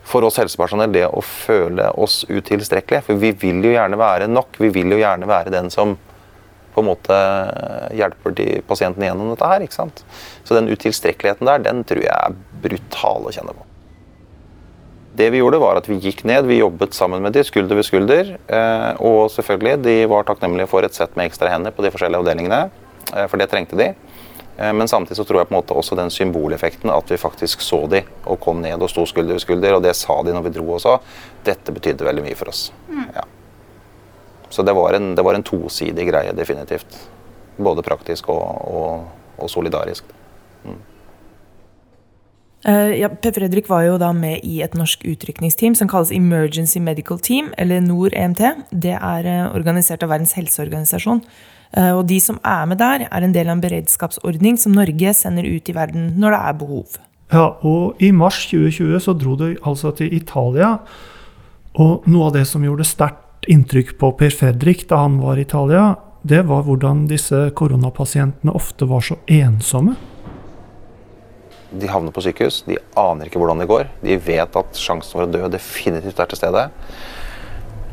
for 0.07 0.27
oss 0.27 0.39
helsepersonell, 0.39 0.93
det 0.95 1.05
å 1.07 1.23
føle 1.23 1.89
oss 1.99 2.21
utilstrekkelige. 2.29 3.03
For 3.07 3.19
vi 3.19 3.33
vil 3.41 3.59
jo 3.65 3.73
gjerne 3.75 3.99
være 3.99 4.29
nok. 4.31 4.59
Vi 4.63 4.71
vil 4.75 4.95
jo 4.95 5.01
gjerne 5.01 5.29
være 5.29 5.53
den 5.53 5.71
som 5.73 5.97
på 6.71 6.79
en 6.79 6.87
måte 6.87 7.17
hjelper 7.97 8.35
de 8.35 8.47
pasientene 8.67 9.09
gjennom 9.09 9.33
dette 9.33 9.49
her. 9.51 9.65
ikke 9.65 9.75
sant? 9.75 10.05
Så 10.47 10.55
den 10.55 10.71
utilstrekkeligheten 10.71 11.49
der, 11.49 11.65
den 11.67 11.83
tror 11.87 12.03
jeg 12.05 12.15
er 12.15 12.39
brutal 12.63 13.27
å 13.27 13.35
kjenne 13.35 13.55
på. 13.57 13.70
Det 15.15 15.27
vi 15.29 15.41
gjorde, 15.41 15.59
var 15.59 15.75
at 15.75 15.89
vi 15.89 15.99
gikk 15.99 16.23
ned, 16.27 16.47
vi 16.47 16.61
jobbet 16.61 16.95
sammen 16.95 17.23
med 17.23 17.35
de 17.35 17.43
skulder 17.43 17.75
ved 17.75 17.87
skulder. 17.87 18.29
Eh, 18.47 19.01
og 19.03 19.25
selvfølgelig, 19.33 19.81
de 19.83 19.95
var 20.07 20.23
takknemlige 20.27 20.69
for 20.71 20.87
et 20.87 20.95
sett 20.95 21.17
med 21.19 21.27
ekstra 21.27 21.51
hender 21.51 21.75
på 21.75 21.83
de 21.83 21.91
forskjellige 21.91 22.23
avdelingene. 22.23 22.61
Eh, 23.11 23.27
for 23.27 23.41
det 23.41 23.49
trengte 23.51 23.79
de. 23.79 23.89
Eh, 24.55 24.71
men 24.71 24.87
samtidig 24.87 25.19
så 25.19 25.25
tror 25.27 25.41
jeg 25.41 25.49
på 25.49 25.55
en 25.55 25.59
måte 25.59 25.75
også 25.75 25.97
den 25.99 26.13
symboleffekten, 26.13 26.93
at 26.95 27.11
vi 27.11 27.19
faktisk 27.19 27.63
så 27.65 27.83
de 27.91 28.05
og 28.23 28.39
kom 28.39 28.61
ned 28.63 28.79
og 28.79 28.91
sto 28.93 29.03
skulder 29.09 29.35
ved 29.35 29.43
skulder. 29.43 29.75
Og 29.75 29.83
det 29.83 29.97
sa 29.99 30.15
de 30.23 30.35
når 30.35 30.47
vi 30.47 30.53
dro 30.55 30.77
også. 30.77 30.97
Dette 31.43 31.75
betydde 31.75 32.07
veldig 32.07 32.23
mye 32.29 32.39
for 32.39 32.53
oss. 32.53 32.69
Mm. 32.87 33.09
Ja. 33.15 33.25
Så 34.51 34.63
det 34.67 34.75
var, 34.75 34.95
en, 34.95 35.11
det 35.15 35.27
var 35.27 35.35
en 35.35 35.43
tosidig 35.47 36.07
greie, 36.07 36.31
definitivt. 36.35 36.95
Både 37.59 37.83
praktisk 37.83 38.31
og, 38.31 38.63
og, 38.67 39.43
og 39.43 39.51
solidarisk. 39.51 40.07
Mm. 40.63 40.79
Uh, 42.61 42.93
ja, 42.93 43.09
Per 43.09 43.33
Fredrik 43.33 43.69
var 43.71 43.87
jo 43.87 43.95
da 43.97 44.11
med 44.13 44.43
i 44.45 44.59
et 44.61 44.75
norsk 44.77 45.01
utrykningsteam 45.09 45.73
som 45.77 45.89
kalles 45.89 46.11
Emergency 46.13 46.79
Medical 46.83 47.17
Team, 47.19 47.49
eller 47.57 47.81
NOR-EMT. 47.81 48.41
Det 48.69 48.93
er 48.93 49.29
uh, 49.29 49.55
organisert 49.55 50.05
av 50.05 50.11
Verdens 50.13 50.35
helseorganisasjon. 50.37 51.23
Uh, 51.73 51.93
og 51.95 52.03
de 52.11 52.19
som 52.21 52.37
er 52.45 52.67
med 52.69 52.77
der, 52.83 53.07
er 53.09 53.25
en 53.25 53.33
del 53.33 53.49
av 53.49 53.57
en 53.57 53.63
beredskapsordning 53.63 54.59
som 54.61 54.75
Norge 54.77 55.15
sender 55.17 55.47
ut 55.47 55.71
i 55.71 55.75
verden 55.75 56.11
når 56.21 56.35
det 56.35 56.43
er 56.43 56.59
behov. 56.61 56.99
Ja, 57.31 57.47
og 57.63 58.03
i 58.03 58.11
mars 58.13 58.43
2020 58.51 59.01
så 59.07 59.15
dro 59.17 59.37
de 59.39 59.55
altså 59.65 59.93
til 59.95 60.13
Italia. 60.13 60.75
Og 61.79 62.05
noe 62.11 62.29
av 62.29 62.35
det 62.35 62.45
som 62.49 62.63
gjorde 62.65 62.85
sterkt 62.85 63.49
inntrykk 63.49 63.95
på 63.97 64.11
Per 64.19 64.33
Fredrik 64.37 64.85
da 64.89 65.01
han 65.05 65.17
var 65.23 65.39
i 65.39 65.47
Italia, 65.47 65.95
det 66.21 66.43
var 66.45 66.67
hvordan 66.67 67.07
disse 67.09 67.47
koronapasientene 67.57 68.53
ofte 68.53 68.85
var 68.85 69.01
så 69.07 69.17
ensomme. 69.31 69.95
De 71.71 71.87
havner 71.87 72.11
på 72.11 72.23
sykehus, 72.25 72.61
de 72.67 72.77
aner 72.99 73.29
ikke 73.29 73.39
hvordan 73.39 73.61
det 73.63 73.69
går. 73.71 73.87
De 74.03 74.17
vet 74.19 74.57
at 74.59 74.79
sjansen 74.79 75.15
for 75.15 75.23
å 75.23 75.31
dø 75.31 75.47
definitivt 75.51 76.19
er 76.19 76.31
til 76.31 76.39
stede. 76.39 76.65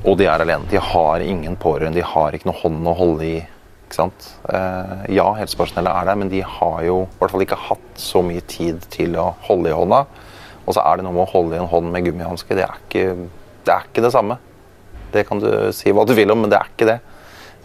Og 0.07 0.19
de 0.19 0.27
er 0.27 0.43
alene. 0.43 0.67
De 0.71 0.81
har 0.83 1.23
ingen 1.23 1.55
pårørende, 1.59 1.99
de 1.99 2.07
har 2.07 2.35
ikke 2.35 2.51
noe 2.51 2.59
hånd 2.59 2.91
å 2.91 2.97
holde 2.99 3.29
i. 3.29 3.39
Ikke 3.87 4.01
sant? 4.01 4.27
Eh, 4.53 5.07
ja, 5.17 5.27
helsepersonellet 5.39 5.95
er 5.95 6.11
der, 6.11 6.19
men 6.21 6.33
de 6.33 6.43
har 6.45 6.83
jo 6.87 7.01
i 7.07 7.21
hvert 7.21 7.35
fall 7.35 7.47
ikke 7.47 7.61
hatt 7.69 8.03
så 8.03 8.23
mye 8.27 8.43
tid 8.51 8.83
til 8.93 9.17
å 9.19 9.31
holde 9.47 9.71
i 9.71 9.79
hånda. 9.79 10.03
Og 10.67 10.77
så 10.77 10.85
er 10.85 10.99
det 10.99 11.07
noe 11.07 11.17
med 11.17 11.25
å 11.25 11.33
holde 11.33 11.57
i 11.57 11.63
en 11.63 11.71
hånd 11.71 11.89
med 11.95 12.05
gummihanske. 12.05 12.59
Det, 12.59 12.67
det 12.93 13.75
er 13.75 13.89
ikke 13.89 14.05
det 14.05 14.13
samme. 14.15 14.37
Det 15.15 15.25
kan 15.29 15.41
du 15.41 15.49
si 15.73 15.95
hva 15.95 16.05
du 16.05 16.13
vil 16.19 16.35
om, 16.35 16.43
men 16.45 16.53
det 16.53 16.59
er 16.59 16.75
ikke 16.75 16.91
det. 16.91 16.99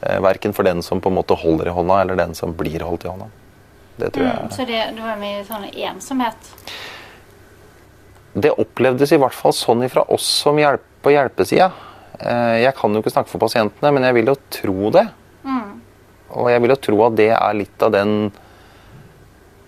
Eh, 0.01 0.19
verken 0.23 0.55
for 0.55 0.67
den 0.67 0.81
som 0.85 1.01
på 1.03 1.11
en 1.11 1.17
måte 1.19 1.38
holder 1.38 1.69
i 1.69 1.75
hånda, 1.75 2.01
eller 2.01 2.19
den 2.19 2.38
som 2.38 2.55
blir 2.55 2.85
holdt 2.88 3.05
i 3.05 3.11
hånda. 3.11 3.29
Det 3.95 4.09
tror 4.13 4.25
jeg. 4.25 4.41
Mm, 4.41 4.51
så 4.55 4.65
det, 4.65 4.81
det 4.95 5.05
var 5.05 5.19
mye 5.21 5.41
sånn 5.47 5.65
ensomhet? 5.69 6.53
Det 8.33 8.53
opplevdes 8.57 9.13
i 9.13 9.19
hvert 9.21 9.35
fall 9.37 9.53
sånn 9.53 9.85
fra 9.93 10.05
oss 10.13 10.25
som 10.41 10.57
hjelp, 10.57 10.85
på 11.05 11.13
hjelpesida. 11.13 11.69
Eh, 12.19 12.63
jeg 12.63 12.73
kan 12.77 12.93
jo 12.93 13.03
ikke 13.03 13.13
snakke 13.13 13.29
for 13.29 13.43
pasientene, 13.43 13.91
men 13.93 14.07
jeg 14.07 14.17
vil 14.17 14.31
jo 14.33 14.37
tro 14.53 14.93
det. 14.95 15.05
Mm. 15.45 15.75
Og 16.33 16.49
jeg 16.49 16.63
vil 16.63 16.73
jo 16.73 16.81
tro 16.87 17.03
at 17.05 17.19
det 17.19 17.29
er 17.35 17.59
litt 17.59 17.85
av 17.85 17.93
den 17.93 18.15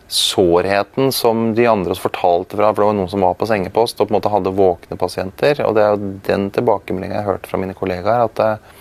sårheten 0.08 1.12
som 1.14 1.48
de 1.58 1.66
andre 1.68 1.94
oss 1.94 2.02
fortalte 2.02 2.58
fra, 2.58 2.70
for 2.72 2.84
det 2.84 2.90
var 2.90 2.98
noen 2.98 3.10
som 3.10 3.24
var 3.26 3.38
på 3.38 3.48
sengepost 3.50 4.00
og 4.00 4.08
på 4.08 4.14
en 4.14 4.18
måte 4.20 4.32
hadde 4.34 4.54
våkne 4.58 4.98
pasienter. 5.02 5.62
Og 5.66 5.78
det 5.78 5.86
er 5.86 5.94
jo 5.94 6.12
den 6.28 6.50
tilbakemeldingen 6.54 7.18
jeg 7.18 7.26
har 7.26 7.36
hørt 7.36 7.50
fra 7.50 7.62
mine 7.62 7.78
kollegaer. 7.78 8.26
at 8.30 8.42
eh, 8.42 8.75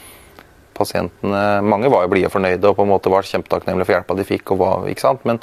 pasientene, 0.76 1.62
Mange 1.64 1.90
var 1.92 2.04
jo 2.04 2.12
blide 2.12 2.28
og 2.28 2.34
fornøyde 2.34 2.70
og 2.70 2.78
på 2.78 2.86
en 2.86 2.92
måte 2.92 3.12
var 3.12 3.26
kjempetakknemlige 3.28 3.88
for 3.88 3.96
hjelpa 3.96 4.16
de 4.18 4.26
fikk. 4.28 4.54
og 4.54 4.60
var, 4.62 4.88
ikke 4.90 5.06
sant? 5.06 5.24
Men, 5.28 5.40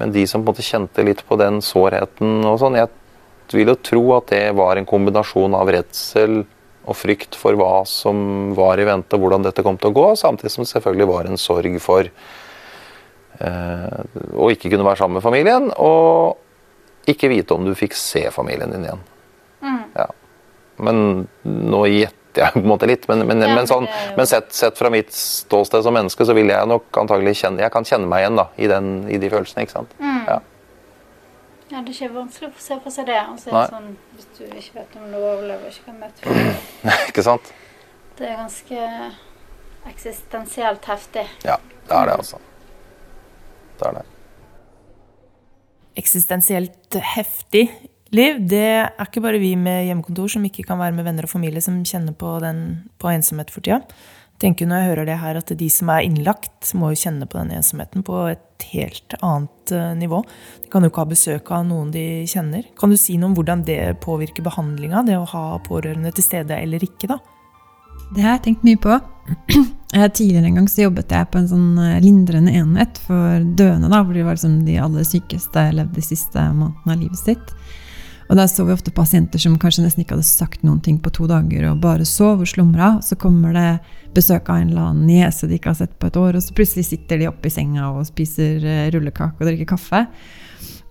men, 0.00 0.12
de 0.14 0.26
som 0.30 0.42
på 0.42 0.50
en 0.50 0.54
måte 0.54 0.66
kjente 0.66 1.06
litt 1.06 1.24
på 1.26 1.38
den 1.40 1.60
sårheten 1.64 2.44
og 2.44 2.58
sånn, 2.62 2.78
jeg 2.80 2.92
vil 3.52 3.72
jo 3.72 3.78
tro 3.84 4.04
at 4.16 4.30
det 4.32 4.44
var 4.56 4.76
en 4.76 4.88
kombinasjon 4.88 5.56
av 5.56 5.70
redsel 5.72 6.42
og 6.84 6.96
frykt 6.96 7.36
for 7.38 7.56
hva 7.56 7.84
som 7.88 8.52
var 8.56 8.80
i 8.80 8.86
vente, 8.86 9.16
og 9.16 9.24
hvordan 9.24 9.44
dette 9.46 9.64
kom 9.64 9.78
til 9.80 9.92
å 9.92 9.96
gå, 9.96 10.06
samtidig 10.20 10.52
som 10.52 10.64
det 10.64 10.72
selvfølgelig 10.72 11.08
var 11.08 11.28
en 11.28 11.40
sorg 11.40 11.78
for 11.80 12.08
eh, 13.40 14.00
å 14.36 14.50
ikke 14.52 14.68
kunne 14.68 14.84
være 14.84 15.00
sammen 15.00 15.16
med 15.18 15.24
familien, 15.24 15.70
og 15.80 16.36
ikke 17.08 17.30
vite 17.32 17.56
om 17.56 17.64
du 17.64 17.72
fikk 17.76 17.96
se 17.96 18.26
familien 18.32 18.72
din 18.72 18.84
igjen. 18.84 19.02
Mm. 19.64 19.80
Ja. 19.96 20.08
Men 20.84 21.26
nå 21.44 21.86
gjetter 22.34 22.44
jeg 22.44 22.52
på 22.58 22.64
en 22.64 22.72
måte 22.72 22.86
litt, 22.90 23.08
men, 23.08 23.26
men, 23.26 23.42
Ja, 23.42 23.54
men, 23.54 23.66
sånn, 23.66 23.86
men 24.16 24.26
sett, 24.26 24.52
sett 24.52 24.78
fra 24.78 24.90
mitt 24.90 25.12
ståsted 25.14 25.84
som 25.86 25.94
menneske, 25.94 26.26
så 26.26 26.34
vil 26.34 26.50
jeg 26.50 26.70
nok 26.70 26.96
antagelig 27.04 27.36
kjenne 27.42 27.62
Jeg 27.62 27.72
kan 27.72 27.84
kjenne 27.84 28.08
meg 28.10 28.24
igjen 28.24 28.40
da, 28.40 28.48
i, 28.56 28.66
den, 28.70 28.90
i 29.08 29.18
de 29.18 29.30
følelsene. 29.30 29.66
ikke 29.66 29.78
sant? 29.78 29.94
Mm. 30.00 30.24
Ja. 30.28 30.40
Ja, 31.70 31.80
det 31.80 31.90
er 31.90 31.94
ikke 31.94 32.14
vanskelig 32.14 32.50
å 32.50 32.62
se 32.62 32.76
for 32.84 32.94
seg 32.94 33.06
det. 33.08 33.18
Altså, 33.18 33.50
sånn, 33.70 33.94
hvis 34.14 34.26
du 34.36 34.42
ikke 34.46 34.80
vet 34.82 34.98
om 35.00 35.06
du 35.10 35.16
overlever, 35.18 35.70
ikke 35.72 35.88
kan 35.88 36.02
møte 36.02 36.26
folk. 36.26 36.66
ikke 37.10 37.24
sant? 37.26 37.54
Det 38.18 38.28
er 38.28 38.36
ganske 38.38 38.88
eksistensielt 39.90 40.84
heftig. 40.86 41.24
Ja, 41.42 41.56
det 41.88 41.96
er 41.96 42.10
det, 42.10 42.18
altså. 42.20 42.38
Det 43.80 43.88
er 43.88 43.96
det. 43.98 44.04
Eksistensielt 45.98 46.98
heftig 47.14 47.66
liv, 48.16 48.40
det 48.50 48.66
er 48.80 49.06
ikke 49.06 49.22
bare 49.24 49.40
vi 49.42 49.54
med 49.60 49.86
hjemmekontor 49.88 50.36
som 50.36 50.44
ikke 50.46 50.66
kan 50.66 50.80
være 50.80 50.96
med 50.96 51.06
venner 51.06 51.26
og 51.26 51.32
familie 51.32 51.62
som 51.64 51.82
kjenner 51.86 52.16
på, 52.16 52.36
den, 52.44 52.60
på 53.00 53.10
ensomhet 53.12 53.52
for 53.52 53.64
tida. 53.64 53.82
Tenker 54.42 54.66
når 54.66 54.80
jeg 54.80 54.88
hører 54.90 55.06
det 55.08 55.18
her 55.22 55.38
at 55.38 55.52
de 55.60 55.66
som 55.70 55.90
er 55.94 56.06
innlagt, 56.08 56.72
må 56.74 56.90
jo 56.90 56.98
kjenne 57.04 57.26
på 57.30 57.38
den 57.38 57.52
ensomheten 57.54 58.02
på 58.06 58.24
et 58.32 58.66
helt 58.72 59.14
annet 59.20 59.72
eh, 59.72 59.92
nivå. 60.00 60.24
De 60.64 60.72
kan 60.72 60.82
jo 60.82 60.90
ikke 60.90 61.04
ha 61.04 61.12
besøk 61.12 61.52
av 61.54 61.62
noen 61.68 61.92
de 61.94 62.24
kjenner. 62.30 62.66
Kan 62.78 62.90
du 62.90 62.98
si 62.98 63.14
noe 63.16 63.30
om 63.30 63.36
hvordan 63.38 63.62
det 63.68 63.78
påvirker 64.02 64.44
behandlinga, 64.46 65.04
det 65.06 65.20
å 65.20 65.28
ha 65.30 65.44
pårørende 65.64 66.10
til 66.16 66.26
stede 66.26 66.58
eller 66.58 66.82
ikke, 66.82 67.12
da? 67.14 67.20
Det 68.14 68.24
har 68.24 68.36
jeg 68.36 68.44
tenkt 68.48 68.66
mye 68.66 68.80
på. 68.82 68.98
Tidligere 69.94 70.50
en 70.50 70.58
gang 70.58 70.66
så 70.68 70.88
jobbet 70.88 71.14
jeg 71.14 71.30
på 71.30 71.38
en 71.38 71.48
sånn 71.54 71.70
eh, 71.78 72.02
lindrende 72.02 72.58
enhet 72.58 72.98
for 73.06 73.46
døende, 73.54 73.92
da, 73.92 74.02
hvor 74.02 74.18
de 74.18 74.26
var 74.26 74.34
liksom 74.34 74.60
de 74.66 74.80
aller 74.82 75.06
sykeste 75.06 75.68
levde 75.78 76.00
de 76.00 76.04
siste 76.10 76.48
månedene 76.50 76.98
av 76.98 77.00
livet 77.06 77.22
sitt. 77.22 77.54
Og 78.34 78.38
der 78.40 78.48
så 78.50 78.64
vi 78.66 78.74
ofte 78.74 78.90
pasienter 78.90 79.38
som 79.38 79.54
kanskje 79.62 79.84
nesten 79.84 80.02
ikke 80.02 80.16
hadde 80.16 80.26
sagt 80.26 80.64
noen 80.66 80.80
ting 80.82 80.96
på 80.98 81.12
to 81.14 81.28
dager, 81.30 81.68
og 81.70 81.76
bare 81.84 82.02
sov 82.02 82.40
og 82.42 82.48
slumra. 82.50 82.96
Så 83.06 83.14
kommer 83.14 83.54
det 83.54 83.68
besøk 84.16 84.48
av 84.50 84.58
en 84.58 84.72
eller 84.72 84.88
annen 84.88 85.04
niese 85.06 85.46
de 85.46 85.54
ikke 85.54 85.70
har 85.70 85.76
sett 85.78 85.92
på 86.02 86.08
et 86.10 86.18
år, 86.18 86.34
og 86.34 86.42
så 86.42 86.56
plutselig 86.58 86.88
sitter 86.88 87.20
de 87.20 87.28
oppe 87.30 87.46
i 87.46 87.54
senga 87.54 87.92
og 87.92 88.08
spiser 88.08 88.66
eh, 88.66 88.88
rullekake 88.90 89.38
og 89.38 89.46
drikker 89.46 89.70
kaffe. 89.76 90.00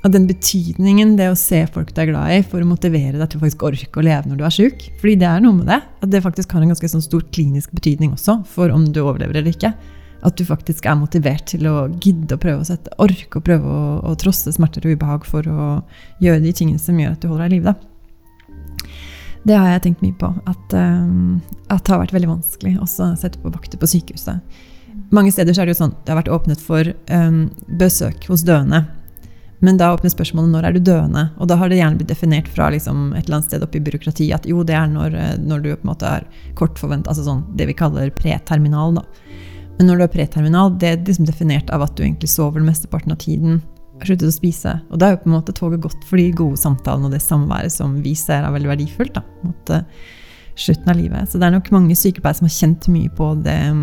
Og 0.05 0.13
den 0.15 0.29
betydningen 0.29 1.17
det 1.19 1.27
å 1.33 1.35
se 1.39 1.59
folk 1.73 1.91
du 1.91 1.99
er 1.99 2.13
glad 2.13 2.31
i, 2.31 2.39
for 2.47 2.63
å 2.63 2.69
motivere 2.69 3.19
deg 3.19 3.27
til 3.27 3.41
å 3.41 3.43
faktisk 3.43 3.67
orke 3.67 3.99
å 3.99 4.05
leve 4.07 4.31
når 4.31 4.39
du 4.39 4.45
er 4.47 4.55
sjuk. 4.61 4.87
Fordi 5.03 5.17
det 5.19 5.27
er 5.27 5.43
noe 5.43 5.59
med 5.59 5.67
det. 5.67 5.81
At 5.99 6.15
det 6.15 6.23
faktisk 6.23 6.55
har 6.55 6.63
en 6.63 6.71
ganske 6.71 6.93
sånn 6.95 7.03
stor 7.03 7.27
klinisk 7.35 7.75
betydning 7.75 8.15
også 8.15 8.39
for 8.55 8.71
om 8.71 8.87
du 8.87 9.03
overlever 9.03 9.41
eller 9.41 9.51
ikke. 9.51 9.75
At 10.23 10.37
du 10.39 10.45
faktisk 10.47 10.85
er 10.87 10.99
motivert 10.99 11.47
til 11.51 11.67
å 11.67 11.87
gidde 12.01 12.37
å 12.37 12.41
prøve 12.41 12.63
å 12.63 12.67
sette 12.67 12.93
orke 13.03 13.39
og 13.39 13.45
prøve 13.47 13.67
å, 13.67 13.87
å 14.07 14.13
trosse 14.19 14.53
smerter 14.55 14.85
og 14.87 14.95
ubehag 14.95 15.25
for 15.27 15.47
å 15.49 15.65
gjøre 16.23 16.43
de 16.45 16.53
tingene 16.55 16.79
som 16.81 16.99
gjør 16.99 17.17
at 17.17 17.23
du 17.23 17.27
holder 17.31 17.49
deg 17.49 17.57
i 17.57 17.59
live. 17.59 17.75
Det 19.43 19.55
har 19.59 19.73
jeg 19.73 19.83
tenkt 19.87 20.03
mye 20.05 20.15
på. 20.15 20.29
At, 20.47 20.75
um, 20.75 21.41
at 21.67 21.83
det 21.83 21.91
har 21.91 22.03
vært 22.05 22.15
veldig 22.15 22.31
vanskelig 22.37 22.77
også 22.79 23.09
å 23.09 23.19
sette 23.19 23.41
på 23.43 23.51
vakter 23.51 23.81
på 23.81 23.89
sykehuset. 23.91 24.61
Mange 25.13 25.33
steder 25.33 25.53
så 25.53 25.63
er 25.63 25.67
det 25.67 25.75
jo 25.75 25.81
sånn 25.83 25.95
det 26.05 26.13
har 26.13 26.21
vært 26.21 26.31
åpnet 26.31 26.61
for 26.63 26.87
um, 27.11 27.47
besøk 27.79 28.29
hos 28.31 28.45
døende. 28.47 28.85
Men 29.63 29.77
da 29.79 29.93
åpner 29.93 30.11
spørsmålet 30.11 30.51
når 30.51 30.65
er 30.67 30.75
du 30.75 30.81
døende? 30.83 31.21
Og 31.39 31.47
da 31.47 31.55
har 31.59 31.71
det 31.71 31.77
gjerne 31.79 31.99
blitt 31.99 32.11
definert 32.11 32.49
fra 32.51 32.67
liksom 32.73 33.13
et 33.13 33.25
eller 33.25 33.39
annet 33.39 33.51
sted 33.51 33.63
oppe 33.63 33.79
i 33.79 33.83
byråkratiet 33.83 34.35
at 34.35 34.47
jo, 34.49 34.63
det 34.67 34.75
er 34.75 34.89
når, 34.91 35.15
eh, 35.15 35.37
når 35.39 35.63
du 35.63 35.69
på 35.71 35.85
en 35.85 35.91
måte 35.93 36.09
er 36.09 36.25
kort 36.59 36.79
forventa, 36.81 37.13
altså 37.13 37.23
sånn 37.27 37.45
det 37.55 37.69
vi 37.69 37.77
kaller 37.79 38.11
preterminal. 38.15 38.97
da. 38.99 39.05
Men 39.77 39.89
når 39.89 39.99
du 39.99 40.05
er 40.05 40.13
preterminal, 40.13 40.73
det 40.79 40.89
er 40.89 40.99
liksom 41.01 41.27
definert 41.27 41.71
av 41.73 41.85
at 41.85 41.95
du 41.97 42.03
egentlig 42.05 42.29
sover 42.31 42.63
mesteparten 42.63 43.15
av 43.15 43.21
tiden. 43.23 43.61
har 43.99 44.09
Sluttet 44.09 44.29
å 44.29 44.35
spise. 44.35 44.75
Og 44.91 44.99
da 44.99 45.07
er 45.07 45.15
jo 45.15 45.23
på 45.23 45.31
en 45.31 45.37
måte 45.37 45.55
toget 45.55 45.83
gått 45.83 46.03
for 46.09 46.21
de 46.21 46.27
gode 46.31 46.59
samtalene 46.61 47.09
og 47.09 47.15
det 47.15 47.23
samværet 47.23 47.73
som 47.73 47.95
vi 48.03 48.13
ser 48.17 48.43
er 48.43 48.53
veldig 48.53 48.73
verdifullt. 48.73 49.13
da, 49.13 49.23
eh, 49.79 49.83
slutten 50.55 50.89
av 50.89 50.97
livet. 50.97 51.29
Så 51.29 51.39
det 51.39 51.47
er 51.47 51.55
nok 51.57 51.71
mange 51.71 51.95
sykepleiere 51.97 52.37
som 52.37 52.47
har 52.47 52.57
kjent 52.59 52.87
mye 52.93 53.09
på 53.09 53.33
det 53.43 53.53
er 53.53 53.73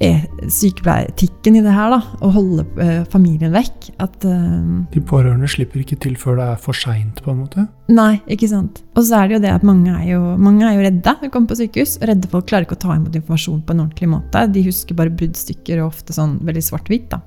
sykepleieretikken 0.00 1.58
i 1.58 1.62
det 1.64 1.72
her, 1.74 1.92
da. 1.92 1.98
Å 2.24 2.30
holde 2.32 2.64
eh, 2.80 3.02
familien 3.12 3.52
vekk. 3.52 3.90
At 4.00 4.24
eh, 4.24 4.60
De 4.94 5.02
pårørende 5.04 5.48
slipper 5.50 5.82
ikke 5.82 5.98
til 6.00 6.16
før 6.20 6.38
det 6.40 6.46
er 6.54 6.62
for 6.62 6.76
seint, 6.76 7.20
på 7.24 7.34
en 7.34 7.42
måte. 7.42 7.66
Nei, 7.92 8.14
ikke 8.30 8.48
sant. 8.48 8.80
Og 8.96 9.04
så 9.04 9.20
er 9.20 9.28
det 9.28 9.36
jo 9.36 9.42
det 9.44 9.52
at 9.52 9.66
mange 9.66 9.92
er 9.92 10.14
jo, 10.14 10.22
mange 10.40 10.64
er 10.64 10.78
jo 10.78 10.86
redde 10.86 11.16
når 11.16 11.26
de 11.26 11.32
kommer 11.34 11.52
på 11.52 11.60
sykehus. 11.60 11.98
Redde 12.08 12.30
folk 12.32 12.48
klarer 12.48 12.68
ikke 12.68 12.78
å 12.78 12.84
ta 12.86 12.96
imot 12.96 13.20
informasjon 13.20 13.60
på 13.66 13.76
en 13.76 13.84
ordentlig 13.84 14.10
måte. 14.14 14.46
De 14.54 14.64
husker 14.64 14.96
bare 14.96 15.12
bruddstykker 15.12 15.82
og 15.82 15.92
ofte 15.92 16.16
sånn 16.16 16.38
veldig 16.48 16.64
svart-hvitt. 16.70 17.10
da. 17.12 17.20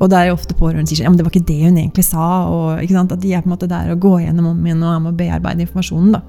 Og 0.00 0.08
det 0.08 0.16
er 0.16 0.30
jo 0.30 0.38
ofte 0.38 0.56
pårørende 0.56 0.88
sier 0.88 1.04
ja, 1.04 1.10
men 1.12 1.20
det 1.20 1.26
var 1.26 1.34
ikke 1.34 1.48
det 1.50 1.60
hun 1.60 1.76
egentlig 1.76 2.06
sa. 2.08 2.26
og 2.48 2.80
At 2.80 3.20
de 3.20 3.34
er 3.34 3.44
på 3.44 3.50
en 3.50 3.52
måte 3.52 3.68
der 3.68 3.92
og 3.92 4.00
går 4.00 4.22
gjennom 4.24 4.54
om 4.54 4.64
igjen 4.64 4.80
og 4.80 4.94
er 4.94 5.02
med 5.04 5.12
å 5.12 5.18
bearbeide 5.18 5.66
informasjonen. 5.66 6.14
da. 6.16 6.22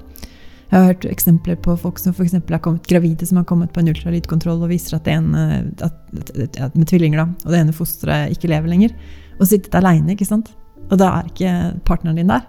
Jeg 0.72 0.80
har 0.80 0.86
hørt 0.88 1.04
eksempler 1.04 1.58
på 1.60 1.74
folk 1.76 1.98
som 2.00 2.14
eksempel 2.16 2.56
har 2.56 2.62
kommet 2.64 2.86
gravide 2.88 3.26
som 3.28 3.36
har 3.36 3.44
kommet 3.44 3.74
på 3.74 3.82
en 3.82 3.90
ultralydkontroll 3.92 4.62
og 4.64 4.70
viser 4.70 4.96
at 4.96 5.04
det 5.04 5.18
ene, 5.18 5.42
at, 5.84 5.98
at, 6.32 6.78
med 6.78 6.88
tvillinger 6.88 7.20
da, 7.20 7.26
og 7.44 7.52
det 7.52 7.60
ene 7.60 7.74
fosteret 7.76 8.32
ikke 8.32 8.48
lever 8.48 8.72
lenger. 8.72 8.94
Og 9.36 9.50
sittet 9.50 9.76
aleine, 9.76 10.14
ikke 10.14 10.30
sant. 10.30 10.48
Og 10.88 10.96
da 10.96 11.10
er 11.18 11.28
ikke 11.28 11.52
partneren 11.84 12.16
din 12.22 12.32
der. 12.32 12.48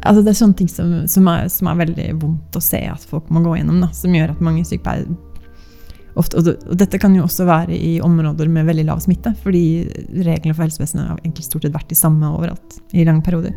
Altså 0.00 0.24
Det 0.24 0.32
er 0.32 0.40
sånne 0.40 0.58
ting 0.58 0.72
som, 0.72 0.92
som, 1.12 1.30
er, 1.30 1.46
som 1.52 1.70
er 1.70 1.80
veldig 1.84 2.08
vondt 2.18 2.58
å 2.58 2.64
se 2.64 2.82
at 2.90 3.06
folk 3.06 3.30
må 3.30 3.44
gå 3.46 3.60
gjennom, 3.60 3.78
da, 3.84 3.92
som 3.94 4.14
gjør 4.16 4.34
at 4.34 4.42
mange 4.42 4.66
sykepleiere 4.66 5.14
ofte, 6.18 6.40
og, 6.40 6.48
og 6.66 6.78
dette 6.80 6.98
kan 6.98 7.14
jo 7.14 7.28
også 7.28 7.46
være 7.46 7.76
i 7.76 7.98
områder 8.02 8.50
med 8.50 8.66
veldig 8.66 8.88
lav 8.90 9.02
smitte, 9.04 9.36
fordi 9.44 9.64
reglene 10.18 10.56
for 10.56 10.66
helsevesenet 10.66 11.12
har 11.12 11.20
egentlig 11.22 11.46
stort 11.46 11.68
sett 11.68 11.76
vært 11.76 11.92
de 11.92 11.98
samme 11.98 12.32
overalt 12.34 12.80
i 12.90 13.06
lange 13.06 13.22
perioder. 13.22 13.54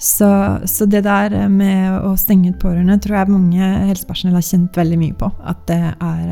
Så, 0.00 0.28
så 0.64 0.86
det 0.88 1.02
der 1.04 1.34
med 1.52 1.98
å 2.08 2.14
stenge 2.16 2.54
ut 2.54 2.60
pårørende 2.62 2.96
tror 3.04 3.18
jeg 3.18 3.32
mange 3.34 3.72
helsepersonell 3.90 4.38
har 4.38 4.46
kjent 4.46 4.78
veldig 4.80 4.98
mye 5.02 5.16
på. 5.20 5.28
At 5.44 5.60
det 5.68 5.80
er, 5.92 6.30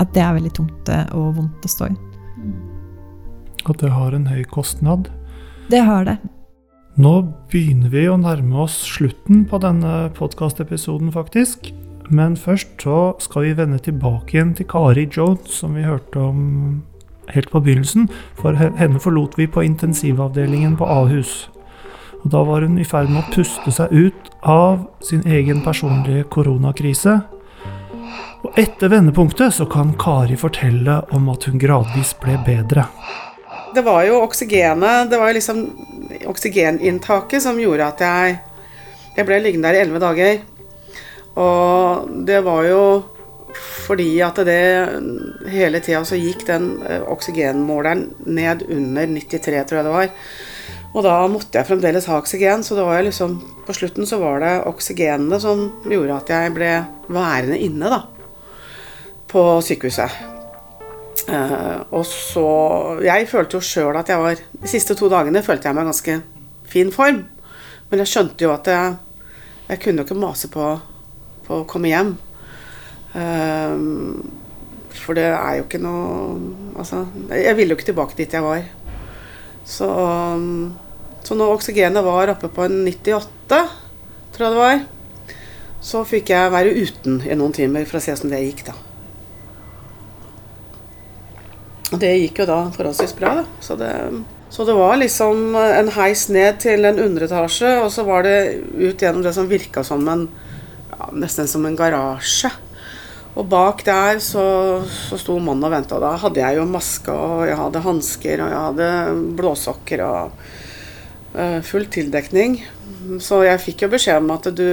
at 0.00 0.14
det 0.16 0.22
er 0.24 0.38
veldig 0.38 0.54
tungt 0.56 0.88
og 1.12 1.26
vondt 1.36 1.68
å 1.68 1.72
stå 1.74 1.90
i. 1.92 1.98
At 3.66 3.82
det 3.82 3.92
har 3.92 4.16
en 4.16 4.28
høy 4.30 4.46
kostnad. 4.48 5.10
Det 5.68 5.82
har 5.84 6.08
det. 6.08 6.16
Nå 6.96 7.12
begynner 7.52 7.92
vi 7.92 8.06
å 8.08 8.16
nærme 8.16 8.62
oss 8.64 8.78
slutten 8.88 9.44
på 9.50 9.60
denne 9.60 10.06
podkastepisoden, 10.16 11.10
faktisk. 11.12 11.68
Men 12.08 12.38
først 12.40 12.80
så 12.80 13.00
skal 13.20 13.44
vi 13.44 13.56
vende 13.58 13.80
tilbake 13.82 14.38
igjen 14.38 14.54
til 14.56 14.68
Kari 14.70 15.04
Jones, 15.12 15.50
som 15.58 15.74
vi 15.76 15.84
hørte 15.84 16.22
om 16.22 16.46
helt 17.34 17.50
på 17.52 17.60
begynnelsen. 17.60 18.08
For 18.40 18.56
henne 18.56 19.02
forlot 19.02 19.36
vi 19.36 19.50
på 19.50 19.66
intensivavdelingen 19.66 20.78
på 20.80 20.88
Ahus. 20.88 21.50
Og 22.26 22.30
da 22.32 22.40
var 22.42 22.64
hun 22.66 22.74
i 22.82 22.84
ferd 22.84 23.06
med 23.06 23.22
å 23.22 23.30
puste 23.30 23.70
seg 23.70 23.92
ut 23.94 24.30
av 24.42 24.80
sin 25.06 25.20
egen 25.30 25.60
personlige 25.62 26.24
koronakrise. 26.34 27.12
Og 28.42 28.58
etter 28.58 28.90
vendepunktet 28.90 29.54
så 29.54 29.66
kan 29.70 29.92
Kari 29.94 30.34
fortelle 30.40 30.96
om 31.14 31.28
at 31.30 31.46
hun 31.46 31.60
gradvis 31.62 32.16
ble 32.18 32.34
bedre. 32.42 32.88
Det 33.76 33.84
var 33.86 34.02
jo 34.08 34.16
oksygenet, 34.24 35.06
det 35.12 35.20
var 35.20 35.30
jo 35.30 35.36
liksom 35.36 35.60
oksygeninntaket 36.32 37.46
som 37.46 37.62
gjorde 37.62 37.92
at 37.92 38.02
jeg, 38.02 38.34
jeg 39.20 39.28
ble 39.30 39.38
liggende 39.44 39.70
der 39.70 39.78
i 39.78 39.84
elleve 39.84 40.02
dager. 40.02 40.42
Og 41.38 42.10
det 42.26 42.42
var 42.42 42.66
jo 42.66 42.82
fordi 43.86 44.10
at 44.26 44.42
det 44.50 44.58
hele 45.54 45.78
tida 45.78 46.02
så 46.02 46.18
gikk 46.18 46.42
den 46.50 46.72
oksygenmåleren 47.06 48.08
ned 48.26 48.66
under 48.66 49.14
93, 49.14 49.62
tror 49.62 49.84
jeg 49.84 49.86
det 49.92 49.96
var. 50.00 50.14
Og 50.96 51.04
da 51.04 51.16
måtte 51.28 51.58
jeg 51.58 51.68
fremdeles 51.68 52.06
ha 52.08 52.16
oksygen, 52.16 52.62
så 52.64 52.76
det 52.78 52.84
var 52.86 53.02
liksom, 53.04 53.34
på 53.66 53.74
slutten 53.76 54.08
så 54.08 54.16
var 54.22 54.40
det 54.40 54.52
oksygenene 54.70 55.38
som 55.42 55.66
gjorde 55.84 56.16
at 56.16 56.32
jeg 56.32 56.54
ble 56.56 56.70
værende 57.12 57.58
inne 57.60 57.90
da, 57.92 57.98
på 59.28 59.42
sykehuset. 59.66 60.14
Uh, 61.26 61.82
og 61.96 62.04
så 62.06 62.48
Jeg 63.02 63.26
følte 63.26 63.56
jo 63.56 63.64
sjøl 63.64 63.96
at 63.98 64.10
jeg 64.12 64.20
var 64.20 64.36
De 64.36 64.68
siste 64.70 64.94
to 64.94 65.08
dagene 65.10 65.40
følte 65.42 65.66
jeg 65.66 65.74
meg 65.74 65.82
i 65.82 65.88
ganske 65.88 66.16
fin 66.70 66.92
form. 66.94 67.18
Men 67.90 68.02
jeg 68.02 68.10
skjønte 68.12 68.46
jo 68.46 68.52
at 68.54 68.68
jeg, 68.70 68.94
jeg 69.68 69.80
kunne 69.82 70.02
jo 70.02 70.06
ikke 70.06 70.18
mase 70.20 70.50
på, 70.52 70.68
på 71.48 71.60
å 71.60 71.66
komme 71.68 71.90
hjem. 71.90 72.14
Uh, 73.16 74.22
for 74.96 75.18
det 75.18 75.26
er 75.28 75.58
jo 75.58 75.66
ikke 75.66 75.82
noe 75.82 76.38
Altså, 76.76 77.06
jeg 77.32 77.56
ville 77.56 77.72
jo 77.72 77.78
ikke 77.78 77.90
tilbake 77.90 78.16
dit 78.18 78.32
jeg 78.32 78.44
var. 78.44 78.64
Så 79.66 79.86
så 81.26 81.34
når 81.34 81.56
oksygenet 81.56 82.04
var 82.06 82.30
oppe 82.36 82.46
på 82.54 82.62
en 82.68 82.84
98, 82.86 83.62
tror 84.34 84.44
jeg 84.44 84.54
det 84.54 84.60
var, 84.60 84.82
så 85.82 86.02
fikk 86.06 86.30
jeg 86.30 86.52
være 86.54 86.74
uten 86.78 87.16
i 87.26 87.34
noen 87.34 87.54
timer 87.54 87.86
for 87.88 87.98
å 87.98 88.02
se 88.04 88.14
hvordan 88.14 88.34
det 88.36 88.42
gikk, 88.44 88.60
da. 88.68 88.74
Og 91.94 92.00
det 92.02 92.12
gikk 92.20 92.42
jo 92.42 92.46
da 92.46 92.58
forholdsvis 92.74 93.14
bra, 93.18 93.32
da. 93.40 93.44
Så 93.62 93.74
det, 93.78 93.90
så 94.54 94.66
det 94.68 94.76
var 94.78 95.00
liksom 95.00 95.56
en 95.58 95.90
heis 95.96 96.26
ned 96.30 96.60
til 96.62 96.86
en 96.86 97.00
underetasje, 97.02 97.72
og 97.82 97.90
så 97.94 98.06
var 98.06 98.26
det 98.26 98.36
ut 98.78 99.02
gjennom 99.02 99.24
det 99.26 99.34
som 99.34 99.50
virka 99.50 99.82
som 99.86 100.06
en 100.10 100.28
ja, 100.92 101.10
nesten 101.14 101.50
som 101.50 101.66
en 101.66 101.78
garasje. 101.78 102.52
Og 103.36 103.50
bak 103.50 103.82
der 103.84 104.22
så, 104.22 104.46
så 104.86 105.18
sto 105.20 105.34
mannen 105.42 105.66
og 105.66 105.74
venta. 105.74 105.98
Da 106.00 106.14
hadde 106.22 106.40
jeg 106.40 106.56
jo 106.56 106.68
maske, 106.70 107.12
og 107.12 107.42
jeg 107.50 107.58
hadde 107.60 107.82
hansker, 107.84 108.44
og 108.44 108.54
jeg 108.54 108.62
hadde 108.68 108.88
blåsokker 109.42 110.04
og 110.06 110.46
full 111.66 111.84
tildekning. 111.92 112.60
Så 113.22 113.42
jeg 113.44 113.62
fikk 113.62 113.84
jo 113.84 113.92
beskjed 113.92 114.22
om 114.22 114.32
at 114.34 114.48
du 114.56 114.68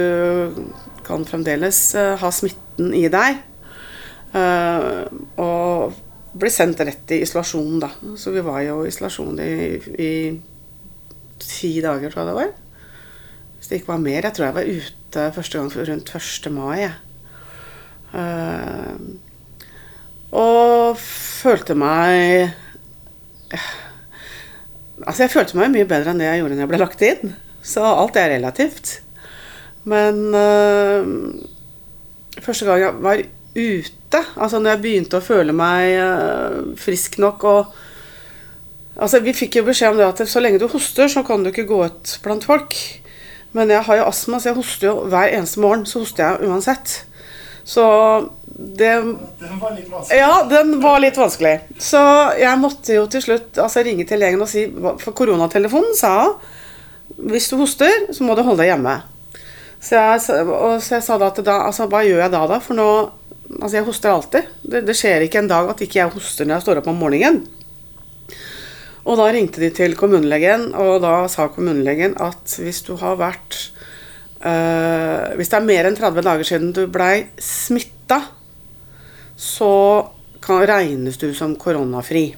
kan 1.04 1.24
fremdeles 1.28 1.80
eh, 1.98 2.14
ha 2.20 2.30
smitten 2.32 2.94
i 2.96 3.04
deg. 3.12 3.38
Eh, 4.34 4.88
og 5.42 5.94
ble 6.34 6.50
sendt 6.50 6.82
rett 6.82 7.14
i 7.14 7.20
isolasjon, 7.22 7.78
da. 7.84 7.92
Så 8.18 8.32
vi 8.34 8.42
var 8.44 8.62
jo 8.64 8.82
i 8.82 8.90
isolasjon 8.90 9.38
i, 9.42 9.54
i 10.00 10.12
ti 11.44 11.72
dager, 11.84 12.10
tror 12.10 12.24
jeg 12.24 12.30
det 12.30 12.38
var. 12.40 12.54
Hvis 13.58 13.70
det 13.70 13.80
ikke 13.80 13.92
var 13.92 14.02
mer. 14.06 14.20
Jeg 14.22 14.36
tror 14.36 14.48
jeg 14.48 14.58
var 14.58 14.72
ute 14.78 15.28
første 15.36 15.60
gang 15.60 15.90
rundt 15.90 16.14
1. 16.18 16.50
mai. 16.54 16.88
Uh, 18.14 18.94
og 20.34 20.98
følte 20.98 21.74
meg 21.78 22.52
Altså, 25.02 25.24
jeg 25.24 25.32
følte 25.32 25.58
meg 25.58 25.72
mye 25.74 25.88
bedre 25.90 26.12
enn 26.12 26.20
det 26.22 26.28
jeg 26.28 26.42
gjorde 26.42 26.54
når 26.54 26.64
jeg 26.64 26.70
ble 26.70 26.82
lagt 26.82 27.02
inn. 27.02 27.34
Så 27.64 27.82
alt 27.88 28.18
er 28.20 28.30
relativt. 28.36 28.98
Men 29.90 30.20
øh, 30.34 31.08
første 32.44 32.68
gang 32.68 32.84
jeg 32.84 33.00
var 33.04 33.24
ute, 33.54 34.20
altså 34.36 34.58
når 34.58 34.70
jeg 34.70 34.82
begynte 34.84 35.18
å 35.18 35.24
føle 35.24 35.54
meg 35.56 35.96
øh, 36.02 36.60
frisk 36.80 37.18
nok 37.22 37.50
og 37.50 37.80
Altså, 38.94 39.18
vi 39.18 39.32
fikk 39.34 39.56
jo 39.58 39.64
beskjed 39.66 39.90
om 39.90 39.96
det 39.98 40.04
at 40.06 40.20
så 40.30 40.38
lenge 40.38 40.60
du 40.62 40.68
hoster, 40.70 41.08
så 41.10 41.24
kan 41.26 41.42
du 41.42 41.48
ikke 41.50 41.64
gå 41.66 41.80
ut 41.82 42.12
blant 42.22 42.44
folk. 42.46 42.76
Men 43.50 43.72
jeg 43.74 43.82
har 43.88 43.98
jo 43.98 44.04
astma, 44.06 44.38
så 44.38 44.52
jeg 44.52 44.58
hoster 44.60 44.86
jo 44.86 44.92
hver 45.10 45.32
eneste 45.34 45.58
morgen. 45.62 45.82
Så 45.82 46.04
hoster 46.04 46.22
jeg 46.22 46.46
uansett. 46.46 46.92
Så 47.66 47.84
det 48.54 48.90
Den 49.40 49.58
var 49.58 49.72
litt 49.74 49.88
vanskelig? 49.90 50.18
Ja, 50.18 50.34
den 50.50 50.76
var 50.82 51.00
litt 51.02 51.16
vanskelig. 51.18 51.54
Så 51.82 52.02
jeg 52.38 52.60
måtte 52.62 52.94
jo 52.94 53.06
til 53.10 53.24
slutt 53.24 53.58
altså, 53.58 53.82
ringe 53.82 54.06
til 54.06 54.22
legen 54.22 54.42
og 54.44 54.50
si 54.50 54.68
For 55.02 55.10
koronatelefonen 55.16 55.96
sa 55.98 56.14
hvis 57.14 57.46
du 57.50 57.58
hoster, 57.60 57.92
så 58.16 58.24
må 58.26 58.34
du 58.34 58.40
holde 58.42 58.64
deg 58.64 58.72
hjemme. 58.72 58.94
Så 59.78 60.00
jeg, 60.00 60.22
så 60.24 60.96
jeg 60.96 61.04
sa 61.04 61.18
da 61.20 61.28
at 61.28 61.38
da, 61.46 61.58
altså, 61.68 61.86
hva 61.92 62.00
gjør 62.02 62.22
jeg 62.24 62.32
da, 62.32 62.40
da? 62.50 62.58
For 62.64 62.78
nå 62.78 62.88
Altså, 63.44 63.76
jeg 63.76 63.84
hoster 63.86 64.10
alltid. 64.10 64.46
Det, 64.64 64.80
det, 64.88 64.94
skjer 64.96 65.26
ikke 65.26 65.42
en 65.42 65.50
dag 65.50 65.68
at 65.68 65.82
ikke 65.84 65.98
jeg 66.00 66.12
hoster 66.14 66.48
når 66.48 66.56
jeg 66.56 66.64
står 66.64 66.78
opp 66.80 66.88
om 66.90 66.96
morgenen. 66.98 67.42
Og 69.04 69.18
da 69.20 69.26
ringte 69.28 69.60
de 69.60 69.68
til 69.76 69.92
kommunelegen, 70.00 70.70
og 70.80 71.02
da 71.04 71.26
sa 71.30 71.50
kommunelegen 71.52 72.16
at 72.24 72.54
hvis 72.56 72.80
du 72.86 72.94
har 73.02 73.18
vært 73.20 73.58
øh, 74.40 75.36
Hvis 75.36 75.52
det 75.52 75.58
er 75.58 75.68
mer 75.68 75.90
enn 75.90 75.98
30 75.98 76.24
dager 76.24 76.48
siden 76.48 76.72
du 76.72 76.86
blei 76.88 77.26
smitta, 77.36 78.22
så 79.36 79.72
kan, 80.44 80.64
regnes 80.66 81.18
du 81.20 81.28
som 81.34 81.56
koronafri. 81.56 82.34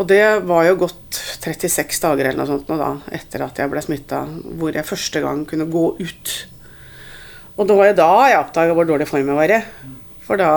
Og 0.00 0.08
det 0.08 0.22
var 0.48 0.66
jo 0.66 0.78
gått 0.82 1.18
36 1.44 2.00
dager 2.02 2.30
eller 2.30 2.40
noe 2.40 2.48
sånt 2.48 2.70
nå 2.70 2.78
da, 2.80 2.92
etter 3.14 3.44
at 3.44 3.58
jeg 3.60 3.70
ble 3.70 3.82
smitta, 3.84 4.22
hvor 4.58 4.74
jeg 4.74 4.88
første 4.88 5.22
gang 5.22 5.44
kunne 5.48 5.68
gå 5.70 5.84
ut. 6.00 6.36
Og 7.58 7.68
det 7.68 7.76
var 7.76 7.90
jo 7.90 7.98
da 8.00 8.12
jeg 8.30 8.40
oppdaga 8.40 8.76
hvor 8.76 8.88
dårlig 8.88 9.08
form 9.10 9.28
jeg 9.30 9.38
var 9.38 9.52
i. 9.52 9.60
For 10.22 10.40
da 10.40 10.52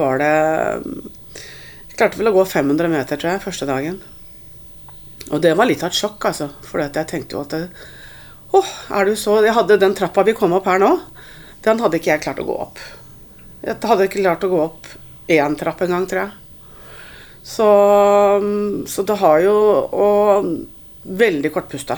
var 0.00 0.18
det 0.18 0.32
Jeg 0.32 1.98
klarte 2.00 2.18
vel 2.18 2.30
å 2.30 2.34
gå 2.34 2.44
500 2.48 2.88
meter, 2.88 3.20
tror 3.20 3.34
jeg, 3.34 3.44
første 3.44 3.68
dagen. 3.68 4.00
Og 5.30 5.40
det 5.44 5.52
var 5.56 5.68
litt 5.68 5.84
av 5.84 5.92
et 5.92 5.98
sjokk, 5.98 6.24
altså. 6.30 6.48
For 6.64 6.82
jeg 6.82 7.08
tenkte 7.08 7.36
jo 7.36 7.44
at 7.44 7.54
det, 7.54 7.66
Å, 8.52 8.62
er 8.98 9.08
du 9.08 9.14
så 9.16 9.38
Jeg 9.44 9.54
hadde 9.56 9.78
den 9.80 9.94
trappa 9.96 10.24
vi 10.26 10.34
kom 10.36 10.56
opp 10.56 10.66
her 10.68 10.80
nå, 10.82 10.90
den 11.62 11.80
hadde 11.80 12.00
ikke 12.00 12.10
jeg 12.16 12.24
klart 12.24 12.42
å 12.42 12.48
gå 12.48 12.56
opp. 12.66 12.80
Jeg 13.62 13.78
hadde 13.78 14.08
ikke 14.08 14.22
klart 14.22 14.44
å 14.46 14.50
gå 14.50 14.62
opp 14.64 14.88
én 15.30 15.54
trapp 15.58 15.84
engang, 15.84 16.06
tror 16.10 16.24
jeg. 16.24 16.38
Så, 17.42 17.68
så, 18.86 19.02
det 19.02 19.16
har 19.18 19.40
jo 19.42 19.54
Og 19.98 20.50
veldig 21.02 21.50
kortpusta. 21.50 21.96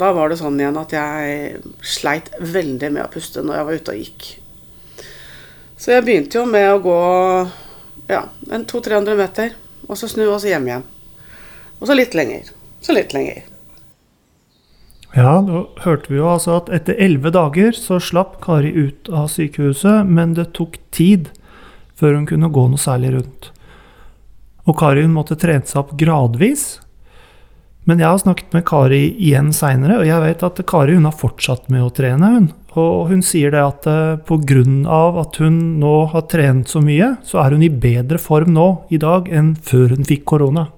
Da 0.00 0.08
var 0.16 0.30
det 0.32 0.38
sånn 0.40 0.56
igjen 0.56 0.78
at 0.80 0.94
jeg 0.96 1.58
sleit 1.84 2.30
veldig 2.40 2.88
med 2.94 3.04
å 3.04 3.10
puste 3.12 3.44
når 3.44 3.58
jeg 3.58 3.66
var 3.68 3.80
ute 3.80 3.92
og 3.92 4.00
gikk. 4.00 4.28
Så 5.76 5.92
jeg 5.92 6.06
begynte 6.06 6.40
jo 6.40 6.46
med 6.48 6.70
å 6.72 6.80
gå 6.80 6.98
ja, 8.08 8.22
200-300 8.48 9.18
meter, 9.20 9.52
og 9.84 10.00
så 10.00 10.08
snu 10.08 10.24
og 10.30 10.38
så 10.40 10.48
hjem 10.48 10.70
igjen. 10.70 10.88
Og 11.76 11.90
så 11.90 11.98
litt 11.98 12.16
lenger. 12.16 12.48
Så 12.80 12.96
litt 12.96 13.12
lenger. 13.12 13.51
Ja, 15.12 15.42
da 15.44 15.66
hørte 15.84 16.08
vi 16.08 16.16
jo 16.16 16.28
altså 16.32 16.56
at 16.56 16.70
etter 16.72 16.96
elleve 16.96 17.32
dager 17.34 17.76
så 17.76 17.98
slapp 18.00 18.38
Kari 18.44 18.70
ut 18.72 19.10
av 19.12 19.28
sykehuset, 19.32 20.08
men 20.08 20.32
det 20.38 20.54
tok 20.56 20.78
tid 20.94 21.28
før 21.98 22.16
hun 22.16 22.28
kunne 22.30 22.48
gå 22.52 22.64
noe 22.70 22.80
særlig 22.80 23.12
rundt. 23.18 23.50
Og 24.64 24.78
Kari 24.78 25.04
hun 25.04 25.12
måtte 25.12 25.36
trene 25.36 25.68
seg 25.68 25.82
opp 25.82 25.92
gradvis. 26.00 26.80
Men 27.84 27.98
jeg 27.98 28.08
har 28.08 28.20
snakket 28.22 28.52
med 28.54 28.64
Kari 28.64 29.02
igjen 29.10 29.50
seinere, 29.52 29.98
og 30.00 30.06
jeg 30.06 30.22
vet 30.22 30.44
at 30.46 30.60
Kari 30.70 30.96
hun 30.96 31.08
har 31.08 31.16
fortsatt 31.18 31.68
med 31.72 31.82
å 31.84 31.92
trene. 31.92 32.32
hun. 32.32 32.50
Og 32.78 33.10
hun 33.10 33.24
sier 33.26 33.52
det 33.52 33.60
at 33.60 33.86
eh, 33.90 34.16
pga. 34.16 34.62
at 35.20 35.36
hun 35.42 35.80
nå 35.82 36.06
har 36.14 36.22
trent 36.30 36.68
så 36.68 36.80
mye, 36.80 37.16
så 37.22 37.42
er 37.44 37.52
hun 37.52 37.62
i 37.62 37.68
bedre 37.68 38.18
form 38.18 38.54
nå 38.54 38.86
i 38.88 38.96
dag 38.96 39.28
enn 39.28 39.56
før 39.56 39.92
hun 39.92 40.08
fikk 40.08 40.24
korona. 40.24 40.70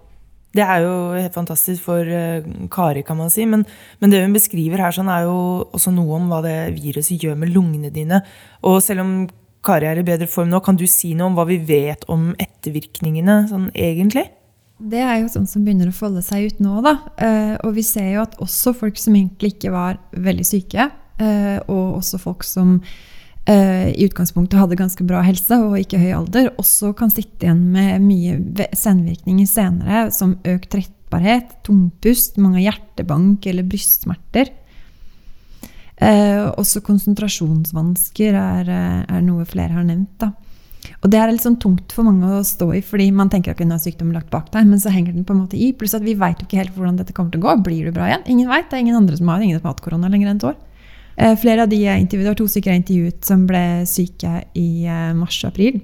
Det 0.55 0.63
er 0.63 0.85
jo 0.85 0.95
helt 1.17 1.35
fantastisk 1.35 1.83
for 1.83 2.07
uh, 2.07 2.45
Kari, 2.71 3.03
kan 3.07 3.19
man 3.19 3.33
si. 3.33 3.47
Men, 3.51 3.65
men, 3.99 4.13
det 4.13 4.23
hun 4.23 4.37
beskriver 4.37 4.83
her, 4.85 4.95
sånn, 4.95 5.11
er 5.11 5.27
jo 5.27 5.39
også 5.75 5.91
noe 5.95 6.21
om 6.21 6.29
hva 6.31 6.41
det 6.45 6.59
viruset 6.77 7.23
gjør 7.23 7.41
med 7.41 7.51
lungene 7.55 7.91
dine. 7.95 8.23
Og 8.67 8.79
selv 8.85 9.03
om 9.03 9.17
Kari 9.65 9.89
er 9.89 9.99
i 9.99 10.07
bedre 10.07 10.29
form 10.31 10.53
nå, 10.53 10.61
kan 10.63 10.79
du 10.79 10.87
si 10.91 11.15
noe 11.17 11.33
om 11.33 11.39
hva 11.39 11.47
vi 11.49 11.59
vet 11.59 12.05
om 12.13 12.33
ettervirkningene 12.39 13.45
sånn 13.51 13.71
egentlig? 13.73 14.29
Det 14.85 15.01
er 15.01 15.21
jo 15.23 15.31
sånn 15.33 15.49
som 15.49 15.65
begynner 15.65 15.91
å 15.91 15.97
folde 15.97 16.23
seg 16.23 16.51
ut 16.51 16.63
nå, 16.63 16.77
da. 16.85 16.99
Uh, 17.19 17.55
og 17.65 17.75
vi 17.79 17.85
ser 17.87 18.13
jo 18.13 18.25
at 18.27 18.39
også 18.43 18.75
folk 18.77 18.99
som 19.01 19.17
egentlig 19.17 19.55
ikke 19.55 19.73
var 19.75 19.99
veldig 20.13 20.47
syke, 20.47 20.89
uh, 21.23 21.59
og 21.67 22.01
også 22.01 22.21
folk 22.23 22.47
som 22.47 22.79
i 23.45 24.07
utgangspunktet 24.07 24.57
hadde 24.57 24.79
ganske 24.79 25.05
bra 25.05 25.19
helse 25.21 25.59
og 25.61 25.75
ikke 25.77 25.99
høy 26.01 26.15
alder, 26.17 26.47
også 26.57 26.95
kan 26.97 27.11
sitte 27.13 27.45
igjen 27.45 27.61
med 27.75 28.01
mye 28.01 28.69
senvirkninger 28.73 29.49
senere, 29.51 30.07
som 30.17 30.39
økt 30.49 30.71
trettbarhet, 30.73 31.53
tungpust, 31.67 32.39
mange 32.41 32.63
hjertebank 32.65 33.45
eller 33.51 33.67
brystsmerter. 33.69 34.49
Eh, 36.03 36.41
også 36.59 36.83
konsentrasjonsvansker 36.83 38.35
er, 38.35 38.71
er, 39.07 39.21
noe 39.23 39.45
flere 39.47 39.77
har 39.77 39.87
nevnt. 39.87 40.17
Da. 40.19 40.33
Og 41.05 41.11
det 41.13 41.21
er 41.21 41.31
litt 41.31 41.45
sånn 41.45 41.61
tungt 41.63 41.95
for 41.95 42.07
mange 42.07 42.29
å 42.41 42.43
stå 42.45 42.71
i, 42.77 42.83
fordi 42.85 43.11
man 43.15 43.31
tenker 43.33 43.55
at 43.55 43.63
hun 43.63 43.73
har 43.73 43.83
sykdommen 43.83 44.17
lagt 44.17 44.33
bak 44.33 44.51
deg, 44.53 44.67
men 44.69 44.83
så 44.83 44.93
henger 44.93 45.15
den 45.15 45.27
på 45.27 45.37
en 45.37 45.45
måte 45.45 45.59
i. 45.61 45.71
Pluss 45.77 45.95
at 45.97 46.05
vi 46.05 46.17
veit 46.19 46.41
jo 46.43 46.49
ikke 46.49 46.61
helt 46.61 46.75
hvordan 46.77 46.99
dette 46.99 47.15
kommer 47.17 47.35
til 47.35 47.45
å 47.45 47.47
gå. 47.47 47.57
Blir 47.69 47.89
du 47.89 47.95
bra 47.95 48.11
igjen? 48.11 48.27
Ingen 48.35 48.51
veit. 48.51 48.69
Det 48.71 48.79
er 48.79 48.87
ingen 48.87 48.99
andre 48.99 49.19
som 49.21 49.31
har 49.31 49.45
ingen 49.45 49.61
som 49.61 49.69
har 49.69 49.77
hatt 49.77 49.85
korona 49.85 50.11
lenger 50.13 50.33
enn 50.33 50.41
et 50.43 50.49
år. 50.51 50.59
Eh, 51.17 51.35
flere 51.39 51.65
av 51.65 51.71
de 51.71 51.79
jeg 51.79 52.05
intervjuet, 52.05 52.39
to 52.39 52.47
stykker 52.51 52.73
jeg 52.73 52.83
intervjuet 52.83 53.27
som 53.27 53.45
ble 53.49 53.65
syke 53.89 54.39
i 54.59 54.87
eh, 54.91 55.11
mars 55.17 55.39
og 55.45 55.53
april. 55.53 55.83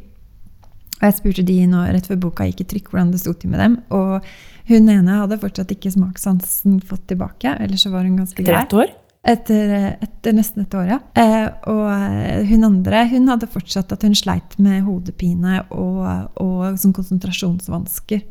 Og 1.00 1.04
jeg 1.06 1.16
spurte 1.16 1.44
de 1.46 1.58
nå, 1.70 1.82
rett 1.94 2.08
før 2.10 2.18
boka 2.26 2.46
gikk 2.48 2.64
i 2.64 2.70
trykk, 2.74 2.90
hvordan 2.92 3.12
det 3.14 3.22
sto 3.22 3.32
til 3.32 3.52
med 3.52 3.62
dem. 3.62 3.76
Og 3.96 4.26
hun 4.70 4.90
ene 4.92 5.20
hadde 5.22 5.38
fortsatt 5.40 5.70
ikke 5.72 5.92
smakssansen 5.94 6.80
fått 6.84 7.06
tilbake. 7.12 7.54
Ellers 7.62 7.86
så 7.86 7.92
var 7.94 8.04
hun 8.04 8.18
ganske 8.20 8.42
grei. 8.42 8.58
Etter 8.58 8.66
ett 8.66 8.76
år? 8.82 8.96
Etter, 9.30 9.72
etter, 10.00 10.34
nesten 10.36 10.64
et 10.64 10.74
år, 10.76 10.90
ja. 10.94 10.98
Eh, 11.20 11.46
og 11.72 12.48
hun 12.48 12.66
andre 12.68 13.04
hun 13.10 13.28
hadde 13.28 13.48
fortsatt 13.52 13.92
at 13.92 14.04
hun 14.04 14.16
sleit 14.16 14.56
med 14.60 14.82
hodepine 14.86 15.62
og, 15.76 16.02
og 16.40 16.80
sånn 16.80 16.96
konsentrasjonsvansker. 16.96 18.26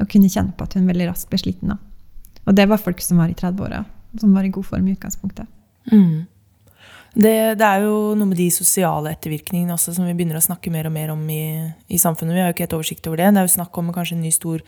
Og 0.00 0.08
kunne 0.08 0.32
kjenne 0.32 0.56
på 0.56 0.66
at 0.66 0.76
hun 0.76 0.88
veldig 0.88 1.10
raskt 1.10 1.30
ble 1.32 1.40
sliten. 1.40 1.72
da. 1.72 1.78
Og 2.48 2.56
det 2.56 2.66
var 2.68 2.80
folk 2.80 3.00
som 3.04 3.20
var 3.20 3.32
i 3.32 3.36
30-åra, 3.36 3.84
som 4.20 4.36
var 4.36 4.44
i 4.44 4.52
god 4.52 4.66
form 4.66 4.88
i 4.88 4.96
utgangspunktet. 4.96 5.48
Mm. 5.92 6.26
Det, 7.10 7.58
det, 7.58 7.66
er 7.66 7.84
jo 7.88 8.14
noe 8.14 8.30
med 8.30 8.38
de 8.38 8.46
sosiale 8.54 9.10
ettervirkningene 9.16 9.74
også 9.74 9.96
som 9.96 10.06
vi 10.06 10.14
begynner 10.14 10.38
å 10.38 10.44
snakke 10.44 10.70
mer 10.70 10.86
og 10.86 10.94
mer 10.94 11.10
om 11.10 11.22
i, 11.32 11.42
i 11.90 11.98
samfunnet. 11.98 12.36
Vi 12.36 12.42
har 12.42 12.50
jo 12.50 12.54
ikke 12.54 12.68
helt 12.68 12.76
oversikt 12.78 13.08
over 13.10 13.18
det. 13.18 13.32
Det 13.34 13.42
er 13.42 13.48
jo 13.48 13.54
snakk 13.56 13.80
om 13.80 13.90
kanskje 13.94 14.16
en 14.18 14.22
ny 14.22 14.30
stor 14.34 14.62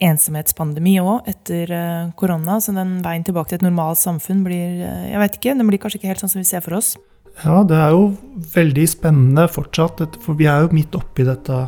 ensomhetspandemi 0.00 0.94
òg 1.02 1.26
etter 1.28 1.72
uh, 1.74 2.12
korona. 2.16 2.60
Så 2.62 2.72
den 2.76 3.00
veien 3.04 3.26
tilbake 3.26 3.50
til 3.50 3.60
et 3.60 3.66
normalt 3.66 4.00
samfunn 4.00 4.44
blir 4.46 4.84
uh, 4.84 5.08
jeg 5.10 5.22
vet 5.24 5.40
ikke, 5.40 5.56
den 5.58 5.70
blir 5.70 5.82
kanskje 5.82 6.00
ikke 6.00 6.12
helt 6.12 6.22
sånn 6.22 6.32
som 6.32 6.42
vi 6.42 6.48
ser 6.48 6.64
for 6.64 6.78
oss. 6.78 6.94
Ja, 7.42 7.60
det 7.66 7.76
er 7.78 7.94
jo 7.94 8.06
veldig 8.54 8.86
spennende 8.90 9.46
fortsatt, 9.50 10.02
for 10.22 10.38
vi 10.38 10.48
er 10.50 10.64
jo 10.64 10.74
midt 10.76 10.96
oppi 10.98 11.26
dette 11.26 11.58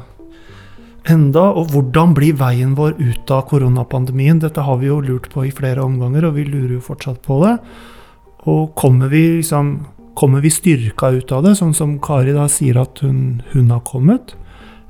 enda. 1.11 1.49
Og 1.51 1.73
hvordan 1.73 2.15
blir 2.17 2.37
veien 2.39 2.77
vår 2.79 2.95
ut 3.01 3.33
av 3.35 3.47
koronapandemien? 3.51 4.43
Dette 4.43 4.65
har 4.65 4.79
vi 4.79 4.91
jo 4.91 5.01
lurt 5.03 5.31
på 5.33 5.47
i 5.49 5.55
flere 5.55 5.83
omganger, 5.83 6.29
og 6.29 6.39
vi 6.39 6.47
lurer 6.47 6.77
jo 6.77 6.85
fortsatt 6.85 7.23
på 7.27 7.41
det. 7.45 7.57
Og 8.51 8.73
kommer 8.79 9.11
vi 9.13 9.25
liksom 9.41 9.75
Kommer 10.19 10.45
vi 10.45 10.53
styrka 10.53 11.09
ut 11.17 11.33
av 11.33 11.47
det, 11.47 11.57
sånn 11.59 11.75
som 11.77 11.97
Kari 12.03 12.35
da 12.37 12.47
sier 12.51 12.79
at 12.83 13.01
hun, 13.05 13.43
hun 13.55 13.71
har 13.73 13.81
kommet? 13.89 14.35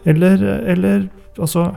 Eller, 0.09 0.43
eller 0.67 1.07
altså 1.39 1.71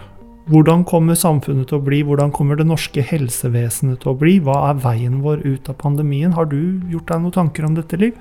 hvordan 0.49 0.83
kommer 0.85 1.17
samfunnet 1.17 1.69
til 1.69 1.79
å 1.79 1.85
bli? 1.85 2.03
Hvordan 2.05 2.33
kommer 2.33 2.57
det 2.59 2.67
norske 2.69 3.01
helsevesenet 3.05 4.03
til 4.03 4.11
å 4.11 4.17
bli? 4.19 4.37
Hva 4.45 4.59
er 4.69 4.81
veien 4.83 5.21
vår 5.23 5.41
ut 5.45 5.69
av 5.71 5.79
pandemien? 5.81 6.35
Har 6.37 6.49
du 6.51 6.81
gjort 6.91 7.09
deg 7.09 7.23
noen 7.23 7.33
tanker 7.33 7.65
om 7.65 7.77
dette, 7.77 7.97
Liv? 7.97 8.17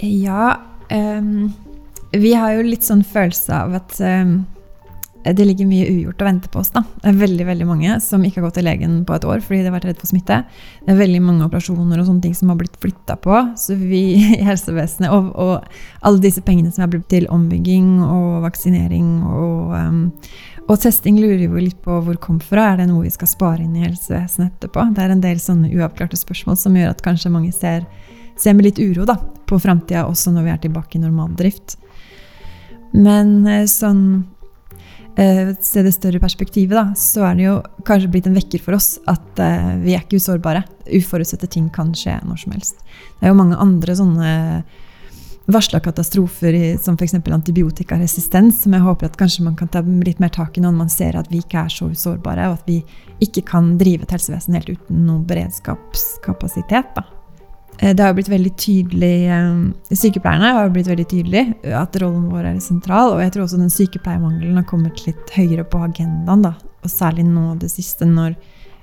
Ja, 0.00 0.54
um, 0.88 1.50
vi 2.16 2.32
har 2.32 2.56
jo 2.56 2.64
litt 2.64 2.86
sånn 2.86 3.04
følelse 3.04 3.52
av 3.52 3.76
at 3.76 3.98
um, 4.00 4.38
det 5.24 5.44
ligger 5.44 5.68
mye 5.68 5.88
ugjort 5.90 6.22
å 6.22 6.26
vente 6.26 6.48
på 6.48 6.60
oss. 6.62 6.70
da. 6.72 6.82
Det 7.02 7.10
er 7.10 7.18
veldig 7.20 7.46
veldig 7.46 7.66
mange 7.68 7.96
som 8.00 8.22
ikke 8.24 8.40
har 8.40 8.46
gått 8.48 8.58
til 8.60 8.66
legen 8.68 9.00
på 9.04 9.16
et 9.16 9.26
år 9.28 9.42
fordi 9.44 9.60
de 9.60 9.68
har 9.68 9.76
vært 9.76 9.88
redd 9.90 10.00
for 10.00 10.10
smitte. 10.10 10.38
Det 10.84 10.94
er 10.94 11.00
veldig 11.00 11.20
mange 11.24 11.44
operasjoner 11.44 12.00
og 12.00 12.08
sånne 12.08 12.24
ting 12.24 12.36
som 12.36 12.52
har 12.52 12.60
blitt 12.60 12.78
flytta 12.80 13.18
på. 13.20 13.40
Så 13.60 13.76
vi 13.76 14.02
i 14.38 14.40
helsevesenet 14.46 15.12
og, 15.12 15.32
og, 15.36 15.74
alle 16.00 16.22
disse 16.24 16.40
pengene 16.44 16.72
som 16.72 16.86
er 16.86 16.92
blitt 16.94 17.10
til 17.12 17.28
ombygging 17.32 17.98
og 18.06 18.46
vaksinering 18.46 19.10
og, 19.28 19.74
um, 19.76 20.00
og 20.70 20.78
testing, 20.80 21.18
lurer 21.20 21.44
jo 21.44 21.60
litt 21.60 21.80
på 21.84 21.98
hvor 22.06 22.16
kom 22.22 22.40
fra. 22.40 22.70
Er 22.72 22.80
det 22.80 22.88
noe 22.88 23.04
vi 23.04 23.12
skal 23.12 23.28
spare 23.28 23.64
inn 23.66 23.76
i 23.76 23.84
helsevesenet 23.84 24.54
etterpå? 24.54 24.88
Det 24.96 25.04
er 25.04 25.12
en 25.12 25.24
del 25.24 25.42
sånne 25.42 25.72
uavklarte 25.74 26.16
spørsmål 26.16 26.56
som 26.60 26.78
gjør 26.78 26.94
at 26.94 27.04
kanskje 27.04 27.34
mange 27.34 27.52
ser 27.56 27.84
ser 28.40 28.56
med 28.56 28.64
litt 28.64 28.78
uro 28.80 29.04
da, 29.04 29.18
på 29.44 29.58
framtida, 29.60 30.06
også 30.08 30.32
når 30.32 30.46
vi 30.46 30.52
er 30.54 30.60
tilbake 30.62 30.96
i 30.96 31.02
normal 31.02 31.34
drift. 31.36 31.76
Men 32.96 33.42
eh, 33.46 33.66
sånn 33.68 34.04
Se 35.20 35.82
det 35.84 35.90
større 35.92 36.20
perspektivet, 36.22 36.72
da, 36.72 36.94
så 36.96 37.26
er 37.28 37.34
det 37.36 37.44
jo 37.44 37.56
kanskje 37.84 38.08
blitt 38.08 38.28
en 38.30 38.36
vekker 38.38 38.62
for 38.64 38.78
oss 38.78 38.94
at 39.10 39.42
uh, 39.42 39.74
vi 39.82 39.92
er 39.92 40.00
ikke 40.00 40.16
usårbare. 40.16 40.62
Uforutsette 40.96 41.50
ting 41.52 41.66
kan 41.74 41.90
skje 41.92 42.14
når 42.24 42.40
som 42.40 42.54
helst. 42.54 42.80
Det 43.18 43.28
er 43.28 43.34
jo 43.34 43.40
mange 43.42 43.58
andre 43.60 43.98
sånne 43.98 44.30
varsla 45.50 45.80
katastrofer 45.84 46.56
som 46.80 46.96
f.eks. 46.96 47.14
antibiotikaresistens, 47.20 48.62
som 48.62 48.74
jeg 48.76 48.86
håper 48.86 49.10
at 49.10 49.20
kanskje 49.20 49.44
man 49.44 49.56
kan 49.58 49.68
ta 49.68 49.82
litt 49.82 50.20
mer 50.22 50.32
tak 50.32 50.56
i 50.56 50.64
når 50.64 50.76
man 50.78 50.92
ser 50.92 51.18
at 51.18 51.30
vi 51.32 51.42
ikke 51.44 51.66
er 51.66 51.72
så 51.74 51.90
sårbare, 51.92 52.48
og 52.48 52.60
at 52.60 52.70
vi 52.70 52.80
ikke 53.24 53.44
kan 53.52 53.74
drive 53.80 54.06
et 54.06 54.16
helsevesen 54.16 54.56
helt 54.56 54.72
uten 54.72 55.06
noen 55.08 55.24
beredskapskapasitet. 55.28 56.94
da. 56.96 57.19
Eh, 57.78 57.94
det 57.96 58.02
har 58.02 58.14
blitt 58.14 58.28
veldig 58.28 58.52
tydelig 58.60 59.14
eh, 59.30 59.96
Sykepleierne 59.96 60.54
har 60.56 60.72
blitt 60.74 60.90
veldig 60.90 61.06
tydelig 61.10 61.44
at 61.76 61.96
rollen 62.02 62.28
vår 62.32 62.52
er 62.52 62.62
sentral. 62.64 63.14
Og 63.14 63.22
jeg 63.24 63.34
tror 63.34 63.46
også 63.46 63.60
den 63.60 63.72
sykepleiermangelen 63.74 64.58
har 64.60 64.68
kommet 64.68 65.04
litt 65.06 65.36
høyere 65.36 65.64
på 65.64 65.84
agendaen. 65.86 66.44
da, 66.48 66.54
Og 66.82 66.90
særlig 66.92 67.26
nå 67.28 67.54
det 67.60 67.70
siste, 67.72 68.08
når 68.08 68.36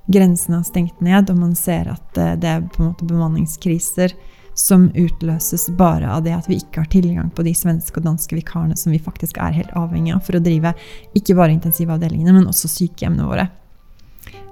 grensene 0.08 0.62
har 0.62 0.68
stengt 0.68 1.02
ned, 1.04 1.30
og 1.30 1.38
man 1.38 1.54
ser 1.56 1.92
at 1.92 2.18
eh, 2.18 2.36
det 2.40 2.50
er 2.50 2.66
på 2.72 2.84
en 2.84 2.92
måte 2.92 3.08
bemanningskriser 3.08 4.16
som 4.58 4.88
utløses 4.98 5.68
bare 5.78 6.10
av 6.10 6.24
det 6.26 6.34
at 6.34 6.48
vi 6.50 6.58
ikke 6.58 6.82
har 6.82 6.90
tilgang 6.90 7.30
på 7.30 7.44
de 7.46 7.54
svenske 7.54 8.00
og 8.00 8.08
danske 8.08 8.34
vikarene 8.40 8.78
som 8.80 8.90
vi 8.90 8.98
faktisk 8.98 9.38
er 9.38 9.54
helt 9.54 9.76
avhengig 9.78 10.16
av 10.16 10.24
for 10.26 10.40
å 10.40 10.42
drive 10.42 10.72
ikke 11.14 11.36
bare 11.38 11.54
intensivavdelingene, 11.54 12.34
men 12.34 12.50
også 12.50 12.72
sykehjemmene 12.72 13.28
våre. 13.30 13.46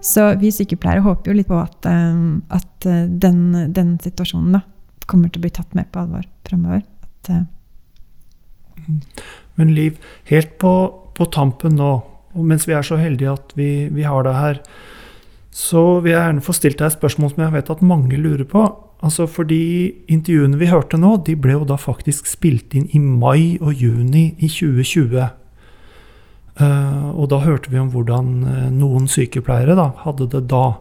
Så 0.05 0.27
vi 0.41 0.51
sykepleiere 0.53 1.03
håper 1.05 1.31
jo 1.31 1.37
litt 1.39 1.49
på 1.49 1.57
at, 1.57 1.85
eh, 1.89 2.17
at 2.53 2.87
eh, 2.89 3.05
den, 3.09 3.71
den, 3.73 3.95
situasjonen 4.03 4.59
da, 4.59 4.61
kommer 5.09 5.31
til 5.31 5.41
å 5.41 5.45
bli 5.45 5.53
tatt 5.55 5.73
mer 5.77 5.87
på 5.91 6.03
alvor 6.03 6.25
fremover. 6.47 6.83
At, 7.05 7.31
uh... 7.33 9.23
Men 9.57 9.73
Liv, 9.73 9.97
helt 10.29 10.57
på, 10.61 10.73
på, 11.17 11.29
tampen 11.33 11.77
nå, 11.79 11.93
og 12.35 12.49
mens 12.51 12.67
vi 12.69 12.75
er 12.77 12.85
så 12.85 12.99
heldige 13.01 13.33
at 13.33 13.55
vi, 13.57 13.87
vi 13.93 14.05
har 14.05 14.27
deg 14.27 14.37
her, 14.37 14.61
så 15.55 16.01
vil 16.03 16.11
jeg 16.11 16.19
gjerne 16.19 16.43
få 16.43 16.53
stilt 16.53 16.81
deg 16.81 16.89
et 16.91 16.97
spørsmål 16.97 17.31
som 17.31 17.45
jeg 17.45 17.55
vet 17.55 17.71
at 17.71 17.85
mange 17.85 18.19
lurer 18.19 18.45
på. 18.49 18.65
Altså 19.05 19.25
fordi 19.29 19.61
intervjuene 20.11 20.59
vi 20.59 20.69
hørte 20.69 20.99
nå, 20.99 21.15
de 21.25 21.37
ble 21.39 21.55
jo 21.55 21.65
da 21.67 21.79
faktisk 21.79 22.27
spilt 22.29 22.75
inn 22.75 22.89
i 22.91 23.01
mai 23.01 23.55
og 23.61 23.73
juni 23.73 24.33
i 24.37 24.51
2020. 24.51 25.31
Eh, 26.55 27.07
og 27.11 27.29
da 27.33 27.41
hørte 27.43 27.71
vi 27.71 27.79
om 27.81 27.91
hvordan 27.91 28.31
eh, 28.47 28.67
noen 28.71 29.09
sykepleiere 29.11 29.75
da, 29.77 29.89
hadde 30.05 30.29
det 30.31 30.45
da. 30.51 30.77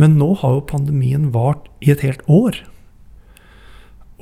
Men 0.00 0.16
nå 0.20 0.32
har 0.40 0.56
jo 0.56 0.68
pandemien 0.68 1.30
vart 1.34 1.68
i 1.84 1.92
et 1.92 2.04
helt 2.04 2.24
år. 2.28 2.58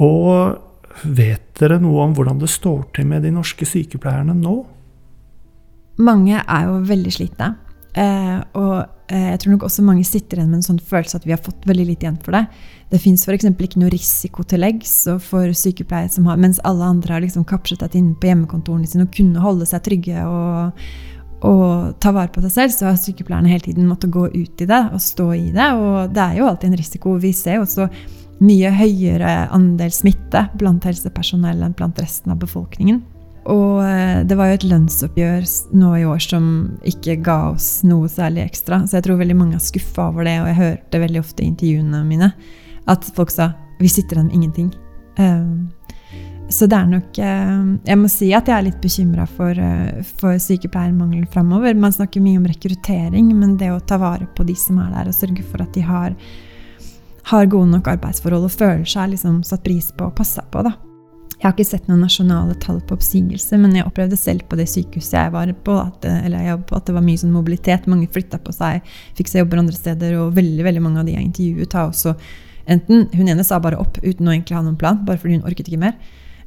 Og 0.03 1.05
vet 1.05 1.47
dere 1.59 1.81
noe 1.83 2.05
om 2.07 2.15
hvordan 2.17 2.41
det 2.43 2.51
står 2.51 2.85
til 2.95 3.09
med 3.11 3.27
de 3.27 3.33
norske 3.35 3.67
sykepleierne 3.67 4.35
nå? 4.39 4.57
Mange 6.03 6.41
er 6.43 6.67
jo 6.67 6.81
veldig 6.89 7.15
slitne. 7.15 7.55
Eh, 7.95 8.39
og 8.59 8.94
jeg 9.13 9.41
tror 9.41 9.53
nok 9.53 9.67
også 9.67 9.83
mange 9.85 10.05
sitter 10.09 10.39
igjen 10.39 10.49
med 10.49 10.63
en 10.63 10.65
sånn 10.65 10.81
følelse 10.81 11.19
at 11.19 11.27
vi 11.29 11.35
har 11.35 11.43
fått 11.45 11.67
veldig 11.69 11.85
lite 11.91 12.07
igjen 12.07 12.21
for 12.25 12.33
det. 12.37 12.47
Det 12.89 13.01
fins 13.03 13.27
f.eks. 13.27 13.45
ikke 13.53 13.81
noe 13.83 13.93
risikotillegg 13.93 14.85
for 15.21 15.53
sykepleiere 15.53 16.13
som 16.15 16.29
har 16.31 16.41
Mens 16.41 16.61
alle 16.65 16.89
andre 16.89 17.17
har 17.17 17.25
liksom 17.25 17.45
kapslet 17.49 17.85
inne 17.99 18.17
på 18.17 18.31
hjemmekontorene 18.31 18.89
sine 18.89 19.05
og 19.05 19.13
kunne 19.13 19.45
holde 19.45 19.69
seg 19.69 19.85
trygge 19.85 20.25
og, 20.25 20.85
og, 21.45 21.95
ta 22.01 22.15
vare 22.17 22.33
på 22.33 22.45
seg 22.47 22.57
selv, 22.57 22.77
så 22.77 22.89
har 22.89 23.01
sykepleierne 23.01 23.53
hele 23.53 23.67
tiden 23.69 23.89
måttet 23.91 24.15
gå 24.15 24.25
ut 24.33 24.65
i 24.65 24.69
det 24.73 24.83
og 24.89 25.01
stå 25.05 25.31
i 25.37 25.49
det. 25.53 25.71
Og 25.77 26.15
det 26.17 26.25
er 26.25 26.41
jo 26.41 26.49
alltid 26.49 26.73
en 26.73 26.81
risiko. 26.81 27.17
Vi 27.21 27.35
ser 27.37 27.61
jo 27.61 27.69
også 27.69 27.91
mye 28.45 28.73
høyere 28.75 29.35
andel 29.55 29.93
smitte 29.95 30.49
blant 30.59 30.89
helsepersonell 30.89 31.61
enn 31.63 31.77
blant 31.77 32.01
resten 32.01 32.33
av 32.33 32.41
befolkningen. 32.41 33.05
Og 33.51 33.83
eh, 33.85 34.23
det 34.25 34.37
var 34.39 34.49
jo 34.49 34.59
et 34.59 34.67
lønnsoppgjør 34.71 35.49
nå 35.77 35.91
i 35.99 36.07
år 36.09 36.23
som 36.23 36.47
ikke 36.89 37.19
ga 37.25 37.39
oss 37.53 37.83
noe 37.85 38.09
særlig 38.09 38.47
ekstra. 38.47 38.85
Så 38.89 38.99
jeg 38.99 39.07
tror 39.07 39.21
veldig 39.21 39.37
mange 39.37 39.59
er 39.59 39.65
skuffa 39.65 40.09
over 40.09 40.25
det, 40.29 40.39
og 40.41 40.49
jeg 40.51 40.61
hørte 40.61 41.03
veldig 41.03 41.21
ofte 41.21 41.45
i 41.45 41.51
intervjuene 41.53 42.05
mine 42.09 42.33
at 42.91 43.05
folk 43.17 43.33
sa 43.33 43.53
'vi 43.81 43.89
sitter 43.89 44.17
igjen 44.17 44.27
med 44.27 44.35
ingenting'. 44.35 44.75
Um, 45.19 45.69
så 46.49 46.67
det 46.67 46.77
er 46.77 46.87
nok 46.87 47.19
uh, 47.19 47.79
Jeg 47.87 47.99
må 47.99 48.09
si 48.09 48.33
at 48.35 48.49
jeg 48.49 48.59
er 48.59 48.63
litt 48.67 48.81
bekymra 48.81 49.27
for, 49.27 49.51
uh, 49.51 50.03
for 50.19 50.39
sykepleiermangelen 50.39 51.27
framover. 51.27 51.75
Man 51.75 51.93
snakker 51.93 52.21
mye 52.21 52.39
om 52.39 52.47
rekruttering, 52.47 53.35
men 53.39 53.57
det 53.57 53.71
å 53.73 53.81
ta 53.81 53.97
vare 53.97 54.27
på 54.27 54.45
de 54.45 54.55
som 54.55 54.79
er 54.79 54.91
der, 54.91 55.09
og 55.09 55.15
sørge 55.15 55.43
for 55.43 55.63
at 55.63 55.73
de 55.73 55.81
har, 55.81 56.17
har 57.25 57.47
gode 57.47 57.71
nok 57.71 57.89
arbeidsforhold 57.89 58.45
og 58.45 58.51
føler 58.51 58.85
seg 58.85 59.11
liksom 59.11 59.43
satt 59.43 59.65
pris 59.65 59.93
på 59.93 60.05
og 60.05 60.15
passa 60.15 60.43
på, 60.43 60.63
da. 60.63 60.75
Jeg 61.45 61.51
har 61.51 61.59
ikke 61.59 61.69
sett 61.69 61.89
noen 61.91 62.01
nasjonale 62.01 62.55
tall 62.57 62.79
på 62.89 62.97
oppsigelse, 62.97 63.59
men 63.61 63.75
jeg 63.77 63.85
opplevde 63.85 64.17
selv 64.17 64.47
på 64.49 64.57
det 64.57 64.65
sykehuset 64.73 65.19
jeg 65.19 65.33
var 65.35 65.51
på, 65.67 65.75
at, 65.77 66.07
jeg 66.09 66.55
på, 66.71 66.79
at 66.79 66.87
det 66.89 66.95
var 66.97 67.05
mye 67.05 67.21
sånn 67.21 67.35
mobilitet. 67.35 67.85
Mange 67.85 68.09
flytta 68.09 68.41
på 68.41 68.55
seg, 68.57 68.81
fikk 69.19 69.29
seg 69.29 69.43
jobber 69.43 69.61
andre 69.61 69.77
steder, 69.77 70.17
og 70.23 70.33
veldig 70.39 70.65
veldig 70.65 70.83
mange 70.87 71.03
av 71.03 71.11
de 71.11 71.19
jeg 71.19 71.29
intervjuet, 71.29 71.77
har 71.77 71.93
også 71.93 72.17
enten 72.65 73.11
Hun 73.13 73.29
ene 73.29 73.45
sa 73.45 73.61
bare 73.61 73.77
opp 73.77 74.01
uten 74.01 74.25
å 74.25 74.33
egentlig 74.33 74.57
ha 74.57 74.65
noen 74.65 74.81
plan, 74.81 75.05
bare 75.05 75.21
fordi 75.21 75.37
hun 75.37 75.45
orket 75.45 75.69
ikke 75.69 75.83
mer. 75.85 76.01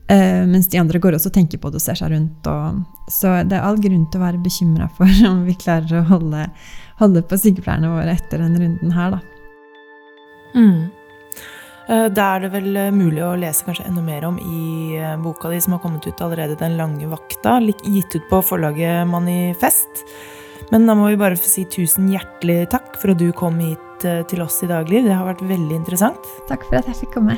Uh, 0.10 0.50
mens 0.50 0.66
de 0.74 0.82
andre 0.82 0.98
går 1.04 1.14
også 1.14 1.30
og 1.30 1.38
tenker 1.38 1.62
på 1.62 1.70
det 1.70 1.78
og 1.78 1.86
ser 1.86 2.02
seg 2.02 2.16
rundt. 2.16 2.50
Og, 2.50 2.82
så 3.14 3.38
det 3.46 3.54
er 3.54 3.70
all 3.70 3.78
grunn 3.78 4.10
til 4.10 4.18
å 4.18 4.26
være 4.26 4.42
bekymra 4.42 4.90
for 4.98 5.22
om 5.30 5.46
vi 5.46 5.60
klarer 5.62 6.02
å 6.02 6.08
holde, 6.10 6.48
holde 6.98 7.22
på 7.22 7.38
sykepleierne 7.38 7.94
våre 7.94 8.18
etter 8.18 8.42
denne 8.42 8.66
runden 8.66 8.98
her, 8.98 9.20
da. 9.20 9.22
Mm. 10.58 10.88
Eh, 11.88 12.08
da 12.12 12.34
er 12.36 12.44
det 12.44 12.52
vel 12.52 12.74
eh, 12.76 12.92
mulig 12.92 13.22
å 13.24 13.36
lese 13.40 13.64
kanskje 13.64 13.86
enda 13.88 14.04
mer 14.04 14.26
om 14.28 14.36
i 14.44 14.98
eh, 15.00 15.16
boka 15.24 15.52
di 15.54 15.62
som 15.64 15.78
har 15.78 15.84
kommet 15.84 16.08
ut 16.08 16.24
allerede, 16.24 16.58
'Den 16.60 16.76
lange 16.76 17.08
vakta', 17.08 17.62
gitt 17.64 18.16
ut 18.16 18.28
på 18.30 18.42
forlaget 18.44 19.08
Manifest. 19.08 20.04
Men 20.72 20.86
da 20.86 20.96
må 21.00 21.08
vi 21.08 21.16
bare 21.16 21.40
få 21.40 21.48
si 21.48 21.64
tusen 21.64 22.12
hjertelig 22.12 22.68
takk 22.74 23.00
for 23.00 23.12
at 23.12 23.22
du 23.22 23.32
kom 23.32 23.60
hit 23.60 23.80
til 24.04 24.42
oss 24.44 24.60
i 24.62 24.68
Dagliv. 24.68 25.08
Det 25.08 25.16
har 25.16 25.26
vært 25.26 25.48
veldig 25.48 25.76
interessant. 25.80 26.20
Takk 26.50 26.68
for 26.68 26.76
at 26.76 26.90
jeg 26.92 27.08
fikk 27.08 27.16
komme. 27.16 27.38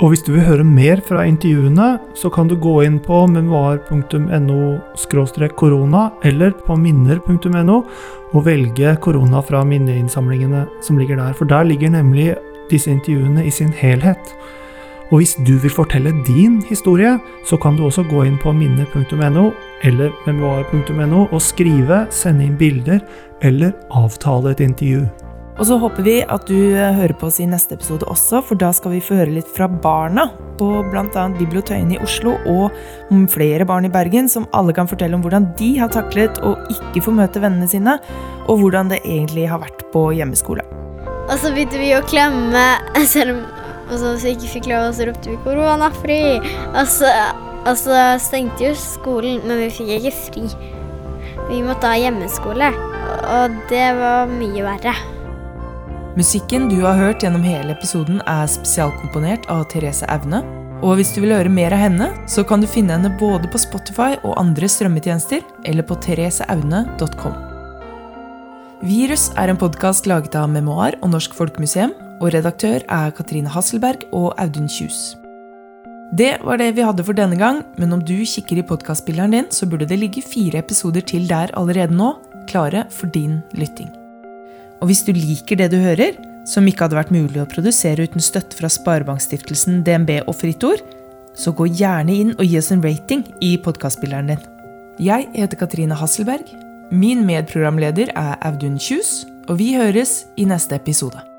Og 0.00 0.10
hvis 0.10 0.22
du 0.24 0.32
vil 0.32 0.44
høre 0.44 0.64
mer 0.64 1.00
fra 1.04 1.22
intervjuene, 1.28 2.00
så 2.16 2.30
kan 2.32 2.48
du 2.48 2.56
gå 2.56 2.82
inn 2.82 2.98
på 2.98 3.26
memoar.no 3.28 4.80
korona 5.54 6.10
eller 6.24 6.50
på 6.50 6.76
minner.no 6.76 7.76
og 8.32 8.44
velge 8.46 8.96
korona 9.04 9.42
fra 9.44 9.62
minneinnsamlingene 9.62 10.66
som 10.80 10.98
ligger 10.98 11.16
der. 11.20 11.34
For 11.36 11.44
der 11.44 11.64
ligger 11.68 11.90
nemlig 11.90 12.34
disse 12.70 12.90
intervjuene 12.90 13.44
i 13.46 13.52
sin 13.54 13.72
helhet. 13.76 14.34
Og 15.10 15.18
hvis 15.20 15.34
du 15.46 15.56
vil 15.58 15.72
fortelle 15.74 16.12
din 16.26 16.60
historie, 16.68 17.16
så 17.46 17.58
kan 17.58 17.76
du 17.76 17.84
også 17.86 18.04
gå 18.06 18.22
inn 18.28 18.38
på 18.38 18.52
minne.no 18.54 19.48
eller 19.82 20.12
memoar.no 20.26 21.24
og 21.26 21.42
skrive, 21.42 22.04
sende 22.14 22.46
inn 22.46 22.54
bilder 22.60 23.02
eller 23.42 23.74
avtale 23.90 24.54
et 24.54 24.62
intervju. 24.62 25.08
Og 25.60 25.66
så 25.68 25.76
håper 25.76 26.06
vi 26.06 26.14
at 26.24 26.46
du 26.48 26.56
eh, 26.72 26.94
hører 26.96 27.12
på 27.20 27.28
oss 27.28 27.36
i 27.42 27.48
neste 27.48 27.76
episode 27.76 28.06
også, 28.08 28.40
for 28.48 28.56
da 28.56 28.70
skal 28.72 28.94
vi 28.94 29.02
få 29.04 29.18
høre 29.18 29.34
litt 29.34 29.50
fra 29.52 29.68
barna 29.68 30.30
på 30.56 30.70
bl.a. 30.88 31.26
Bibliotøyen 31.36 31.92
i 31.92 32.00
Oslo 32.00 32.38
og 32.48 32.72
flere 33.34 33.68
barn 33.68 33.84
i 33.84 33.92
Bergen, 33.92 34.30
som 34.32 34.48
alle 34.56 34.72
kan 34.76 34.88
fortelle 34.88 35.18
om 35.18 35.24
hvordan 35.26 35.50
de 35.60 35.74
har 35.82 35.92
taklet 35.92 36.40
å 36.40 36.54
ikke 36.72 37.04
få 37.04 37.16
møte 37.16 37.44
vennene 37.44 37.68
sine, 37.68 37.98
og 38.48 38.62
hvordan 38.62 38.94
det 38.94 39.02
egentlig 39.04 39.50
har 39.52 39.60
vært 39.60 39.84
på 39.92 40.08
hjemmeskole. 40.16 40.64
Og 41.30 41.38
så 41.38 41.52
begynte 41.54 41.78
vi 41.78 41.92
å 41.94 42.02
klemme, 42.10 42.64
selv 43.14 43.38
om 43.38 43.42
så 43.90 44.14
vi 44.22 44.34
ikke 44.36 44.50
fikk 44.52 44.68
lov, 44.70 44.92
så 44.94 45.06
ropte 45.08 45.32
vi 45.32 45.38
'koronafri'. 45.44 46.42
Og 46.78 46.86
så, 46.86 47.10
og 47.66 47.74
så 47.78 48.02
stengte 48.22 48.68
jo 48.68 48.74
skolen, 48.78 49.40
men 49.46 49.64
vi 49.64 49.70
fikk 49.74 49.94
ikke 49.96 50.14
fri. 50.14 50.44
Vi 51.50 51.62
måtte 51.66 51.90
ha 51.90 51.98
hjemmeskole, 51.98 52.70
og 53.26 53.56
det 53.70 53.88
var 53.98 54.30
mye 54.30 54.62
verre. 54.62 54.94
Musikken 56.18 56.68
du 56.70 56.80
har 56.82 56.98
hørt 56.98 57.22
gjennom 57.22 57.42
hele 57.42 57.74
episoden, 57.74 58.22
er 58.26 58.46
spesialkomponert 58.50 59.46
av 59.50 59.66
Therese 59.70 60.06
Aune. 60.10 60.42
Og 60.80 60.96
hvis 60.96 61.12
du 61.14 61.20
vil 61.20 61.34
høre 61.34 61.52
mer 61.52 61.74
av 61.76 61.82
henne, 61.82 62.10
så 62.30 62.46
kan 62.46 62.62
du 62.62 62.70
finne 62.70 62.96
henne 62.96 63.12
både 63.20 63.50
på 63.50 63.60
Spotify 63.60 64.16
og 64.22 64.38
andre 64.40 64.70
strømmetjenester, 64.70 65.42
eller 65.66 65.86
på 65.86 65.98
thereseaune.com. 66.06 67.49
Virus 68.80 69.26
er 69.36 69.50
en 69.52 69.58
podkast 69.60 70.06
laget 70.08 70.32
av 70.40 70.46
Memoar 70.48 70.94
og 71.04 71.10
Norsk 71.12 71.34
Folkemuseum, 71.36 71.90
og 72.16 72.30
redaktør 72.32 72.80
er 72.80 73.10
Katrine 73.12 73.50
Hasselberg 73.52 74.06
og 74.16 74.30
Audun 74.40 74.70
Kjus. 74.72 75.18
Det 76.16 76.38
var 76.40 76.56
det 76.56 76.70
vi 76.78 76.86
hadde 76.88 77.04
for 77.04 77.16
denne 77.16 77.36
gang, 77.36 77.60
men 77.76 77.92
om 77.92 78.00
du 78.00 78.14
kikker 78.24 78.62
i 78.62 78.64
podkastspilleren 78.64 79.36
din, 79.36 79.50
så 79.52 79.68
burde 79.68 79.84
det 79.90 79.98
ligge 80.00 80.24
fire 80.24 80.62
episoder 80.64 81.04
til 81.04 81.28
der 81.28 81.52
allerede 81.60 81.92
nå, 81.92 82.14
klare 82.48 82.86
for 82.88 83.12
din 83.12 83.42
lytting. 83.52 83.92
Og 84.80 84.88
hvis 84.88 85.04
du 85.04 85.12
liker 85.12 85.60
det 85.60 85.68
du 85.74 85.76
hører, 85.76 86.16
som 86.48 86.64
ikke 86.64 86.88
hadde 86.88 86.98
vært 87.02 87.12
mulig 87.12 87.44
å 87.44 87.50
produsere 87.52 88.08
uten 88.08 88.24
støtte 88.24 88.56
fra 88.56 88.72
Sparebankstiftelsen, 88.72 89.84
DNB 89.84 90.22
og 90.24 90.38
Fritt 90.40 90.64
Ord, 90.64 90.80
så 91.36 91.52
gå 91.52 91.68
gjerne 91.68 92.16
inn 92.16 92.32
og 92.38 92.48
gi 92.48 92.56
oss 92.56 92.72
en 92.72 92.80
rating 92.80 93.28
i 93.44 93.58
podkastspilleren 93.60 94.32
din. 94.32 94.50
Jeg 95.04 95.28
heter 95.36 95.66
Katrine 95.66 96.00
Hasselberg. 96.00 96.48
Min 96.90 97.22
medprogramleder 97.26 98.10
er 98.18 98.34
Audun 98.42 98.78
Kjus, 98.82 99.26
og 99.48 99.58
vi 99.58 99.74
høres 99.78 100.24
i 100.36 100.44
neste 100.44 100.74
episode. 100.74 101.29